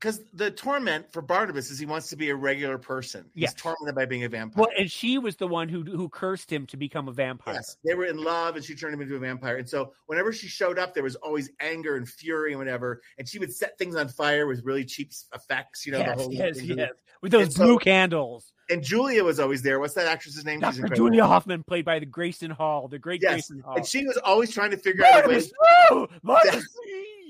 Because 0.00 0.22
the 0.32 0.50
torment 0.50 1.12
for 1.12 1.20
Barnabas 1.20 1.70
is 1.70 1.78
he 1.78 1.84
wants 1.84 2.08
to 2.08 2.16
be 2.16 2.30
a 2.30 2.34
regular 2.34 2.78
person. 2.78 3.26
He's 3.34 3.42
Yes. 3.42 3.54
tormented 3.54 3.94
by 3.94 4.06
being 4.06 4.24
a 4.24 4.30
vampire. 4.30 4.62
Well, 4.62 4.70
and 4.78 4.90
she 4.90 5.18
was 5.18 5.36
the 5.36 5.46
one 5.46 5.68
who 5.68 5.82
who 5.84 6.08
cursed 6.08 6.50
him 6.50 6.64
to 6.68 6.78
become 6.78 7.06
a 7.06 7.12
vampire. 7.12 7.54
Yes, 7.56 7.76
they 7.84 7.94
were 7.94 8.06
in 8.06 8.16
love, 8.16 8.56
and 8.56 8.64
she 8.64 8.74
turned 8.74 8.94
him 8.94 9.02
into 9.02 9.16
a 9.16 9.18
vampire. 9.18 9.56
And 9.58 9.68
so, 9.68 9.92
whenever 10.06 10.32
she 10.32 10.46
showed 10.48 10.78
up, 10.78 10.94
there 10.94 11.02
was 11.02 11.16
always 11.16 11.50
anger 11.60 11.96
and 11.96 12.08
fury 12.08 12.52
and 12.52 12.58
whatever. 12.58 13.02
And 13.18 13.28
she 13.28 13.38
would 13.38 13.52
set 13.52 13.76
things 13.76 13.94
on 13.94 14.08
fire 14.08 14.46
with 14.46 14.64
really 14.64 14.86
cheap 14.86 15.12
effects, 15.34 15.84
you 15.84 15.92
know. 15.92 15.98
yes, 15.98 16.16
the 16.16 16.22
whole 16.22 16.32
yes, 16.32 16.56
thing. 16.58 16.78
yes. 16.78 16.90
With 17.20 17.32
those 17.32 17.42
And 17.48 17.52
so- 17.52 17.64
blue 17.64 17.78
candles. 17.78 18.54
And 18.70 18.82
Julia 18.84 19.22
was 19.24 19.38
always 19.40 19.60
there. 19.62 19.80
What's 19.80 19.94
that 19.94 20.06
actress's 20.06 20.44
name? 20.44 20.62
She's 20.62 20.78
Dr. 20.78 20.94
Julia 20.94 21.26
Hoffman, 21.26 21.64
played 21.64 21.84
by 21.84 21.98
the 21.98 22.06
Grayson 22.06 22.52
Hall, 22.52 22.86
the 22.88 23.00
great 23.00 23.20
Yes, 23.20 23.32
Grayson 23.32 23.60
Hall. 23.60 23.76
and 23.76 23.84
she 23.84 24.06
was 24.06 24.16
always 24.18 24.50
trying 24.54 24.70
to 24.70 24.76
figure 24.76 25.04
out 25.04 25.26
a 25.26 25.28
way. 25.28 25.34
Barnabas, 25.34 25.52
no! 25.90 26.06
Barnabas, 26.22 26.66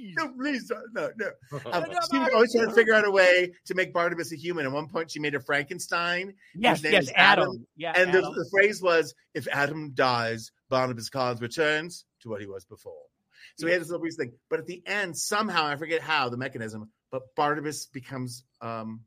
please! 0.01 0.15
No, 0.19 0.33
please, 0.33 0.69
don't- 0.69 0.93
no, 0.95 1.11
no. 1.17 1.61
Um, 1.73 1.85
she 2.11 2.19
was 2.19 2.31
always 2.35 2.53
trying 2.55 2.69
to 2.69 2.75
figure 2.75 2.95
out 2.95 3.05
a 3.05 3.11
way 3.11 3.53
to 3.67 3.75
make 3.75 3.93
Barnabas 3.93 4.33
a 4.33 4.37
human. 4.37 4.67
At 4.67 4.73
one 4.73 4.89
point, 4.89 5.11
she 5.11 5.21
made 5.21 5.35
a 5.35 5.41
Frankenstein, 5.41 6.35
Yes, 6.55 6.83
name 6.83 6.93
yes, 6.93 7.05
is 7.05 7.13
Adam. 7.15 7.43
Adam, 7.51 7.67
Yeah, 7.77 7.93
and 7.97 8.13
the, 8.13 8.19
Adam. 8.19 8.35
the 8.35 8.49
phrase 8.51 8.81
was, 8.83 9.15
"If 9.35 9.47
Adam 9.53 9.93
dies, 9.95 10.53
Barnabas 10.69 11.09
Collins 11.11 11.41
returns 11.41 12.05
to 12.23 12.29
what 12.29 12.41
he 12.41 12.47
was 12.47 12.65
before." 12.65 12.95
So 13.57 13.67
we 13.67 13.73
had 13.73 13.81
this 13.81 13.89
little 13.89 14.01
brief 14.01 14.15
thing, 14.17 14.33
but 14.49 14.59
at 14.61 14.67
the 14.67 14.83
end, 14.87 15.17
somehow 15.17 15.67
I 15.67 15.77
forget 15.77 16.01
how 16.01 16.29
the 16.29 16.37
mechanism, 16.37 16.91
but 17.11 17.23
Barnabas 17.37 17.87
becomes 17.87 18.45
um, 18.61 19.01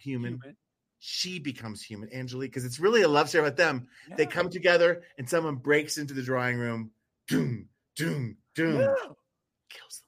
human. 0.00 0.34
Human. 0.34 0.56
She 1.00 1.38
becomes 1.38 1.80
human, 1.82 2.12
Angelique, 2.12 2.50
because 2.50 2.64
it's 2.64 2.80
really 2.80 3.02
a 3.02 3.08
love 3.08 3.28
story 3.28 3.44
about 3.46 3.56
them. 3.56 3.86
They 4.16 4.26
come 4.26 4.50
together, 4.50 5.02
and 5.16 5.28
someone 5.30 5.54
breaks 5.56 5.96
into 5.96 6.12
the 6.12 6.22
drawing 6.22 6.56
room. 6.58 6.90
Doom, 7.28 7.68
doom, 7.94 8.36
doom. 8.56 8.78
No, 8.78 8.94
Kills 9.70 10.00
them 10.00 10.07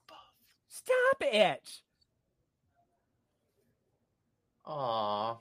Stop 0.83 1.21
it. 1.21 1.81
Aw. 4.65 5.37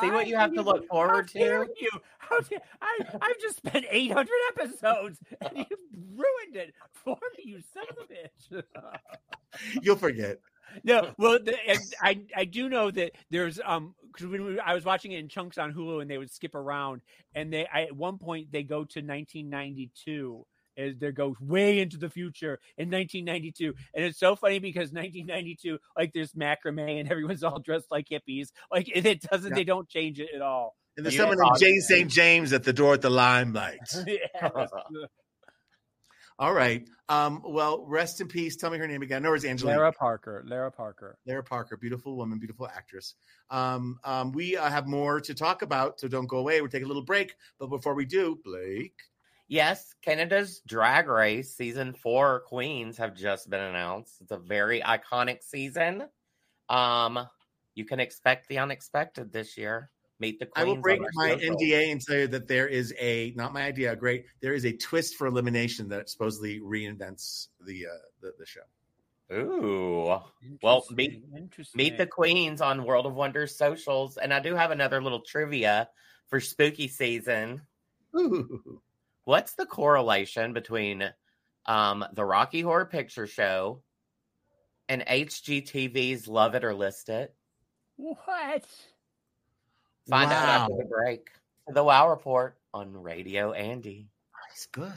See 0.00 0.10
what 0.10 0.24
I 0.26 0.28
you 0.28 0.36
have 0.36 0.52
to 0.54 0.62
look 0.62 0.86
forward 0.88 1.30
how 1.32 1.40
dare 1.40 1.64
to? 1.64 1.72
You? 1.80 1.90
How 2.18 2.40
dare, 2.40 2.60
I, 2.82 2.98
I've 3.22 3.40
just 3.40 3.58
spent 3.58 3.86
800 3.88 4.28
episodes 4.56 5.20
and 5.40 5.50
you've 5.56 6.16
ruined 6.16 6.56
it 6.56 6.74
for 6.92 7.16
me, 7.36 7.44
you 7.44 7.60
son 7.72 7.84
of 7.90 7.96
a 7.98 8.56
bitch. 8.58 8.62
You'll 9.82 9.96
forget. 9.96 10.38
no, 10.82 11.14
well, 11.18 11.38
the, 11.42 11.54
and 11.68 11.78
I 12.02 12.20
I 12.36 12.44
do 12.44 12.68
know 12.68 12.90
that 12.90 13.12
there's 13.30 13.60
um 13.64 13.94
because 14.12 14.26
when 14.26 14.44
we, 14.44 14.58
I 14.58 14.74
was 14.74 14.84
watching 14.84 15.12
it 15.12 15.20
in 15.20 15.28
chunks 15.28 15.56
on 15.56 15.72
Hulu 15.72 16.02
and 16.02 16.10
they 16.10 16.18
would 16.18 16.32
skip 16.32 16.56
around 16.56 17.00
and 17.36 17.52
they 17.52 17.66
I, 17.72 17.82
at 17.82 17.96
one 17.96 18.18
point 18.18 18.50
they 18.50 18.64
go 18.64 18.78
to 18.78 19.00
1992 19.00 20.44
as 20.76 20.96
they 20.98 21.10
go 21.12 21.34
way 21.40 21.80
into 21.80 21.96
the 21.96 22.10
future 22.10 22.58
in 22.78 22.90
1992 22.90 23.74
and 23.94 24.04
it's 24.04 24.18
so 24.18 24.36
funny 24.36 24.58
because 24.58 24.92
1992 24.92 25.78
like 25.96 26.12
there's 26.12 26.32
macrame 26.32 27.00
and 27.00 27.10
everyone's 27.10 27.42
all 27.44 27.58
dressed 27.58 27.86
like 27.90 28.06
hippies 28.08 28.48
like 28.70 28.88
it, 28.94 29.06
it 29.06 29.22
doesn't 29.22 29.50
Yeah. 29.50 29.56
they 29.56 29.64
don't 29.64 29.88
change 29.88 30.20
it 30.20 30.28
at 30.34 30.42
all. 30.42 30.76
And 30.96 31.04
there's 31.04 31.14
Yeah, 31.14 31.22
someone 31.22 31.38
named. 31.38 31.58
James 31.60 31.86
St. 31.88 32.10
James 32.10 32.52
at 32.54 32.64
the 32.64 32.72
door 32.72 32.94
at 32.94 33.02
the 33.02 33.10
limelight. 33.10 33.78
Yes. 34.06 34.52
All 36.38 36.52
right. 36.52 36.86
Um, 37.08 37.40
well, 37.46 37.86
rest 37.86 38.20
in 38.20 38.28
peace. 38.28 38.56
Tell 38.56 38.70
me 38.70 38.76
her 38.76 38.86
name 38.86 39.00
again. 39.00 39.22
No, 39.22 39.32
it's 39.32 39.44
Angela. 39.46 39.70
Lara 39.70 39.92
Parker. 39.92 40.44
Lara 40.46 40.70
Parker. 40.70 41.16
Lara 41.26 41.42
Parker, 41.42 41.78
beautiful 41.78 42.14
woman, 42.14 42.38
beautiful 42.38 42.66
actress. 42.68 43.14
Um, 43.50 43.98
um, 44.04 44.32
we 44.32 44.54
uh, 44.54 44.68
have 44.68 44.86
more 44.86 45.18
to 45.22 45.34
talk 45.34 45.62
about, 45.62 45.98
so 45.98 46.08
don't 46.08 46.26
go 46.26 46.36
away. 46.38 46.60
We'll 46.60 46.68
take 46.70 46.82
a 46.84 46.86
little 46.86 47.04
break. 47.04 47.34
But 47.58 47.68
before 47.68 47.94
we 47.94 48.04
do, 48.04 48.38
Blake, 48.44 48.92
Yes, 49.48 49.94
Canada's 50.02 50.60
Drag 50.66 51.08
Race 51.08 51.54
season 51.54 51.92
four 51.92 52.40
queens 52.40 52.96
have 52.98 53.14
just 53.14 53.48
been 53.48 53.60
announced. 53.60 54.20
It's 54.20 54.32
a 54.32 54.38
very 54.38 54.80
iconic 54.80 55.42
season. 55.42 56.04
Um, 56.68 57.28
you 57.74 57.84
can 57.84 58.00
expect 58.00 58.48
the 58.48 58.58
unexpected 58.58 59.32
this 59.32 59.56
year. 59.56 59.90
Meet 60.18 60.40
the 60.40 60.48
I 60.56 60.62
queens. 60.62 60.76
will 60.76 60.82
break 60.82 61.00
my 61.12 61.30
socials. 61.30 61.62
NDA 61.62 61.92
and 61.92 62.00
tell 62.00 62.16
you 62.16 62.26
that 62.28 62.48
there 62.48 62.66
is 62.66 62.92
a 62.98 63.32
not 63.36 63.52
my 63.52 63.62
idea, 63.62 63.94
great. 63.94 64.24
There 64.40 64.54
is 64.54 64.64
a 64.64 64.72
twist 64.72 65.16
for 65.16 65.26
elimination 65.26 65.88
that 65.90 66.08
supposedly 66.08 66.58
reinvents 66.60 67.48
the 67.66 67.86
uh, 67.86 67.90
the, 68.22 68.32
the 68.38 68.46
show. 68.46 68.62
Ooh. 69.32 70.18
Well, 70.62 70.86
meet- 70.90 71.12
Interesting, 71.12 71.36
interesting. 71.36 71.78
Meet 71.78 71.98
the 71.98 72.06
queens 72.06 72.60
on 72.60 72.84
World 72.84 73.06
of 73.06 73.14
Wonders 73.14 73.56
socials. 73.56 74.16
And 74.16 74.32
I 74.32 74.40
do 74.40 74.54
have 74.54 74.70
another 74.70 75.02
little 75.02 75.20
trivia 75.20 75.88
for 76.28 76.40
spooky 76.40 76.88
season. 76.88 77.60
Ooh. 78.16 78.80
What's 79.26 79.54
the 79.54 79.66
correlation 79.66 80.52
between 80.52 81.02
um, 81.66 82.04
the 82.12 82.24
Rocky 82.24 82.60
Horror 82.60 82.84
Picture 82.84 83.26
Show 83.26 83.82
and 84.88 85.02
HGTV's 85.04 86.28
Love 86.28 86.54
It 86.54 86.62
or 86.62 86.72
List 86.72 87.08
It? 87.08 87.34
what? 87.96 88.64
Find 90.08 90.30
out 90.30 90.48
after 90.48 90.76
the 90.76 90.84
break. 90.84 91.26
The 91.66 91.82
Wow 91.82 92.08
Report 92.08 92.56
on 92.72 92.92
Radio 93.02 93.50
Andy. 93.50 94.06
That's 94.48 94.66
good. 94.66 94.92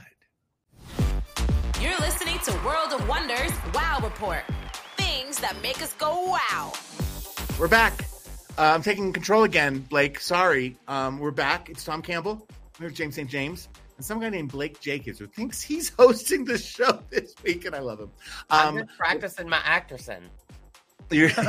You're 1.81 1.97
listening 1.97 2.37
to 2.45 2.51
World 2.63 2.93
of 2.93 3.07
Wonders 3.09 3.51
Wow 3.73 3.99
Report. 4.03 4.43
Things 4.95 5.39
that 5.39 5.59
make 5.63 5.81
us 5.81 5.93
go 5.93 6.29
wow. 6.29 6.71
We're 7.59 7.67
back. 7.67 8.05
Uh, 8.59 8.73
I'm 8.75 8.83
taking 8.83 9.11
control 9.11 9.43
again, 9.43 9.79
Blake. 9.79 10.19
Sorry. 10.19 10.77
Um, 10.87 11.17
we're 11.17 11.31
back. 11.31 11.67
It's 11.71 11.83
Tom 11.83 12.03
Campbell. 12.03 12.47
We're 12.79 12.91
James 12.91 13.15
St. 13.15 13.27
James. 13.27 13.69
And 13.99 14.05
some 14.05 14.21
guy 14.21 14.29
named 14.29 14.49
Blake 14.53 14.79
Jacobs 14.79 15.19
who 15.19 15.27
thinks 15.27 15.61
he's 15.61 15.89
hosting 15.99 16.45
the 16.45 16.57
show 16.57 17.03
this 17.09 17.35
week, 17.43 17.65
and 17.65 17.75
I 17.75 17.79
love 17.79 17.99
him. 17.99 18.09
I'm 18.49 18.77
Um, 18.77 18.85
just 18.85 18.97
practicing 18.97 19.49
my 19.49 19.57
actressing. 19.57 20.21
you're- 21.11 21.33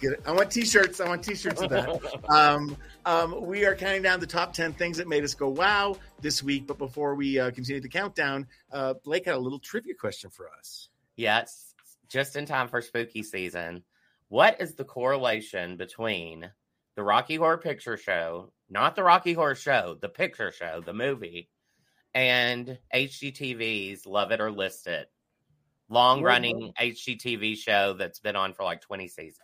Get 0.00 0.12
it. 0.14 0.22
I 0.26 0.32
want 0.32 0.50
t-shirts. 0.50 0.98
I 1.00 1.06
want 1.08 1.22
t-shirts 1.22 1.60
of 1.62 1.70
that. 1.70 2.24
um, 2.30 2.76
um, 3.06 3.46
we 3.46 3.64
are 3.64 3.76
counting 3.76 4.02
down 4.02 4.18
the 4.18 4.26
top 4.26 4.52
10 4.52 4.72
things 4.72 4.96
that 4.96 5.06
made 5.06 5.22
us 5.22 5.34
go 5.34 5.48
wow 5.50 5.96
this 6.20 6.42
week. 6.42 6.66
But 6.66 6.78
before 6.78 7.14
we 7.14 7.38
uh, 7.38 7.52
continue 7.52 7.80
the 7.80 7.88
countdown, 7.88 8.48
uh, 8.72 8.94
Blake 9.04 9.24
had 9.26 9.34
a 9.36 9.38
little 9.38 9.58
trivia 9.60 9.94
question 9.94 10.30
for 10.30 10.48
us. 10.58 10.88
Yes, 11.14 11.74
just 12.08 12.34
in 12.34 12.44
time 12.44 12.66
for 12.66 12.80
spooky 12.82 13.22
season. 13.22 13.84
What 14.30 14.60
is 14.60 14.74
the 14.74 14.84
correlation 14.84 15.76
between 15.76 16.50
the 16.96 17.02
Rocky 17.04 17.36
Horror 17.36 17.58
Picture 17.58 17.96
Show, 17.96 18.52
not 18.70 18.96
the 18.96 19.02
Rocky 19.02 19.32
Horror 19.32 19.54
Show, 19.54 19.96
the 20.00 20.08
picture 20.08 20.52
show, 20.52 20.82
the 20.84 20.92
movie, 20.92 21.48
and 22.14 22.78
HGTV's 22.94 24.06
Love 24.06 24.32
It 24.32 24.40
or 24.40 24.50
List 24.50 24.86
It? 24.86 25.10
Long 25.90 26.22
running 26.22 26.72
HGTV 26.78 27.56
show 27.56 27.94
that's 27.94 28.20
been 28.20 28.36
on 28.36 28.52
for 28.52 28.62
like 28.62 28.82
20 28.82 29.08
seasons. 29.08 29.38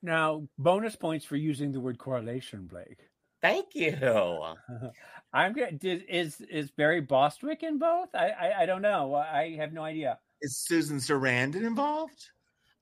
Now, 0.00 0.46
bonus 0.56 0.94
points 0.94 1.24
for 1.24 1.36
using 1.36 1.72
the 1.72 1.80
word 1.80 1.98
correlation, 1.98 2.66
Blake. 2.66 2.98
Thank 3.40 3.74
you. 3.74 3.96
I'm 5.32 5.52
good. 5.52 5.78
Did, 5.78 6.04
is 6.08 6.40
is 6.42 6.70
Barry 6.70 7.00
Bostwick 7.00 7.62
in 7.62 7.78
both? 7.78 8.14
I, 8.14 8.28
I 8.28 8.60
I 8.60 8.66
don't 8.66 8.82
know. 8.82 9.14
I 9.14 9.56
have 9.58 9.72
no 9.72 9.82
idea. 9.82 10.18
Is 10.40 10.58
Susan 10.58 10.98
Sarandon 10.98 11.64
involved? 11.64 12.30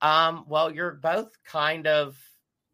Um, 0.01 0.45
well, 0.47 0.71
you're 0.71 0.93
both 0.93 1.31
kind 1.45 1.87
of 1.87 2.17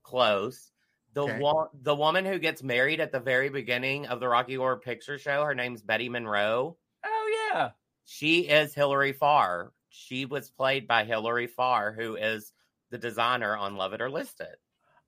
close. 0.03 0.71
The 1.17 1.23
Okay. 1.23 1.39
one, 1.39 1.69
the 1.73 1.95
woman 1.95 2.25
who 2.25 2.37
gets 2.37 2.61
married 2.61 2.99
at 2.99 3.11
the 3.11 3.19
very 3.19 3.49
beginning 3.49 4.05
of 4.05 4.19
the 4.19 4.27
Rocky 4.27 4.53
Horror 4.53 4.77
Picture 4.77 5.17
Show, 5.17 5.43
her 5.45 5.55
name's 5.55 5.81
Betty 5.81 6.09
Munroe. 6.09 6.77
Oh 7.03 7.49
yeah. 7.51 7.71
She 8.05 8.41
is 8.41 8.75
Hilary 8.75 9.13
Farr. 9.13 9.73
She 9.89 10.25
was 10.25 10.51
played 10.51 10.87
by 10.87 11.05
Hilary 11.05 11.47
Farr, 11.47 11.91
who 11.91 12.17
is 12.17 12.53
the 12.91 12.99
designer 12.99 13.57
on 13.57 13.77
Love 13.77 13.93
It 13.93 14.01
or 14.01 14.11
List 14.11 14.41
It. 14.41 14.61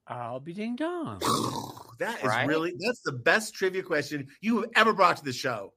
I'll 0.08 0.40
be 0.40 0.54
ding 0.54 0.76
dong. 0.78 1.22
That 2.00 2.20
is 2.20 2.24
Right? 2.24 2.48
really 2.48 2.74
that's 2.80 3.02
the 3.02 3.12
best 3.12 3.54
trivia 3.54 3.84
question 3.84 4.30
you 4.42 4.62
have 4.62 4.70
ever 4.76 4.94
brought 4.94 5.18
to 5.18 5.24
the 5.24 5.34
show. 5.34 5.74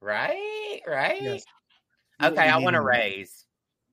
Right? 0.00 0.80
Right? 0.86 1.20
Yes. 1.20 1.44
Okay, 2.22 2.48
I 2.48 2.56
want 2.56 2.72
to 2.74 2.80
raise. 2.80 3.44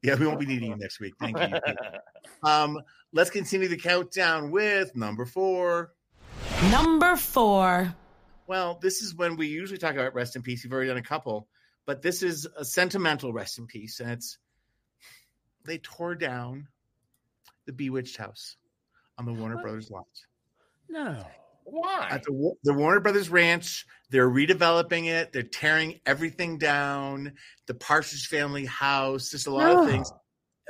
Yeah, 0.03 0.15
we 0.15 0.25
won't 0.25 0.39
be 0.39 0.45
needing 0.45 0.69
you 0.69 0.77
next 0.77 1.01
week. 1.01 1.15
Thank 1.19 1.37
you. 1.37 1.59
um, 2.43 2.79
let's 3.13 3.29
continue 3.29 3.67
the 3.67 3.77
countdown 3.77 4.51
with 4.51 4.95
number 4.95 5.25
four. 5.25 5.93
Number 6.69 7.15
four. 7.15 7.93
Well, 8.47 8.79
this 8.81 9.01
is 9.01 9.15
when 9.15 9.37
we 9.37 9.47
usually 9.47 9.77
talk 9.77 9.93
about 9.93 10.13
rest 10.13 10.35
in 10.35 10.41
peace. 10.41 10.63
We've 10.63 10.73
already 10.73 10.89
done 10.89 10.97
a 10.97 11.03
couple, 11.03 11.47
but 11.85 12.01
this 12.01 12.23
is 12.23 12.47
a 12.57 12.65
sentimental 12.65 13.31
rest 13.33 13.59
in 13.59 13.67
peace, 13.67 13.99
and 13.99 14.11
it's 14.11 14.37
they 15.65 15.77
tore 15.77 16.15
down 16.15 16.67
the 17.65 17.73
Bewitched 17.73 18.17
house 18.17 18.57
on 19.17 19.25
the 19.25 19.33
Warner 19.33 19.55
What? 19.55 19.63
Brothers 19.63 19.91
lot. 19.91 20.07
No. 20.89 21.25
Why? 21.63 22.07
At 22.09 22.23
the, 22.23 22.53
the 22.63 22.73
Warner 22.73 22.99
Brothers 22.99 23.29
Ranch, 23.29 23.85
they're 24.09 24.29
redeveloping 24.29 25.05
it. 25.05 25.31
They're 25.31 25.43
tearing 25.43 26.01
everything 26.05 26.57
down. 26.57 27.33
The 27.67 27.75
Partridge 27.75 28.27
Family 28.27 28.65
house, 28.65 29.29
just 29.29 29.47
a 29.47 29.51
lot 29.51 29.71
of 29.71 29.87
things, 29.87 30.11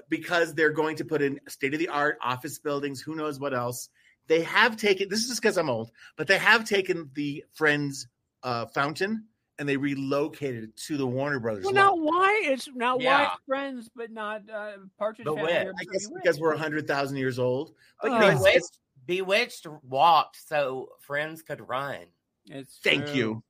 because 0.10 0.54
they're 0.54 0.72
going 0.72 0.96
to 0.98 1.06
put 1.06 1.22
in 1.22 1.40
state 1.48 1.74
of 1.74 1.80
the 1.80 1.88
art 1.90 2.18
office 2.22 2.60
buildings. 2.60 3.02
Who 3.02 3.16
knows 3.16 3.40
what 3.40 3.54
else? 3.54 3.90
They 4.28 4.42
have 4.44 4.78
taken. 4.78 5.10
This 5.10 5.20
is 5.22 5.28
just 5.30 5.42
because 5.42 5.58
I'm 5.58 5.70
old, 5.70 5.92
but 6.18 6.28
they 6.28 6.38
have 6.38 6.66
taken 6.66 7.10
the 7.14 7.44
Friends 7.54 8.08
uh, 8.44 8.66
fountain 8.68 9.26
and 9.60 9.68
they 9.70 9.78
relocated 9.78 10.64
it 10.64 10.76
to 10.76 10.98
the 10.98 11.06
Warner 11.06 11.40
Brothers. 11.40 11.66
Well, 11.66 11.74
now 11.74 11.94
why 11.96 12.42
it's 12.46 12.68
now 12.74 12.96
why 12.98 13.04
Yeah. 13.04 13.28
it's 13.34 13.42
friends, 13.48 13.90
but 13.96 14.10
not 14.12 14.42
uh, 14.50 14.72
Partridge 14.98 15.26
The 15.26 15.36
Family. 15.36 15.54
I 15.54 15.64
guess 15.92 16.08
Bewitched? 16.08 16.24
because 16.24 16.40
we're 16.40 16.56
hundred 16.56 16.88
thousand 16.88 17.18
years 17.18 17.38
old. 17.40 17.74
But 18.02 18.12
you 18.12 18.20
know, 18.20 18.26
Oh. 18.26 18.30
it's- 18.30 18.46
it's- 18.46 18.72
Bewitched, 19.06 19.64
Bewitched 19.64 19.84
walked 19.84 20.38
so 20.48 20.90
friends 21.02 21.42
could 21.42 21.68
run. 21.68 21.98
It's 22.46 22.80
Thank 22.84 23.08
true. 23.08 23.14
you. 23.16 23.44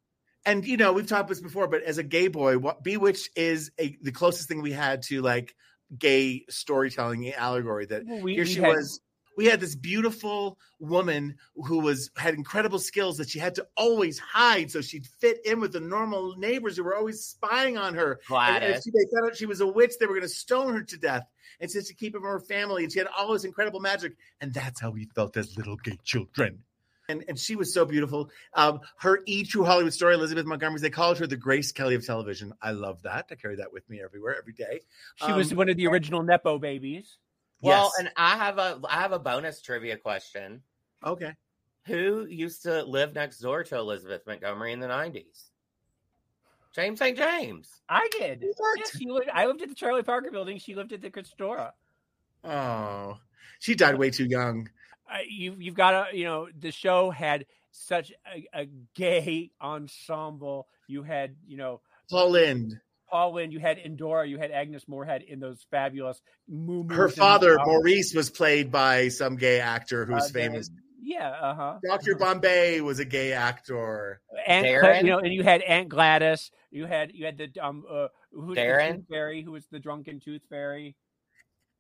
And 0.46 0.66
you 0.66 0.76
know, 0.78 0.92
we've 0.94 1.06
talked 1.08 1.30
this 1.30 1.40
before, 1.42 1.68
but 1.68 1.84
as 1.84 1.98
a 1.98 2.04
gay 2.04 2.28
boy, 2.30 2.58
what 2.58 2.84
Bewitched 2.84 3.30
is 3.36 3.72
a, 3.78 3.96
the 4.02 4.12
closest 4.12 4.48
thing 4.48 4.62
we 4.62 4.72
had 4.72 5.04
to 5.04 5.22
like 5.22 5.54
gay 5.98 6.46
storytelling 6.50 7.32
allegory. 7.34 7.86
That 7.86 8.06
Well, 8.06 8.22
we, 8.22 8.36
here 8.36 8.46
she 8.46 8.60
had- 8.60 8.76
was. 8.76 9.02
We 9.38 9.46
had 9.46 9.62
this 9.62 9.76
beautiful 9.76 10.60
woman 10.80 11.36
who 11.56 11.80
was 11.80 12.12
had 12.18 12.34
incredible 12.34 12.78
skills 12.80 13.18
that 13.18 13.30
she 13.30 13.40
had 13.40 13.56
to 13.56 13.66
always 13.78 14.20
hide 14.20 14.70
so 14.70 14.82
she'd 14.82 15.08
fit 15.08 15.40
in 15.46 15.62
with 15.62 15.72
the 15.72 15.80
normal 15.80 16.36
neighbors 16.36 16.76
who 16.76 16.84
were 16.84 16.96
always 16.98 17.24
spying 17.24 17.78
on 17.78 17.96
her. 17.96 18.20
And, 18.30 18.64
and 18.66 18.76
if 18.76 18.84
she, 18.84 18.92
they 18.92 19.06
found 19.16 19.32
out 19.32 19.38
she 19.38 19.46
was 19.46 19.62
a 19.62 19.66
witch, 19.68 19.94
they 20.00 20.06
were 20.06 20.14
going 20.16 20.22
to 20.24 20.30
stone 20.30 20.74
her 20.74 20.84
to 20.84 20.98
death. 20.98 21.24
And 21.62 21.72
since 21.72 21.88
to 21.88 21.94
keep 21.94 22.14
her 22.14 22.20
from 22.20 22.28
her 22.28 22.42
family, 22.42 22.84
and 22.84 22.92
she 22.92 23.00
had 23.00 23.08
all 23.18 23.32
this 23.32 23.46
incredible 23.46 23.80
magic, 23.80 24.14
and 24.42 24.54
that's 24.54 24.82
how 24.82 24.92
we 24.92 25.06
felt 25.16 25.38
as 25.38 25.58
little 25.58 25.78
gay 25.78 25.98
children. 26.04 26.60
And 27.10 27.24
and 27.28 27.38
she 27.38 27.56
was 27.56 27.74
so 27.74 27.84
beautiful. 27.86 28.30
Um, 28.54 28.80
her 28.98 29.22
E 29.26 29.44
True 29.44 29.66
Hollywood 29.66 29.94
story, 29.94 30.14
Elizabeth 30.14 30.46
Montgomery, 30.46 30.80
they 30.80 30.90
called 30.90 31.18
her 31.20 31.28
the 31.28 31.36
Grace 31.36 31.72
Kelly 31.72 31.96
of 31.96 32.06
television. 32.06 32.54
I 32.62 32.72
love 32.72 33.02
that. 33.04 33.26
I 33.32 33.36
carry 33.36 33.56
that 33.58 33.74
with 33.74 33.90
me 33.90 34.02
everywhere, 34.02 34.38
every 34.38 34.54
day. 34.54 34.82
She 35.26 35.32
was 35.34 35.52
Um, 35.52 35.58
one 35.58 35.70
of 35.70 35.78
the 35.78 35.88
original 35.88 36.24
Nepo 36.24 36.58
babies. 36.60 37.18
Well, 37.62 37.92
Yes. 37.98 38.00
and 38.00 38.12
I 38.16 38.38
have 38.38 38.58
a 38.60 38.80
I 38.88 39.02
have 39.02 39.12
a 39.12 39.20
bonus 39.20 39.62
trivia 39.62 39.98
question. 39.98 40.62
Okay. 41.06 41.36
Who 41.88 42.26
used 42.28 42.64
to 42.64 42.84
live 42.84 43.14
next 43.14 43.40
door 43.40 43.64
to 43.64 43.78
Elizabeth 43.78 44.22
Montgomery 44.28 44.72
in 44.72 44.80
the 44.80 44.88
nineties? 44.88 45.46
James 46.74 47.00
St. 47.00 47.18
James. 47.18 47.82
I 47.90 48.08
did. 48.18 48.46
What? 48.56 48.80
Yeah, 48.80 49.00
she 49.00 49.06
lived, 49.10 49.30
I 49.34 49.46
lived 49.48 49.62
at 49.62 49.70
the 49.70 49.76
Charlie 49.76 50.04
Parker 50.04 50.32
building. 50.32 50.58
She 50.58 50.74
lived 50.76 50.94
at 50.94 51.02
the 51.02 51.10
Christora. 51.10 51.72
Oh, 52.44 53.18
she 53.60 53.76
died 53.76 53.96
way 53.96 54.10
too 54.10 54.26
young. 54.26 54.70
Uh, 55.12 55.18
you, 55.28 55.56
you've 55.60 55.76
got 55.76 55.92
to, 55.92 56.18
you 56.18 56.24
know, 56.26 56.48
the 56.58 56.72
show 56.72 57.10
had 57.12 57.46
such 57.72 58.12
a, 58.34 58.62
a 58.62 58.68
gay 58.96 59.52
ensemble. 59.62 60.68
You 60.88 61.04
had, 61.04 61.36
you 61.46 61.58
know, 61.58 61.82
Paul 62.10 62.32
Lynde. 62.32 62.80
Paul 63.10 63.34
Lynde, 63.34 63.52
you 63.52 63.60
had 63.60 63.78
Endora, 63.78 64.26
you 64.26 64.38
had 64.38 64.52
Agnes 64.52 64.88
Moorehead 64.88 65.24
in 65.24 65.40
those 65.40 65.66
fabulous 65.70 66.22
moo 66.48 66.88
Her 66.88 67.10
father, 67.10 67.58
Maurice, 67.66 68.14
was 68.16 68.30
played 68.30 68.72
by 68.72 69.10
some 69.10 69.36
gay 69.36 69.60
actor 69.60 70.06
who's 70.06 70.24
uh, 70.24 70.28
the- 70.28 70.34
famous. 70.34 70.70
Yeah, 71.04 71.30
uh 71.30 71.56
huh. 71.56 71.80
Dr. 71.84 72.16
Bombay 72.16 72.80
was 72.82 73.00
a 73.00 73.06
gay 73.06 73.34
actor. 73.34 74.22
Aunt, 74.46 74.68
Darren? 74.68 75.02
you 75.02 75.10
know, 75.10 75.18
and 75.18 75.34
you 75.34 75.44
had 75.44 75.64
Aunt 75.64 75.90
Gladys. 75.90 76.52
You 76.70 76.86
had 76.86 77.12
you 77.16 77.26
had 77.26 77.38
the 77.40 77.50
um 77.60 77.84
uh 77.90 78.08
who's 78.32 78.56
the 78.56 78.62
Darren? 78.62 78.96
tooth 78.98 79.08
fairy 79.10 79.42
who 79.42 79.52
was 79.52 79.66
the 79.72 79.80
drunken 79.80 80.20
tooth 80.20 80.44
fairy. 80.48 80.96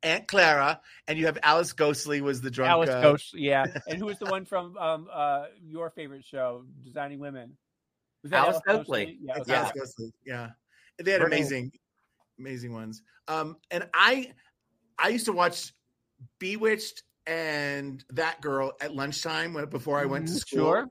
Aunt 0.03 0.27
Clara, 0.27 0.81
and 1.07 1.17
you 1.17 1.25
have 1.27 1.37
Alice 1.43 1.73
Ghostley 1.73 2.21
was 2.21 2.41
the 2.41 2.51
drunk. 2.51 2.71
Alice 2.71 2.89
uh, 2.89 3.01
Ghost, 3.01 3.33
yeah. 3.33 3.65
And 3.87 3.97
who 3.97 4.05
was 4.05 4.17
the 4.19 4.25
one 4.25 4.45
from 4.45 4.77
um 4.77 5.07
uh 5.11 5.45
your 5.63 5.89
favorite 5.89 6.25
show, 6.25 6.65
Designing 6.83 7.19
Women? 7.19 7.57
Was 8.23 8.33
Alice 8.33 8.59
Ghostley. 8.67 9.17
Yeah, 9.21 9.37
It's 9.37 9.49
okay. 9.49 9.57
Alice 9.57 9.71
Ghostley. 9.71 10.11
Yeah, 10.25 10.49
they 11.01 11.11
had 11.11 11.21
Brilliant. 11.21 11.41
amazing, 11.41 11.71
amazing 12.39 12.73
ones. 12.73 13.01
Um, 13.27 13.57
and 13.71 13.89
I, 13.93 14.31
I 14.99 15.09
used 15.09 15.25
to 15.25 15.33
watch 15.33 15.73
Bewitched 16.39 17.03
and 17.25 18.03
that 18.11 18.41
girl 18.41 18.73
at 18.81 18.93
lunchtime 18.95 19.53
when 19.53 19.65
before 19.69 19.99
I 19.99 20.05
went 20.05 20.27
to 20.27 20.33
Mhm, 20.33 20.37
school. 20.37 20.59
Sure. 20.59 20.87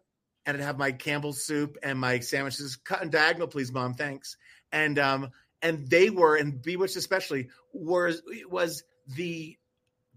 and 0.46 0.56
I'd 0.56 0.62
have 0.62 0.78
my 0.78 0.90
Campbell's 0.90 1.44
soup 1.44 1.76
and 1.82 1.98
my 1.98 2.18
sandwiches 2.20 2.76
cut 2.76 3.02
in 3.02 3.10
diagonal, 3.10 3.46
please, 3.46 3.70
mom, 3.72 3.94
thanks. 3.94 4.36
And 4.72 4.98
um, 4.98 5.30
and 5.62 5.86
they 5.88 6.10
were, 6.10 6.36
and 6.36 6.60
Bewitched 6.62 6.96
especially, 6.96 7.48
was 7.72 8.22
was 8.48 8.82
the 9.16 9.56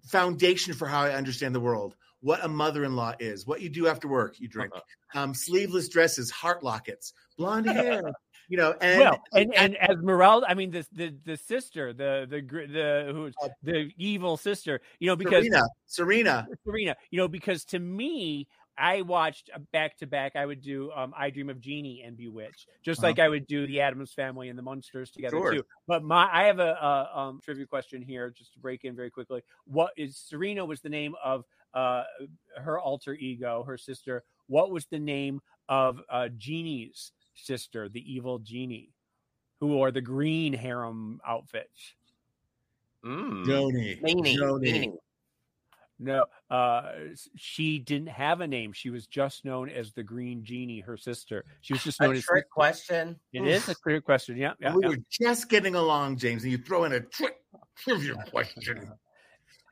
foundation 0.06 0.74
for 0.74 0.88
how 0.88 1.02
I 1.02 1.14
understand 1.14 1.56
the 1.56 1.60
world. 1.60 1.96
What 2.22 2.44
a 2.44 2.48
mother-in-law 2.48 3.16
is, 3.20 3.46
what 3.46 3.62
you 3.62 3.70
do 3.70 3.88
after 3.88 4.08
work, 4.08 4.40
you 4.40 4.48
drink, 4.48 4.72
um, 5.14 5.34
sleeveless 5.34 5.90
dresses, 5.90 6.32
heart 6.32 6.64
lockets, 6.64 7.14
blonde 7.38 7.66
hair, 7.70 8.02
you 8.48 8.58
know, 8.58 8.74
and 8.80 9.00
well, 9.00 9.22
and 9.34 9.54
and 9.56 9.76
Esmeralda, 9.90 10.50
I 10.50 10.54
mean 10.54 10.72
the 10.72 10.86
the 10.94 11.16
the 11.26 11.36
sister, 11.36 11.92
the 11.92 12.26
the 12.30 12.42
the 12.42 13.12
who's 13.14 13.34
Uh, 13.44 13.50
the 13.62 13.92
evil 13.98 14.38
sister, 14.38 14.80
you 15.00 15.08
know, 15.08 15.16
because 15.18 15.44
Serena, 15.44 15.64
Serena, 15.86 16.48
Serena, 16.64 16.96
you 17.12 17.18
know, 17.18 17.28
because 17.28 17.66
to 17.66 17.80
me, 17.80 18.48
I 18.78 19.02
watched 19.02 19.50
back 19.72 19.98
to 19.98 20.08
back. 20.08 20.36
I 20.36 20.46
would 20.46 20.62
do 20.62 20.92
um, 20.94 21.14
"I 21.16 21.30
Dream 21.30 21.50
of 21.50 21.60
Jeannie" 21.60 22.02
and 22.04 22.18
"Bewitched," 22.18 22.68
just 22.82 23.00
Uh-huh. 23.00 23.08
like 23.08 23.20
I 23.20 23.30
would 23.30 23.46
do 23.46 23.68
the 23.68 23.82
Addams 23.82 24.14
Family 24.14 24.50
and 24.50 24.58
the 24.58 24.64
Munsters 24.64 25.12
together 25.12 25.38
Sure. 25.38 25.54
too. 25.54 25.66
But 25.88 26.04
my, 26.04 26.28
I 26.32 26.46
have 26.46 26.60
a, 26.60 26.74
a 26.74 27.20
um, 27.20 27.40
trivia 27.44 27.66
question 27.68 28.02
here, 28.02 28.32
just 28.32 28.54
to 28.54 28.60
break 28.60 28.84
in 28.84 28.96
very 28.96 29.12
quickly. 29.12 29.44
What 29.66 29.92
is 29.96 30.18
Serena 30.18 30.66
was 30.66 30.82
the 30.82 30.90
name 30.90 31.16
of 31.24 31.46
uh, 31.74 32.04
her 32.58 32.80
alter 32.80 33.14
ego, 33.14 33.64
her 33.64 33.78
sister. 33.78 34.24
What 34.48 34.72
was 34.72 34.86
the 34.88 35.00
name 35.00 35.42
of 35.70 36.02
uh, 36.10 36.30
Jeannie's 36.38 37.12
sister, 37.36 37.90
the 37.90 38.14
evil 38.14 38.40
Jeannie, 38.40 38.90
who 39.60 39.68
wore 39.68 39.92
the 39.92 40.02
green 40.02 40.54
harem 40.54 41.22
outfits? 41.26 41.94
Mm. 43.06 43.46
Joni, 43.46 44.02
Meanie, 44.02 44.38
Joni. 44.38 44.94
Meanie. 46.04 46.22
No, 46.50 46.56
uh, 46.56 46.92
she 47.36 47.80
didn't 47.80 48.10
have 48.10 48.42
a 48.42 48.48
name. 48.48 48.74
She 48.74 48.90
was 48.90 49.08
just 49.08 49.46
known 49.46 49.70
as 49.70 49.94
the 49.94 50.04
Green 50.04 50.44
Genie, 50.44 50.82
her 50.82 50.98
sister. 50.98 51.46
She 51.62 51.74
was 51.74 51.84
just 51.84 52.00
known 52.02 52.12
as 52.12 52.18
A 52.18 52.20
as. 52.20 52.26
trick 52.26 52.50
question. 52.50 53.20
It 53.32 53.46
is 53.48 53.68
a 53.70 53.76
trick 53.76 54.04
question. 54.04 54.38
Yeah, 54.38 54.54
yeah. 54.60 54.76
we 54.76 54.84
yeah. 54.84 54.90
were 54.90 54.98
just 55.10 55.50
getting 55.50 55.76
along, 55.76 56.18
James, 56.18 56.44
and 56.44 56.52
you 56.52 56.58
throw 56.58 56.84
in 56.84 56.94
a 56.94 57.00
trick 57.00 57.36
trivia 57.78 58.16
question. 58.30 58.92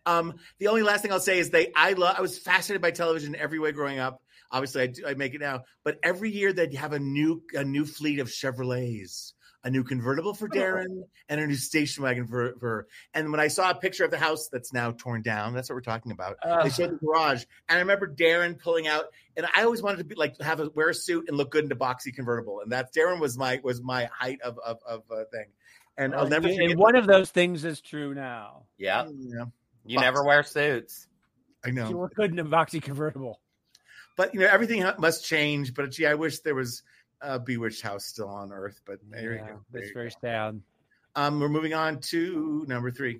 Um, 0.06 0.36
the 0.60 0.68
only 0.68 0.84
last 0.84 1.02
thing 1.02 1.12
I'll 1.12 1.20
say 1.20 1.40
is 1.40 1.50
they 1.50 1.72
I 1.76 1.94
love 1.94 2.16
I 2.18 2.22
was 2.22 2.40
fascinated 2.40 2.82
by 2.82 2.92
television 2.92 3.36
in 3.36 3.42
every 3.42 3.60
way 3.60 3.72
growing 3.72 4.00
up. 4.00 4.22
Obviously, 4.52 4.82
I, 4.82 4.88
do, 4.88 5.08
I 5.08 5.14
make 5.14 5.34
it 5.34 5.40
now, 5.42 5.64
but 5.84 5.98
every 6.04 6.30
year 6.32 6.52
they'd 6.52 6.74
have 6.74 6.94
a 6.94 7.00
new 7.00 7.42
a 7.54 7.64
new 7.64 7.86
fleet 7.86 8.20
of 8.20 8.28
Chevrolets, 8.28 9.34
a 9.64 9.70
new 9.70 9.84
convertible 9.84 10.34
for 10.34 10.49
Darren, 10.49 11.03
and 11.30 11.39
a 11.39 11.45
new 11.45 11.55
station 11.55 12.03
wagon 12.03 12.26
for 12.28 12.53
for. 12.59 12.68
her. 12.70 12.88
And 13.14 13.32
when 13.32 13.39
I 13.39 13.47
saw 13.47 13.70
a 13.70 13.76
picture 13.76 14.03
of 14.03 14.12
the 14.12 14.18
house 14.18 14.47
that's 14.47 14.74
now 14.74 14.91
torn 14.91 15.22
down, 15.22 15.53
that's 15.53 15.70
what 15.70 15.76
we're 15.76 15.82
talking 15.82 16.12
about. 16.12 16.38
Uh, 16.43 16.64
They 16.64 16.70
showed 16.70 16.91
the 16.91 16.97
garage, 17.05 17.43
and 17.70 17.78
I 17.78 17.80
remember 17.82 18.07
Darren 18.07 18.57
pulling 18.59 18.88
out. 18.88 19.05
And 19.38 19.45
I 19.55 19.64
always 19.64 19.82
wanted 19.82 19.97
to 19.99 20.03
be 20.03 20.16
like 20.16 20.39
have 20.41 20.59
a 20.59 20.70
wear 20.76 20.89
a 20.89 20.93
suit 20.93 21.26
and 21.28 21.38
look 21.38 21.51
good 21.51 21.64
in 21.66 21.72
a 21.72 21.76
boxy 21.76 22.14
convertible, 22.14 22.62
and 22.62 22.72
that's 22.72 22.95
Darren 22.95 23.20
was 23.20 23.38
my 23.38 23.59
was 23.64 23.82
my 23.82 24.05
height 24.05 24.41
of 24.41 24.57
of 24.66 24.80
of 24.86 25.03
uh, 25.12 25.24
thing. 25.32 25.45
And 25.97 26.16
I'll 26.16 26.28
never 26.28 26.47
and 26.47 26.80
one 26.80 26.95
of 26.95 27.05
those 27.05 27.30
things 27.30 27.64
is 27.64 27.82
true 27.82 28.14
now. 28.14 28.64
Yep. 28.78 29.09
Yeah. 29.18 29.45
You 29.86 29.99
never 29.99 30.24
wear 30.24 30.41
suits. 30.43 31.07
I 31.64 31.68
She 31.70 31.74
know, 31.76 31.91
looked 31.91 32.16
good 32.16 32.32
in 32.32 32.39
a 32.39 32.45
boxy 32.45 32.82
convertible. 32.82 33.39
but 34.18 34.34
you 34.34 34.39
know 34.39 34.47
everything 34.47 34.84
must 34.97 35.26
change. 35.26 35.74
But 35.74 35.91
gee, 35.91 36.07
I 36.07 36.16
wish 36.16 36.39
there 36.39 36.55
was 36.55 36.82
a 37.22 37.39
Bewitched 37.39 37.82
house 37.82 38.05
still 38.05 38.30
on 38.30 38.51
Earth. 38.51 38.82
But 38.86 38.99
there 39.09 39.34
you 39.34 39.39
go. 39.39 39.45
There 39.45 39.57
That's 39.74 39.88
you 39.88 39.93
very 39.93 40.09
go. 40.09 40.15
sad. 40.22 40.61
Um, 41.15 41.39
we're 41.39 41.49
moving 41.49 41.74
on 41.74 41.99
to 41.99 42.65
number 42.67 42.91
three. 42.91 43.19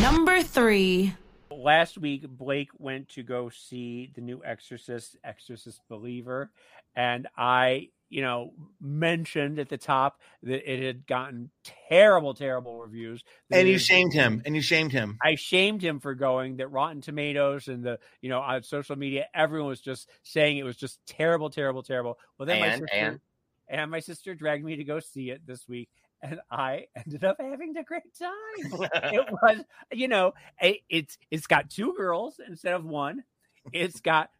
Number 0.00 0.42
three. 0.42 1.14
last 1.50 1.96
week 1.98 2.26
blake 2.28 2.70
went 2.78 3.08
to 3.10 3.22
go 3.22 3.48
see 3.48 4.10
the 4.14 4.20
new 4.20 4.42
exorcist 4.44 5.16
exorcist 5.22 5.80
believer 5.88 6.50
and 6.96 7.28
i 7.36 7.88
you 8.08 8.22
know 8.22 8.52
mentioned 8.80 9.58
at 9.58 9.68
the 9.68 9.78
top 9.78 10.20
that 10.42 10.70
it 10.70 10.84
had 10.84 11.06
gotten 11.06 11.50
terrible 11.88 12.34
terrible 12.34 12.78
reviews 12.78 13.24
And 13.50 13.68
you 13.68 13.78
shamed 13.78 14.12
him. 14.12 14.42
And 14.44 14.54
you 14.54 14.62
shamed 14.62 14.92
him. 14.92 15.18
I 15.22 15.34
shamed 15.34 15.82
him 15.82 16.00
for 16.00 16.14
going. 16.14 16.56
That 16.56 16.68
Rotten 16.68 17.00
Tomatoes 17.00 17.68
and 17.68 17.82
the 17.82 17.98
you 18.20 18.28
know 18.28 18.40
on 18.40 18.62
social 18.62 18.96
media, 18.96 19.26
everyone 19.34 19.68
was 19.68 19.80
just 19.80 20.08
saying 20.22 20.58
it 20.58 20.64
was 20.64 20.76
just 20.76 20.98
terrible, 21.06 21.50
terrible, 21.50 21.82
terrible. 21.82 22.18
Well, 22.38 22.46
then 22.46 22.60
my 22.60 22.70
sister 22.70 22.88
and? 22.92 23.20
and 23.68 23.90
my 23.90 24.00
sister 24.00 24.34
dragged 24.34 24.64
me 24.64 24.76
to 24.76 24.84
go 24.84 25.00
see 25.00 25.30
it 25.30 25.46
this 25.46 25.68
week, 25.68 25.88
and 26.22 26.40
I 26.50 26.86
ended 26.96 27.24
up 27.24 27.36
having 27.40 27.76
a 27.76 27.84
great 27.84 28.02
time. 28.18 28.88
it 29.12 29.26
was, 29.30 29.64
you 29.92 30.08
know, 30.08 30.34
it, 30.60 30.78
it's 30.88 31.18
it's 31.30 31.46
got 31.46 31.70
two 31.70 31.94
girls 31.96 32.40
instead 32.46 32.74
of 32.74 32.84
one. 32.84 33.24
It's 33.72 34.00
got 34.00 34.30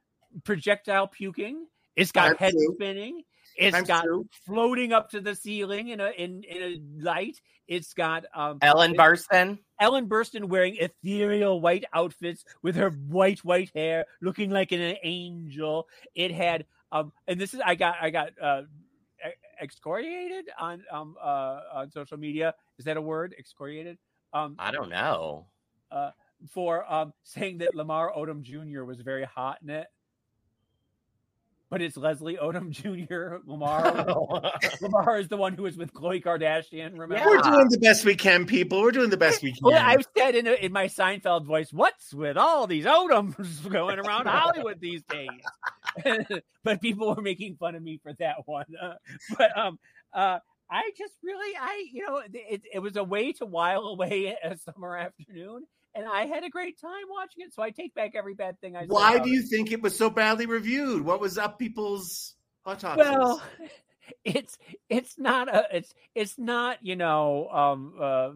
projectile 0.45 1.09
puking. 1.09 1.67
It's 1.97 2.13
got 2.13 2.39
head 2.39 2.55
spinning. 2.75 3.23
It's 3.57 3.75
Times 3.75 3.89
got 3.89 4.05
two. 4.05 4.27
floating 4.47 4.93
up 4.93 5.11
to 5.11 5.21
the 5.21 5.35
ceiling 5.35 5.89
in 5.89 6.01
a 6.01 6.11
in, 6.11 6.43
in 6.45 6.63
a 6.63 7.03
light. 7.03 7.41
It's 7.69 7.95
got 7.95 8.25
um 8.35 8.59
Ellen 8.63 8.95
Burstyn. 8.95 9.59
Ellen 9.81 10.09
Burstyn 10.09 10.45
wearing 10.45 10.77
ethereal 10.77 11.61
white 11.61 11.85
outfits 11.93 12.45
with 12.63 12.77
her 12.77 12.91
white 12.91 13.45
white 13.45 13.71
hair, 13.75 14.07
looking 14.21 14.51
like 14.51 14.73
an 14.73 14.97
angel. 15.03 15.87
It 16.15 16.33
had 16.33 16.67
um, 16.93 17.13
and 17.27 17.41
this 17.41 17.55
is 17.55 17.61
I 17.65 17.75
got 17.75 17.97
I 18.01 18.11
got 18.11 18.31
uh 18.41 18.63
excoriated 19.61 20.47
on 20.59 20.83
um 20.91 21.17
uh 21.23 21.61
on 21.73 21.91
social 21.91 22.17
media. 22.17 22.55
Is 22.79 22.85
that 22.85 22.97
a 22.97 23.03
word? 23.03 23.35
Excoriated. 23.39 23.99
Um, 24.33 24.57
I 24.59 24.71
don't 24.71 24.91
know. 24.91 25.47
Uh, 25.91 26.11
for 26.51 26.91
um 26.93 27.13
saying 27.23 27.59
that 27.59 27.75
Lamar 27.75 28.13
Odom 28.13 28.43
Jr. 28.43 28.85
was 28.85 29.01
very 29.01 29.25
hot 29.25 29.59
in 29.63 29.71
it. 29.71 29.87
But 31.75 31.83
it's 31.83 31.97
Leslie 31.97 32.37
Odom 32.41 32.71
Jr. 32.71 33.39
Lamar. 33.51 34.07
Lamar 34.81 35.19
is 35.19 35.27
the 35.27 35.37
one 35.37 35.55
who 35.55 35.65
was 35.65 35.77
with 35.77 35.93
Khloe 35.93 36.23
Kardashian. 36.23 36.93
Remember? 36.93 37.17
Yeah. 37.17 37.27
We're 37.27 37.43
doing 37.43 37.69
the 37.69 37.81
best 37.81 38.05
we 38.05 38.15
can, 38.15 38.47
people. 38.47 38.81
We're 38.81 38.93
doing 38.93 39.11
the 39.11 39.17
best 39.17 39.43
we 39.43 39.51
can. 39.51 39.59
Well, 39.61 39.85
I've 39.85 40.07
said 40.17 40.37
in, 40.37 40.47
in 40.47 40.71
my 40.71 40.87
Seinfeld 40.87 41.45
voice, 41.45 41.73
"What's 41.73 42.15
with 42.15 42.37
all 42.37 42.69
these 42.69 42.85
Odoms 42.85 43.69
going 43.69 43.99
around 43.99 44.27
Hollywood 44.27 44.81
these 44.81 45.03
days?" 45.03 46.31
but 46.63 46.81
people 46.81 47.13
were 47.13 47.21
making 47.21 47.57
fun 47.57 47.75
of 47.75 47.83
me 47.83 47.99
for 48.01 48.13
that 48.21 48.37
one. 48.47 48.67
Uh, 48.81 48.95
but 49.37 49.59
um, 49.59 49.81
uh, 50.13 50.39
I 50.71 50.93
just 50.97 51.15
really, 51.25 51.57
I 51.61 51.87
you 51.93 52.07
know, 52.07 52.23
it, 52.33 52.63
it 52.73 52.79
was 52.79 52.95
a 52.95 53.03
way 53.03 53.33
to 53.33 53.47
while 53.47 53.81
away 53.87 54.37
a 54.45 54.57
summer 54.59 54.97
afternoon, 54.97 55.67
and 55.95 56.07
I 56.09 56.27
had 56.27 56.45
a 56.45 56.51
great 56.51 56.81
time 56.81 57.05
watching 57.11 57.45
it. 57.45 57.55
So 57.55 57.63
I 57.63 57.71
take 57.71 57.95
back 57.95 58.13
every 58.15 58.35
bad 58.35 58.61
thing 58.61 58.77
I 58.77 58.81
said. 58.81 58.91
Why 58.91 59.19
do 59.19 59.31
you 59.31 59.41
it. 59.41 59.49
think 59.49 59.73
it 59.73 59.83
was 59.83 59.97
so 59.97 60.11
badly 60.11 60.47
reviewed? 60.47 61.05
What 61.05 61.21
was 61.21 61.39
up 61.39 61.59
people's 61.59 62.35
autopsies? 62.67 63.07
Well, 63.07 63.43
it's 64.25 64.59
it's 64.89 65.19
not 65.19 65.49
a 65.49 65.67
it's 65.73 65.95
it's 66.15 66.39
not 66.39 66.79
you 66.83 66.97
know 66.97 67.49
um 67.49 67.95
uh, 68.01 68.31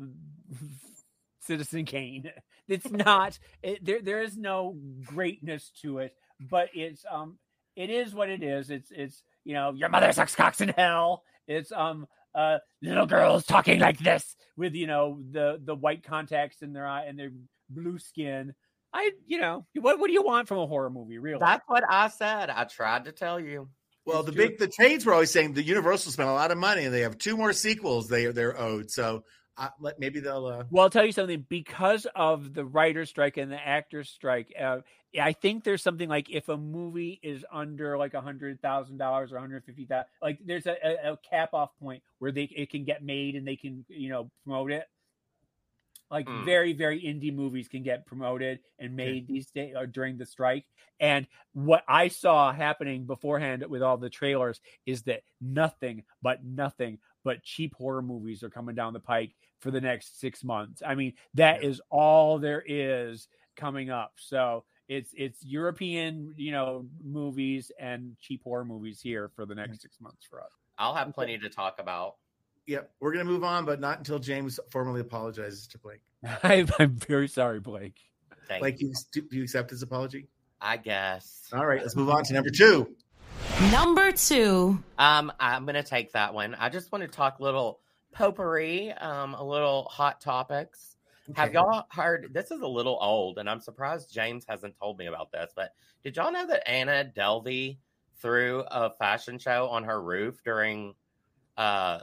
Citizen 1.41 1.85
Kane. 1.85 2.31
It's 2.71 2.91
not 2.91 3.39
it, 3.63 3.83
there. 3.83 4.03
There 4.03 4.21
is 4.21 4.37
no 4.37 4.77
greatness 5.07 5.73
to 5.81 6.01
it, 6.01 6.15
but 6.39 6.69
it's 6.75 7.03
um 7.11 7.39
it 7.77 7.89
is 7.89 8.15
what 8.15 8.29
it 8.29 8.43
is. 8.43 8.69
It's 8.69 8.91
it's 8.91 9.23
you 9.43 9.55
know 9.55 9.73
your 9.73 9.89
mother 9.89 10.13
sucks 10.13 10.35
cocks 10.35 10.61
in 10.61 10.69
hell. 10.69 11.23
It's 11.47 11.73
um 11.73 12.07
uh 12.39 12.59
little 12.83 13.07
girls 13.07 13.45
talking 13.45 13.81
like 13.81 13.99
this 13.99 14.37
with 14.57 14.75
you 14.75 14.87
know 14.87 15.19
the 15.31 15.61
the 15.63 15.75
white 15.75 16.05
contacts 16.05 16.63
in 16.63 16.73
their 16.73 16.87
eye 16.87 17.05
and 17.07 17.19
their 17.19 17.31
blue 17.69 17.99
skin. 17.99 18.55
I 18.95 19.11
you 19.27 19.39
know 19.39 19.67
what 19.75 19.99
what 19.99 20.07
do 20.07 20.13
you 20.13 20.23
want 20.23 20.49
from 20.49 20.59
a 20.59 20.67
horror 20.67 20.91
movie? 20.91 21.19
Really? 21.19 21.41
That's 21.41 21.65
what 21.67 21.85
I 21.89 22.09
said. 22.09 22.49
I 22.51 22.65
tried 22.65 23.05
to 23.07 23.13
tell 23.13 23.39
you. 23.41 23.69
well, 24.07 24.21
it's 24.21 24.27
the 24.31 24.33
true. 24.33 24.49
big 24.49 24.59
the 24.59 24.69
trades 24.69 25.05
were 25.05 25.13
always 25.13 25.31
saying 25.31 25.53
the 25.55 25.63
Universal 25.63 26.13
spent 26.13 26.29
a 26.29 26.33
lot 26.33 26.51
of 26.51 26.59
money 26.59 26.85
and 26.85 26.95
they 26.95 27.03
have 27.03 27.19
two 27.19 27.37
more 27.37 27.53
sequels 27.53 28.09
they 28.09 28.27
they're 28.27 28.59
owed. 28.59 28.91
So 28.91 29.25
uh, 29.59 29.71
let- 29.81 29.99
maybe 29.99 30.21
they'll. 30.21 30.47
Uh, 30.47 30.65
Well, 30.71 30.85
I'll 30.85 30.91
tell 30.91 31.05
you 31.07 31.13
something. 31.13 31.47
Because 31.49 32.07
of 32.15 32.53
the 32.55 32.65
writer's 32.65 33.09
strike 33.11 33.37
and 33.39 33.51
the 33.51 33.59
actor's 33.67 34.11
strike, 34.11 34.53
uh, 34.61 34.81
I 35.19 35.33
think 35.33 35.65
there's 35.65 35.83
something 35.83 36.09
like 36.09 36.31
if 36.31 36.49
a 36.49 36.57
movie 36.57 37.19
is 37.23 37.45
under 37.51 37.97
like 37.97 38.15
a 38.15 38.21
hundred 38.21 38.61
thousand 38.61 38.99
dollars 38.99 39.33
or 39.33 39.39
hundred 39.39 39.65
fifty 39.65 39.87
thousand, 39.87 40.09
like 40.21 40.39
there's 40.45 40.67
a, 40.67 40.77
a, 40.85 41.13
a 41.13 41.17
cap 41.19 41.55
off 41.55 41.71
point 41.79 42.03
where 42.19 42.33
they 42.33 42.45
it 42.45 42.71
can 42.71 42.85
get 42.85 43.03
made 43.03 43.35
and 43.35 43.47
they 43.47 43.57
can 43.57 43.85
you 43.89 44.11
know 44.11 44.31
promote 44.45 44.71
it. 44.73 44.87
Like 46.11 46.27
Hmm. 46.27 46.45
very 46.45 46.73
very 46.73 47.03
indie 47.03 47.35
movies 47.35 47.69
can 47.69 47.83
get 47.83 48.07
promoted 48.07 48.61
and 48.79 48.97
made 48.97 49.27
these 49.29 49.47
days 49.51 49.75
or 49.77 49.87
during 49.87 50.17
the 50.17 50.25
strike. 50.25 50.65
And 51.01 51.27
what 51.53 51.85
I 51.87 52.09
saw 52.09 52.51
happening 52.53 53.05
beforehand 53.05 53.65
with 53.69 53.83
all 53.83 53.99
the 53.99 54.09
trailers 54.09 54.61
is 54.87 55.03
that 55.03 55.23
nothing 55.41 56.05
but 56.23 56.43
nothing 56.45 56.99
but 57.25 57.43
cheap 57.43 57.75
horror 57.75 58.01
movies 58.01 58.43
are 58.43 58.49
coming 58.49 58.75
down 58.75 58.95
the 58.95 59.01
pike 59.01 59.35
for 59.61 59.71
the 59.71 59.81
next 59.81 60.21
six 60.21 60.45
months. 60.45 60.83
I 60.87 60.95
mean, 60.95 61.15
that 61.35 61.63
is 61.65 61.81
all 61.91 62.39
there 62.39 62.63
is 62.67 63.29
coming 63.57 63.91
up. 63.91 64.13
So 64.17 64.65
it's 64.89 65.11
it's 65.15 65.45
European, 65.45 66.35
you 66.37 66.53
know, 66.53 66.87
movies 67.05 67.71
and 67.79 68.17
cheap 68.21 68.43
horror 68.43 68.65
movies 68.65 69.01
here 69.01 69.31
for 69.37 69.45
the 69.45 69.55
next 69.55 69.83
six 69.83 70.01
months 70.01 70.27
for 70.29 70.41
us. 70.41 70.51
I'll 70.79 70.95
have 70.95 71.13
plenty 71.13 71.39
to 71.39 71.49
talk 71.49 71.79
about. 71.79 72.17
Yep, 72.67 72.91
we're 73.01 73.13
gonna 73.13 73.25
move 73.25 73.45
on, 73.45 73.65
but 73.65 73.81
not 73.81 73.99
until 73.99 74.19
James 74.19 74.59
formally 74.71 75.01
apologizes 75.01 75.67
to 75.69 75.79
Blake. 75.79 76.01
I, 76.43 76.67
I'm 76.79 76.97
very 76.97 77.29
sorry, 77.29 77.61
Blake. 77.61 77.99
Thank 78.47 78.61
Blake, 78.61 78.81
you. 78.81 78.93
you, 79.15 79.23
do 79.23 79.37
you 79.37 79.43
accept 79.43 79.71
his 79.71 79.83
apology? 79.83 80.29
I 80.61 80.77
guess. 80.77 81.49
All 81.53 81.67
right, 81.67 81.81
let's 81.83 81.97
move 81.97 82.11
on 82.11 82.25
to 82.25 82.35
number 82.35 82.51
two. 82.51 82.95
Number 83.71 84.13
two. 84.13 84.83
Um, 84.99 85.33
I'm 85.39 85.67
gonna 85.67 85.83
take 85.83 86.13
that 86.13 86.35
one. 86.35 86.55
I 86.55 86.69
just 86.69 86.93
want 86.93 87.03
to 87.03 87.09
talk 87.09 87.39
a 87.39 87.43
little 87.43 87.81
potpourri, 88.13 88.93
um, 88.93 89.35
a 89.35 89.45
little 89.45 89.85
hot 89.85 90.21
topics. 90.21 90.97
Have 91.35 91.53
y'all 91.53 91.85
heard? 91.91 92.31
This 92.33 92.51
is 92.51 92.63
a 92.63 92.67
little 92.67 92.99
old, 93.01 93.39
and 93.39 93.51
I'm 93.51 93.61
surprised 93.61 94.13
James 94.13 94.47
hasn't 94.49 94.79
told 94.79 94.99
me 94.99 95.07
about 95.07 95.31
this. 95.31 95.53
But 95.55 95.75
did 96.03 96.17
y'all 96.17 96.33
know 96.33 96.47
that 96.47 96.69
Anna 96.69 97.11
Delvey 97.15 97.79
threw 98.21 98.65
a 98.67 98.91
fashion 98.91 99.39
show 99.39 99.69
on 99.69 99.85
her 99.85 100.01
roof 100.01 100.43
during 100.43 100.95
uh 101.57 102.01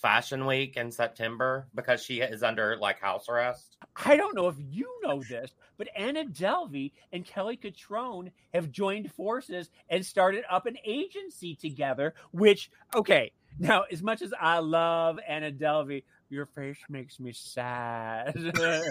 Fashion 0.00 0.46
Week 0.46 0.76
in 0.76 0.92
September 0.92 1.66
because 1.74 2.02
she 2.02 2.20
is 2.20 2.42
under 2.42 2.76
like 2.76 3.00
house 3.00 3.28
arrest? 3.28 3.76
I 3.96 4.16
don't 4.16 4.34
know 4.34 4.48
if 4.48 4.56
you 4.58 4.88
know 5.02 5.22
this, 5.22 5.54
but 5.76 5.88
Anna 5.96 6.24
Delvey 6.24 6.92
and 7.12 7.24
Kelly 7.24 7.56
Cutrone 7.56 8.30
have 8.54 8.70
joined 8.70 9.12
forces 9.12 9.70
and 9.88 10.04
started 10.06 10.44
up 10.50 10.66
an 10.66 10.76
agency 10.84 11.56
together. 11.56 12.14
Which, 12.30 12.70
okay, 12.94 13.32
now 13.58 13.84
as 13.90 14.02
much 14.02 14.22
as 14.22 14.32
I 14.38 14.58
love 14.58 15.18
Anna 15.26 15.50
Delvey, 15.52 16.04
your 16.30 16.46
face 16.46 16.78
makes 16.88 17.18
me 17.18 17.32
sad. 17.32 18.36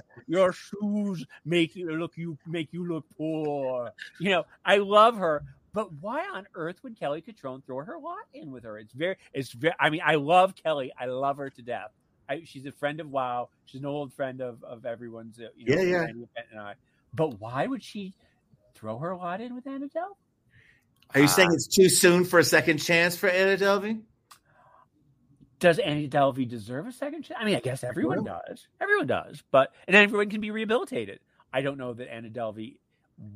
your 0.28 0.52
shoes 0.54 1.26
make 1.46 1.76
you 1.76 1.92
look 1.98 2.18
you 2.18 2.38
make 2.48 2.70
you 2.72 2.88
look 2.88 3.06
poor. 3.18 3.92
You 4.20 4.32
know, 4.32 4.46
I 4.66 4.78
love 4.78 5.18
her, 5.18 5.44
but 5.74 5.94
why 5.94 6.26
on 6.34 6.48
earth 6.56 6.78
would 6.84 7.00
Kelly 7.00 7.22
Cutrone 7.22 7.64
throw 7.66 7.84
her 7.84 8.00
lot 8.00 8.26
in 8.34 8.52
with 8.52 8.64
her? 8.64 8.80
It's 8.80 8.94
very, 8.94 9.18
it's 9.34 9.52
very. 9.52 9.76
I 9.80 9.90
mean, 9.90 10.02
I 10.04 10.16
love 10.16 10.56
Kelly. 10.56 10.92
I 11.00 11.06
love 11.06 11.38
her 11.38 11.50
to 11.52 11.62
death. 11.62 11.92
I, 12.30 12.42
she's 12.44 12.66
a 12.66 12.72
friend 12.72 13.00
of 13.00 13.10
WoW. 13.10 13.50
She's 13.68 13.82
an 13.82 13.86
old 13.86 14.14
friend 14.14 14.42
of 14.42 14.64
of 14.64 14.86
everyone's. 14.86 15.38
You 15.56 15.76
know, 15.76 15.82
Yeah, 15.82 15.82
yeah. 15.82 16.08
And 16.52 16.60
I. 16.60 16.74
But 17.14 17.40
why 17.40 17.68
would 17.68 17.84
she 17.84 18.14
throw 18.76 18.98
her 18.98 19.16
lot 19.16 19.40
in 19.42 19.56
with 19.56 19.66
Anna 19.68 19.86
Delvey? 19.86 20.16
Are 21.14 21.20
you 21.20 21.26
Uh, 21.26 21.30
saying 21.30 21.50
it's 21.54 21.68
too 21.68 21.88
soon 21.90 22.26
for 22.26 22.40
a 22.40 22.44
second 22.44 22.80
chance 22.80 23.16
for 23.16 23.30
Anna 23.30 23.56
Delvey? 23.58 24.02
Does 25.60 25.80
Anna 25.80 26.08
Delvey 26.08 26.48
deserve 26.48 26.88
a 26.88 26.92
second 26.92 27.24
chance? 27.24 27.40
I 27.42 27.46
mean, 27.46 27.56
I 27.56 27.60
guess 27.60 27.84
everyone 27.84 28.24
does. 28.24 28.68
Everyone 28.80 29.08
does. 29.08 29.44
But 29.52 29.74
and 29.88 29.96
everyone 29.96 30.30
can 30.30 30.42
be 30.42 30.52
rehabilitated. 30.52 31.20
I 31.52 31.62
don't 31.62 31.78
know 31.78 31.94
that 31.94 32.12
Anna 32.12 32.30
Delvey 32.30 32.76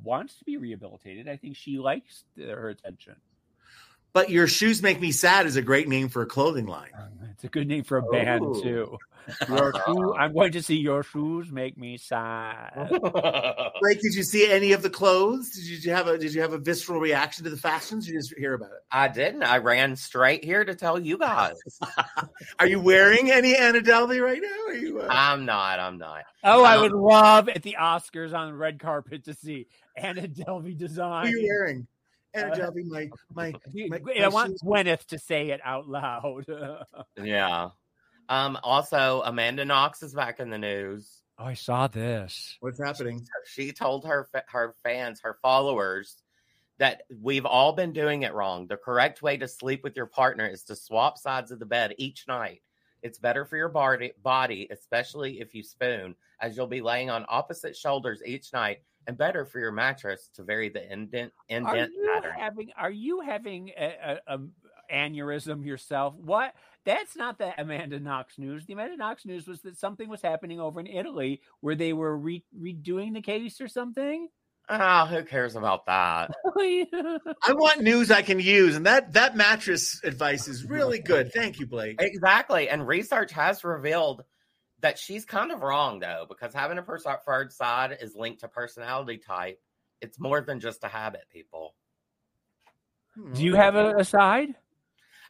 wants 0.03 0.35
to 0.35 0.45
be 0.45 0.57
rehabilitated. 0.57 1.27
I 1.27 1.37
think 1.37 1.55
she 1.55 1.79
likes 1.79 2.23
the, 2.35 2.47
her 2.47 2.69
attention. 2.69 3.15
But 4.13 4.29
your 4.29 4.47
shoes 4.47 4.81
make 4.83 4.99
me 4.99 5.11
sad 5.11 5.45
is 5.45 5.55
a 5.55 5.61
great 5.61 5.87
name 5.87 6.09
for 6.09 6.21
a 6.21 6.25
clothing 6.25 6.65
line. 6.65 6.89
It's 7.31 7.43
a 7.45 7.47
good 7.47 7.67
name 7.67 7.83
for 7.83 7.97
a 7.97 8.03
band 8.03 8.43
Ooh. 8.43 8.61
too. 8.61 8.97
Your 9.47 9.71
shoe, 9.85 10.15
I'm 10.15 10.33
going 10.33 10.51
to 10.53 10.63
see 10.63 10.77
your 10.77 11.03
shoes 11.03 11.51
make 11.51 11.77
me 11.77 11.95
sad. 11.97 12.89
Blake, 12.89 14.01
did 14.01 14.15
you 14.15 14.23
see 14.23 14.51
any 14.51 14.71
of 14.71 14.81
the 14.81 14.89
clothes? 14.89 15.51
Did 15.51 15.63
you, 15.63 15.75
did 15.75 15.85
you 15.85 15.91
have 15.93 16.07
a 16.07 16.17
did 16.17 16.33
you 16.33 16.41
have 16.41 16.53
a 16.53 16.57
visceral 16.57 16.99
reaction 16.99 17.43
to 17.43 17.51
the 17.51 17.55
fashions? 17.55 18.07
You 18.07 18.17
just 18.17 18.33
hear 18.35 18.55
about 18.55 18.71
it. 18.71 18.79
I 18.91 19.07
didn't. 19.09 19.43
I 19.43 19.59
ran 19.59 19.95
straight 19.95 20.43
here 20.43 20.65
to 20.65 20.73
tell 20.73 20.99
you 20.99 21.19
guys. 21.19 21.55
Are 22.59 22.65
you 22.67 22.79
wearing 22.81 23.31
any 23.31 23.55
Anna 23.55 23.79
Delvey 23.79 24.21
right 24.21 24.41
now? 24.41 24.71
Are 24.71 24.73
you? 24.73 24.99
Uh... 25.01 25.07
I'm 25.09 25.45
not. 25.45 25.79
I'm 25.79 25.99
not. 25.99 26.23
Oh, 26.43 26.63
I 26.63 26.75
Um, 26.77 26.81
would 26.81 26.91
love 26.93 27.47
at 27.47 27.61
the 27.61 27.77
Oscars 27.79 28.33
on 28.33 28.47
the 28.51 28.57
red 28.57 28.79
carpet 28.79 29.25
to 29.25 29.35
see 29.35 29.67
Anna 29.95 30.27
Delvey 30.27 30.69
Who 30.69 30.73
design. 30.73 31.27
are 31.27 31.29
you 31.29 31.47
wearing? 31.47 31.87
Anna 32.33 32.51
Uh, 32.51 32.55
Delvey, 32.55 32.85
my 32.87 33.09
my. 33.33 33.53
my, 33.89 33.99
I 34.21 34.27
want 34.29 34.51
shoes- 34.51 34.61
Gwyneth 34.63 35.05
to 35.07 35.19
say 35.19 35.49
it 35.49 35.61
out 35.63 35.87
loud. 35.87 36.45
oh, 36.49 37.03
Yeah. 37.23 37.69
Um. 38.29 38.57
Also, 38.63 39.21
Amanda 39.25 39.65
Knox 39.65 40.01
is 40.03 40.13
back 40.13 40.39
in 40.39 40.49
the 40.49 40.57
news. 40.57 41.09
I 41.37 41.55
saw 41.55 41.87
this. 41.87 42.55
What's 42.59 42.79
happening? 42.81 43.25
She 43.45 43.71
told 43.71 44.05
her 44.05 44.29
her 44.49 44.75
fans, 44.83 45.21
her 45.23 45.37
followers, 45.41 46.15
that 46.77 47.01
we've 47.19 47.45
all 47.47 47.73
been 47.73 47.93
doing 47.93 48.21
it 48.23 48.33
wrong. 48.33 48.67
The 48.67 48.77
correct 48.77 49.21
way 49.23 49.37
to 49.37 49.47
sleep 49.47 49.83
with 49.83 49.95
your 49.95 50.05
partner 50.05 50.47
is 50.47 50.63
to 50.65 50.75
swap 50.75 51.17
sides 51.17 51.51
of 51.51 51.59
the 51.59 51.65
bed 51.65 51.95
each 51.97 52.25
night. 52.27 52.61
It's 53.01 53.17
better 53.17 53.43
for 53.45 53.57
your 53.57 53.69
body, 53.69 54.11
body, 54.21 54.67
especially 54.69 55.41
if 55.41 55.55
you 55.55 55.63
spoon, 55.63 56.15
as 56.39 56.55
you'll 56.55 56.67
be 56.67 56.81
laying 56.81 57.09
on 57.09 57.25
opposite 57.27 57.75
shoulders 57.75 58.21
each 58.23 58.53
night, 58.53 58.83
and 59.07 59.17
better 59.17 59.45
for 59.45 59.59
your 59.59 59.71
mattress 59.71 60.29
to 60.35 60.43
vary 60.43 60.69
the 60.69 60.91
indent 60.91 61.33
Are 61.49 61.57
indent 61.57 61.91
you 61.93 62.09
pattern. 62.13 62.33
having? 62.37 62.69
Are 62.77 62.91
you 62.91 63.21
having 63.21 63.71
a, 63.77 64.19
a, 64.27 64.35
a 64.35 64.39
aneurysm 64.93 65.65
yourself? 65.65 66.15
What? 66.15 66.53
That's 66.85 67.15
not 67.15 67.37
the 67.37 67.53
Amanda 67.61 67.99
Knox 67.99 68.37
news. 68.37 68.65
The 68.65 68.73
Amanda 68.73 68.97
Knox 68.97 69.25
news 69.25 69.47
was 69.47 69.61
that 69.61 69.77
something 69.77 70.09
was 70.09 70.21
happening 70.21 70.59
over 70.59 70.79
in 70.79 70.87
Italy 70.87 71.41
where 71.59 71.75
they 71.75 71.93
were 71.93 72.17
re- 72.17 72.43
redoing 72.59 73.13
the 73.13 73.21
case 73.21 73.61
or 73.61 73.67
something. 73.67 74.29
Ah, 74.69 75.05
who 75.05 75.23
cares 75.23 75.55
about 75.55 75.85
that? 75.85 76.31
I 76.57 77.53
want 77.53 77.81
news 77.81 78.09
I 78.09 78.21
can 78.21 78.39
use, 78.39 78.75
and 78.75 78.85
that 78.85 79.13
that 79.13 79.35
mattress 79.35 79.99
advice 80.03 80.47
is 80.47 80.63
really 80.65 80.99
good. 80.99 81.33
Thank 81.33 81.59
you, 81.59 81.67
Blake. 81.67 81.97
Exactly. 81.99 82.69
And 82.69 82.87
research 82.87 83.31
has 83.33 83.63
revealed 83.63 84.23
that 84.81 84.97
she's 84.99 85.25
kind 85.25 85.51
of 85.51 85.61
wrong, 85.61 85.99
though, 85.99 86.25
because 86.27 86.53
having 86.53 86.77
a 86.77 86.81
preferred 86.83 87.51
side 87.51 87.97
is 88.01 88.15
linked 88.15 88.41
to 88.41 88.47
personality 88.47 89.17
type. 89.17 89.59
It's 90.01 90.19
more 90.19 90.41
than 90.41 90.59
just 90.59 90.83
a 90.83 90.87
habit, 90.87 91.25
people. 91.31 91.75
Hmm. 93.15 93.33
Do 93.33 93.43
you 93.43 93.55
have 93.55 93.75
a, 93.75 93.97
a 93.97 94.03
side? 94.03 94.55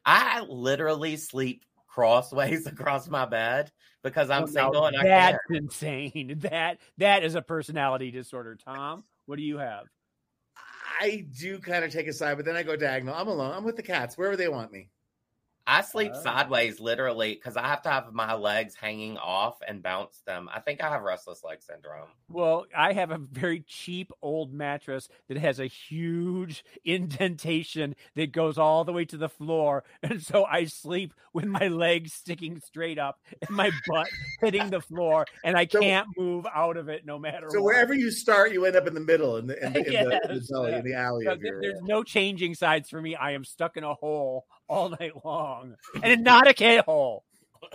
I 0.06 0.42
literally 0.42 1.18
sleep 1.18 1.66
crossways 1.88 2.66
across 2.68 3.10
my 3.10 3.26
bed 3.26 3.72
because 4.04 4.30
I'm 4.30 4.44
Oh, 4.44 4.46
no, 4.46 4.52
single 4.52 4.86
and 4.86 4.98
I 4.98 5.04
That's 5.04 5.38
can't. 5.50 5.64
insane. 5.64 6.40
That 6.50 6.80
that 6.98 7.24
is 7.24 7.36
a 7.36 7.42
personality 7.42 8.12
disorder. 8.12 8.56
Tom, 8.56 9.04
what 9.26 9.36
do 9.38 9.44
you 9.44 9.58
have? 9.58 9.86
I 11.00 11.26
do 11.40 11.60
kind 11.60 11.84
of 11.84 11.92
take 11.92 12.08
a 12.08 12.14
side, 12.14 12.38
but 12.38 12.46
then 12.46 12.56
I 12.56 12.64
go 12.64 12.76
diagonal. 12.76 13.16
I'm 13.16 13.28
alone. 13.28 13.54
I'm 13.54 13.64
with 13.64 13.76
the 13.76 13.84
cats 13.84 14.18
wherever 14.18 14.38
they 14.38 14.48
want 14.48 14.72
me. 14.72 14.90
I 15.68 15.82
sleep 15.82 16.12
Oh. 16.16 16.22
sideways 16.22 16.80
literally 16.80 17.36
because 17.36 17.56
I 17.56 17.68
have 17.68 17.84
to 17.84 17.90
have 17.90 18.12
my 18.14 18.34
legs 18.34 18.76
hanging 18.76 19.18
off 19.18 19.60
and 19.68 19.84
bounce 19.84 20.22
them. 20.26 20.50
I 20.52 20.60
think 20.60 20.84
I 20.84 20.90
have 20.90 21.04
restless 21.04 21.44
leg 21.44 21.62
syndrome. 21.62 22.10
Well, 22.30 22.66
I 22.76 22.94
have 22.94 23.12
a 23.12 23.18
very 23.20 23.62
cheap 23.68 24.12
old 24.22 24.52
mattress 24.54 25.08
that 25.28 25.38
has 25.38 25.60
a 25.60 25.68
huge 25.68 26.66
indentation 26.86 27.96
that 28.16 28.32
goes 28.32 28.58
all 28.58 28.84
the 28.84 28.94
way 28.94 29.06
to 29.06 29.18
the 29.18 29.30
floor. 29.30 29.84
And 30.04 30.22
so 30.22 30.46
I 30.46 30.66
sleep 30.66 31.14
with 31.32 31.46
my 31.46 31.68
legs 31.68 32.12
sticking 32.14 32.60
straight 32.60 32.98
up 32.98 33.20
and 33.42 33.56
my 33.56 33.72
butt 33.88 34.10
hitting 34.42 34.70
the 34.72 34.82
floor, 34.82 35.26
and 35.46 35.56
I 35.56 35.66
So- 35.72 35.80
can't 35.80 36.08
move 36.18 36.46
out 36.54 36.76
of 36.76 36.90
it 36.90 37.06
no 37.06 37.18
matter 37.20 37.48
So 37.50 37.60
what. 37.62 37.66
wherever 37.76 37.94
you 37.94 38.10
start, 38.12 38.52
you 38.52 38.66
end 38.66 38.76
up 38.76 38.88
in 38.88 38.94
the 38.94 39.00
middle, 39.00 39.38
in 39.38 39.48
the 39.48 39.64
in 39.66 39.74
the, 39.74 39.80
in 39.80 39.86
the, 40.10 40.22
in 40.30 40.36
the 40.40 40.48
belly, 40.52 40.74
in 40.74 40.84
the 40.86 40.94
alley 40.96 41.26
So 41.26 41.32
of 41.34 41.40
th- 41.40 41.50
your. 41.52 41.62
there's 41.62 41.78
uh 41.80 41.86
no 41.86 42.04
changing 42.04 42.56
sides 42.56 42.90
for 42.90 43.02
me. 43.02 43.16
I 43.16 43.32
am 43.32 43.46
stuck 43.46 43.78
in 43.78 43.84
a 43.84 43.94
hole 43.94 44.48
all 44.72 44.90
night 44.90 45.12
long, 45.24 45.76
and 46.02 46.24
not 46.24 46.48
a 46.48 46.54
K 46.54 46.82
hole. 46.84 47.24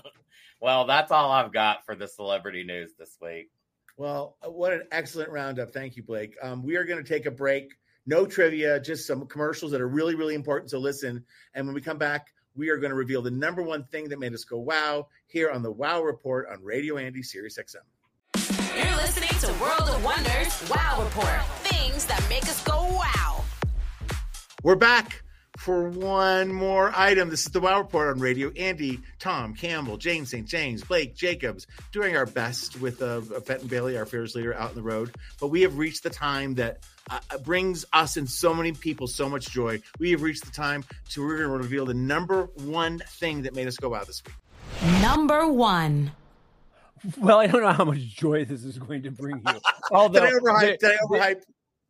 Well, 0.58 0.86
that's 0.86 1.12
all 1.12 1.30
I've 1.30 1.52
got 1.52 1.84
for 1.84 1.94
the 1.94 2.08
celebrity 2.08 2.64
news 2.64 2.90
this 2.98 3.18
week. 3.20 3.50
Well, 3.98 4.38
what 4.42 4.72
an 4.72 4.84
excellent 4.90 5.28
roundup. 5.28 5.70
Thank 5.70 5.96
you, 5.96 6.02
Blake. 6.02 6.34
Um, 6.42 6.62
we 6.62 6.76
are 6.76 6.84
going 6.84 7.00
to 7.00 7.08
take 7.08 7.26
a 7.26 7.30
break. 7.30 7.74
No 8.06 8.24
trivia, 8.24 8.80
just 8.80 9.06
some 9.06 9.26
commercials 9.26 9.72
that 9.72 9.82
are 9.82 9.86
really, 9.86 10.14
really 10.14 10.34
important 10.34 10.70
to 10.70 10.78
listen. 10.78 11.26
And 11.54 11.66
when 11.66 11.74
we 11.74 11.82
come 11.82 11.98
back, 11.98 12.28
we 12.54 12.70
are 12.70 12.78
going 12.78 12.88
to 12.88 12.96
reveal 12.96 13.20
the 13.20 13.30
number 13.30 13.62
one 13.62 13.84
thing 13.84 14.08
that 14.08 14.18
made 14.18 14.32
us 14.32 14.44
go 14.44 14.58
wow 14.58 15.08
here 15.26 15.50
on 15.50 15.62
the 15.62 15.70
Wow 15.70 16.02
Report 16.02 16.48
on 16.50 16.64
Radio 16.64 16.96
Andy 16.96 17.22
Sirius 17.22 17.58
XM. 17.58 18.74
You're 18.74 18.96
listening 18.96 19.28
to 19.40 19.62
World 19.62 19.90
of 19.90 20.02
Wonders 20.02 20.70
Wow 20.70 21.04
Report. 21.04 21.44
Things 21.64 22.06
that 22.06 22.26
make 22.30 22.44
us 22.44 22.64
go 22.64 22.82
wow. 22.92 23.44
We're 24.62 24.74
back 24.74 25.22
for 25.58 25.88
one 25.88 26.52
more 26.52 26.92
item. 26.94 27.30
This 27.30 27.46
is 27.46 27.52
the 27.52 27.60
Wow 27.60 27.80
Report 27.80 28.14
on 28.14 28.20
Radio. 28.20 28.50
Andy, 28.50 29.00
Tom, 29.18 29.54
Campbell, 29.54 29.96
James 29.96 30.30
St. 30.30 30.46
James, 30.46 30.84
Blake, 30.84 31.16
Jacobs, 31.16 31.66
doing 31.92 32.16
our 32.16 32.26
best 32.26 32.80
with 32.80 33.02
uh, 33.02 33.20
Fenton 33.20 33.68
Bailey, 33.68 33.96
our 33.96 34.06
fearless 34.06 34.34
leader, 34.34 34.54
out 34.54 34.70
on 34.70 34.74
the 34.74 34.82
road. 34.82 35.14
But 35.40 35.48
we 35.48 35.62
have 35.62 35.78
reached 35.78 36.02
the 36.02 36.10
time 36.10 36.54
that 36.56 36.78
uh, 37.10 37.20
brings 37.44 37.84
us 37.92 38.16
and 38.16 38.28
so 38.28 38.54
many 38.54 38.72
people 38.72 39.06
so 39.06 39.28
much 39.28 39.50
joy. 39.50 39.80
We 39.98 40.10
have 40.12 40.22
reached 40.22 40.44
the 40.44 40.52
time 40.52 40.84
to 41.10 41.24
we're 41.24 41.38
going 41.38 41.50
to 41.50 41.56
reveal 41.56 41.86
the 41.86 41.94
number 41.94 42.44
one 42.54 42.98
thing 42.98 43.42
that 43.42 43.54
made 43.54 43.66
us 43.66 43.76
go 43.76 43.94
out 43.94 44.06
this 44.06 44.22
week. 44.24 44.34
Number 45.02 45.50
one. 45.50 46.12
Well, 47.18 47.38
I 47.38 47.46
don't 47.46 47.62
know 47.62 47.72
how 47.72 47.84
much 47.84 47.98
joy 47.98 48.44
this 48.44 48.64
is 48.64 48.78
going 48.78 49.02
to 49.02 49.10
bring 49.10 49.42
you. 49.46 49.60
Although 49.90 50.20
Did 50.20 50.28
I 50.28 50.38
overhype? 50.38 50.78
Did 50.78 50.90
I 50.90 50.96
overhype? 51.04 51.42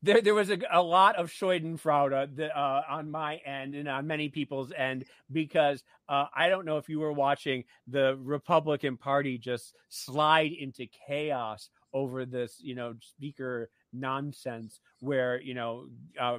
There, 0.06 0.22
there 0.22 0.34
was 0.34 0.50
a, 0.50 0.58
a 0.70 0.80
lot 0.80 1.16
of 1.16 1.30
Schadenfreude 1.30 2.50
uh, 2.56 2.82
on 2.88 3.10
my 3.10 3.36
end 3.38 3.74
and 3.74 3.88
on 3.88 4.06
many 4.06 4.28
people's 4.28 4.72
end 4.72 5.04
because 5.30 5.84
uh, 6.08 6.26
I 6.34 6.48
don't 6.48 6.64
know 6.64 6.78
if 6.78 6.88
you 6.88 7.00
were 7.00 7.12
watching 7.12 7.64
the 7.86 8.16
Republican 8.22 8.96
Party 8.96 9.36
just 9.36 9.74
slide 9.88 10.52
into 10.52 10.86
chaos 11.06 11.68
over 11.92 12.24
this, 12.24 12.56
you 12.60 12.74
know, 12.74 12.94
speaker 13.00 13.68
nonsense 13.92 14.80
where 15.00 15.40
you 15.40 15.54
know. 15.54 15.88
Uh, 16.18 16.38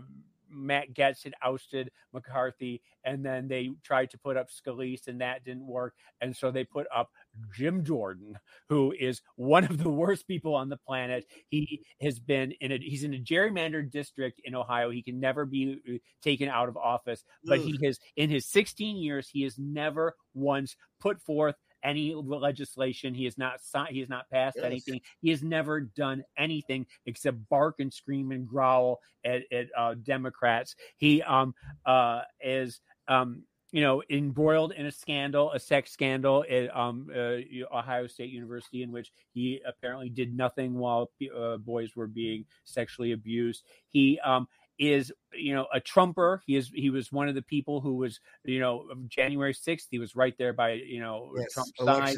Matt 0.50 0.93
Gaetz 0.93 1.24
had 1.24 1.34
ousted 1.43 1.91
McCarthy, 2.14 2.82
and 3.04 3.26
then 3.26 3.48
they 3.48 3.70
tried 3.84 4.10
to 4.12 4.18
put 4.18 4.38
up 4.38 4.48
Scalise, 4.50 5.08
and 5.08 5.22
that 5.22 5.43
didn't 5.43 5.68
work. 5.68 5.93
And 6.22 6.36
so 6.36 6.52
they 6.52 6.64
put 6.64 6.88
up 6.93 7.10
Jim 7.56 7.84
Jordan, 7.84 8.38
who 8.70 8.93
is 9.00 9.22
one 9.36 9.64
of 9.64 9.78
the 9.78 9.89
worst 9.89 10.28
people 10.28 10.56
on 10.56 10.70
the 10.70 10.78
planet. 10.78 11.26
He 11.50 11.84
has 12.02 12.20
been 12.20 12.52
in 12.60 12.72
a 12.72 12.80
he's 12.80 13.04
in 13.04 13.14
a 13.14 13.20
gerrymandered 13.20 13.91
district 13.91 14.41
in 14.43 14.56
Ohio. 14.56 14.89
He 14.89 15.04
can 15.04 15.20
never 15.20 15.45
be 15.45 15.80
uh, 15.88 15.98
taken 16.22 16.50
out 16.50 16.70
of 16.70 16.78
office, 16.78 17.24
but 17.45 17.60
he 17.60 17.80
has 17.86 18.00
in 18.16 18.30
his 18.30 18.45
16 18.45 18.98
years 18.98 19.30
he 19.30 19.43
has 19.43 19.58
never 19.58 20.16
once 20.34 20.76
put 21.00 21.22
forth 21.22 21.56
any 21.88 22.14
legislation. 22.14 23.14
He 23.14 23.26
has 23.26 23.38
not 23.38 23.62
signed. 23.62 23.94
He 23.94 24.02
has 24.02 24.10
not 24.10 24.30
passed 24.30 24.58
Yes. 24.58 24.66
anything. 24.66 25.02
He 25.22 25.30
has 25.30 25.42
never 25.42 25.82
done 25.82 26.24
anything 26.38 26.86
except 27.06 27.38
bark 27.50 27.76
and 27.80 27.94
scream 27.94 28.32
and 28.32 28.48
growl 28.48 29.00
at, 29.24 29.44
at 29.52 29.68
uh, 29.78 29.96
Democrats. 30.04 30.76
He 30.98 31.22
um 31.24 31.54
uh 31.86 32.22
is 32.42 32.82
um 33.08 33.44
you 33.72 33.82
know 33.82 34.02
embroiled 34.10 34.72
in 34.74 34.86
a 34.86 34.92
scandal, 34.92 35.52
a 35.52 35.60
sex 35.60 35.92
scandal 35.92 36.46
at 36.50 36.76
um 36.76 37.10
uh, 37.16 37.38
Ohio 37.76 38.08
State 38.08 38.32
University, 38.32 38.84
in 38.84 38.92
which 38.92 39.12
he 39.34 39.62
apparently 39.66 40.10
did 40.10 40.36
nothing 40.36 40.74
while 40.74 41.12
uh, 41.36 41.58
boys 41.58 41.96
were 41.96 42.08
being 42.08 42.46
sexually 42.66 43.12
abused. 43.14 43.64
He 43.90 44.20
um 44.22 44.48
is 44.80 45.12
you 45.34 45.54
know 45.54 45.68
a 45.74 45.80
trumper. 45.80 46.42
He 46.46 46.56
is 46.56 46.72
he 46.74 46.90
was 46.90 47.12
one 47.12 47.28
of 47.28 47.36
the 47.36 47.42
people 47.42 47.82
who 47.82 47.96
was 47.96 48.20
you 48.44 48.60
know 48.60 48.86
january 49.08 49.54
6th 49.54 49.88
he 49.90 50.00
was 50.00 50.16
right 50.16 50.36
there 50.38 50.54
by 50.54 50.74
you 50.74 51.00
know 51.00 51.32
Yes, 51.36 51.54
trump's 51.54 51.72
side. 51.80 52.16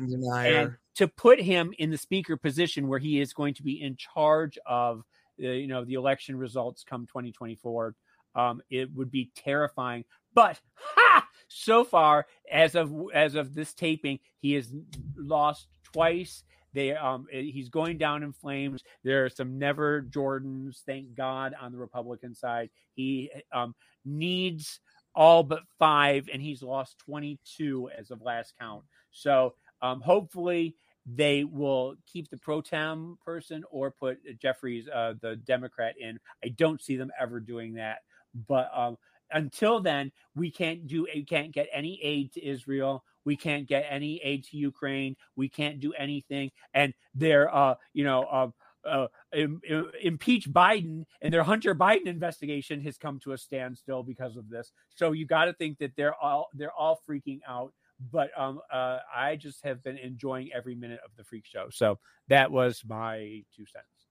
and 0.48 0.78
to 0.96 1.08
put 1.08 1.40
him 1.42 1.74
in 1.80 1.90
the 1.92 1.98
speaker 1.98 2.36
position 2.38 2.88
where 2.88 3.00
he 3.00 3.20
is 3.22 3.34
going 3.34 3.54
to 3.56 3.64
be 3.64 3.82
in 3.82 3.96
charge 3.96 4.58
of 4.66 5.04
uh, 5.44 5.48
you 5.48 5.68
know 5.68 5.86
the 5.86 5.94
election 5.94 6.36
results 6.38 6.84
come 6.84 7.06
2024 7.08 7.96
um 8.36 8.62
it 8.70 8.90
would 8.94 9.10
be 9.12 9.32
terrifying. 9.36 10.04
But 10.34 10.60
ha! 10.76 11.28
So 11.48 11.84
far 11.84 12.28
as 12.52 12.76
of 12.76 12.94
as 13.14 13.36
of 13.36 13.56
this 13.56 13.74
taping 13.74 14.20
he 14.40 14.54
has 14.54 14.72
lost 15.16 15.68
twice 15.84 16.44
they 16.74 16.92
um 16.96 17.26
he's 17.32 17.70
going 17.70 17.98
down 17.98 18.24
in 18.24 18.34
flames 18.34 18.84
there 19.04 19.26
are 19.26 19.30
some 19.30 19.58
never 19.58 20.02
jordans 20.04 20.84
thank 20.86 21.16
god 21.16 21.54
on 21.60 21.72
the 21.72 21.78
republican 21.78 22.34
side 22.36 22.70
he 22.94 23.30
um 23.52 23.74
needs 24.06 24.80
all 25.16 25.44
but 25.44 25.64
five 25.78 26.30
and 26.32 26.42
he's 26.42 26.62
lost 26.62 26.98
22 27.00 27.90
as 27.98 28.12
of 28.12 28.22
last 28.22 28.54
count 28.60 28.84
so 29.12 29.54
um 29.82 30.02
hopefully 30.02 30.76
they 31.16 31.44
will 31.44 31.96
keep 32.06 32.30
the 32.30 32.38
pro 32.38 32.62
tem 32.62 33.18
person 33.26 33.64
or 33.72 33.92
put 33.92 34.20
Jeffries, 34.40 34.88
uh, 34.94 35.14
the 35.22 35.38
Democrat, 35.38 35.96
in. 36.00 36.20
I 36.44 36.50
don't 36.50 36.82
see 36.82 36.98
them 36.98 37.12
ever 37.20 37.40
doing 37.40 37.74
that, 37.76 38.00
but 38.48 38.70
um, 38.76 38.98
until 39.32 39.80
then, 39.80 40.12
we 40.36 40.52
can't 40.52 40.88
do 40.88 41.08
we 41.14 41.24
can't 41.24 41.52
get 41.52 41.68
any 41.74 42.00
aid 42.04 42.34
to 42.34 42.46
Israel. 42.46 43.04
We 43.30 43.38
can't 43.38 43.68
get 43.68 43.86
any 43.88 44.20
aid 44.24 44.44
to 44.46 44.58
Ukraine. 44.58 45.16
We 45.36 45.50
can't 45.50 45.80
do 45.80 45.94
anything. 45.94 46.50
And 46.74 46.96
they're 47.14 47.54
uh, 47.54 47.76
you 47.94 48.04
know, 48.04 48.24
uh, 48.24 48.50
uh, 48.90 49.08
Im- 49.34 49.62
im- 49.70 49.92
impeach 50.02 50.50
Biden 50.50 51.06
and 51.22 51.32
their 51.32 51.44
Hunter 51.44 51.76
Biden 51.76 52.08
investigation 52.08 52.82
has 52.82 52.98
come 52.98 53.20
to 53.20 53.34
a 53.34 53.38
standstill 53.38 54.02
because 54.02 54.36
of 54.36 54.50
this. 54.50 54.72
So 54.96 55.12
you 55.12 55.28
got 55.28 55.46
to 55.46 55.54
think 55.54 55.78
that 55.78 55.92
they're 55.96 56.16
all 56.16 56.50
they're 56.56 56.74
all 56.74 57.00
freaking 57.08 57.42
out. 57.48 57.72
But 58.12 58.32
um, 58.36 58.62
uh, 58.74 58.98
I 59.16 59.36
just 59.36 59.64
have 59.64 59.84
been 59.84 59.98
enjoying 59.98 60.50
every 60.52 60.74
minute 60.74 61.02
of 61.06 61.12
the 61.18 61.24
freak 61.24 61.46
show. 61.46 61.68
So 61.70 62.00
that 62.30 62.50
was 62.50 62.82
my 62.88 63.44
two 63.56 63.68
cents. 63.68 64.08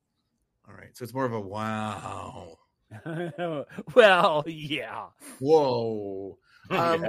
All 0.69 0.75
right. 0.77 0.97
So 0.97 1.03
it's 1.03 1.15
more 1.15 1.25
of 1.25 1.33
a 1.33 1.41
wow. 1.41 2.59
well, 3.97 4.45
yeah. 4.47 5.07
Whoa. 5.41 6.39
Um, 6.71 7.07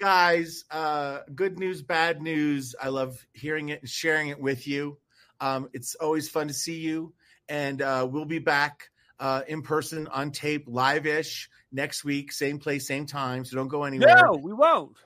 guys, 0.00 0.64
uh, 0.70 1.20
good 1.34 1.58
news, 1.58 1.82
bad 1.82 2.22
news. 2.22 2.74
I 2.82 2.88
love 2.88 3.24
hearing 3.34 3.68
it 3.68 3.80
and 3.82 3.88
sharing 3.88 4.28
it 4.28 4.40
with 4.40 4.66
you. 4.66 4.98
Um, 5.40 5.68
it's 5.72 5.94
always 5.94 6.28
fun 6.28 6.48
to 6.48 6.54
see 6.54 6.78
you. 6.78 7.12
And 7.48 7.82
uh, 7.82 8.08
we'll 8.10 8.24
be 8.24 8.38
back 8.38 8.90
uh, 9.18 9.42
in 9.46 9.62
person 9.62 10.06
on 10.08 10.30
tape, 10.32 10.64
live 10.66 11.06
ish 11.06 11.50
next 11.70 12.04
week, 12.04 12.32
same 12.32 12.58
place, 12.58 12.86
same 12.86 13.06
time. 13.06 13.44
So 13.44 13.56
don't 13.56 13.68
go 13.68 13.84
anywhere. 13.84 14.16
No, 14.24 14.32
we 14.42 14.52
won't. 14.52 14.96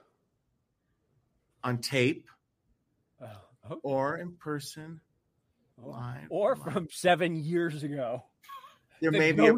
On 1.65 1.79
tape 1.79 2.29
Oh, 3.71 3.79
or 3.83 4.19
in 4.19 4.33
person, 4.37 5.01
Oh. 5.83 5.89
live. 5.89 6.27
or 6.29 6.55
live. 6.55 6.63
from 6.63 6.89
seven 6.91 7.35
years 7.35 7.83
ago. 7.83 8.23
there 9.01 9.11
the 9.11 9.19
may 9.19 9.33
be 9.33 9.47
a, 9.47 9.55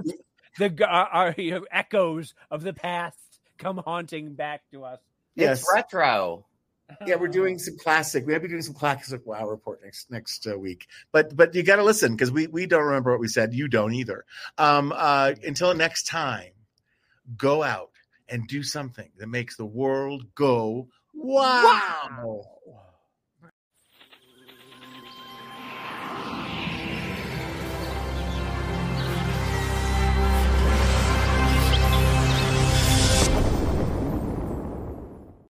The 0.59 0.89
uh, 0.89 1.07
uh, 1.12 1.32
you 1.37 1.51
know, 1.51 1.66
echoes 1.70 2.32
of 2.51 2.62
the 2.62 2.72
past 2.72 3.18
come 3.59 3.78
haunting 3.78 4.34
back 4.34 4.62
to 4.70 4.84
us. 4.84 5.01
Yes. 5.37 5.61
It's 5.61 5.72
retro. 5.72 6.45
yeah, 7.07 7.16
we're 7.16 7.28
doing 7.28 7.59
some 7.59 7.76
classic. 7.76 8.26
We 8.26 8.32
might 8.32 8.43
be 8.43 8.49
doing 8.49 8.62
some 8.62 8.74
classic 8.74 9.26
wow 9.26 9.47
report 9.47 9.80
next 9.82 10.11
next 10.11 10.47
uh, 10.47 10.59
week. 10.59 10.87
But 11.12 11.37
but 11.37 11.55
you 11.55 11.62
got 11.62 11.76
to 11.76 11.84
listen 11.84 12.12
because 12.12 12.30
we 12.30 12.47
we 12.47 12.66
don't 12.66 12.84
remember 12.84 13.11
what 13.11 13.20
we 13.20 13.28
said. 13.28 13.55
You 13.55 13.68
don't 13.68 13.93
either. 13.93 14.24
Um, 14.57 14.93
uh, 14.95 15.32
until 15.45 15.74
next 15.74 16.07
time, 16.07 16.53
go 17.37 17.62
out 17.62 17.91
and 18.28 18.47
do 18.47 18.62
something 18.62 19.11
that 19.18 19.28
makes 19.28 19.57
the 19.57 19.66
world 19.66 20.34
go 20.34 20.89
wow. 21.14 22.43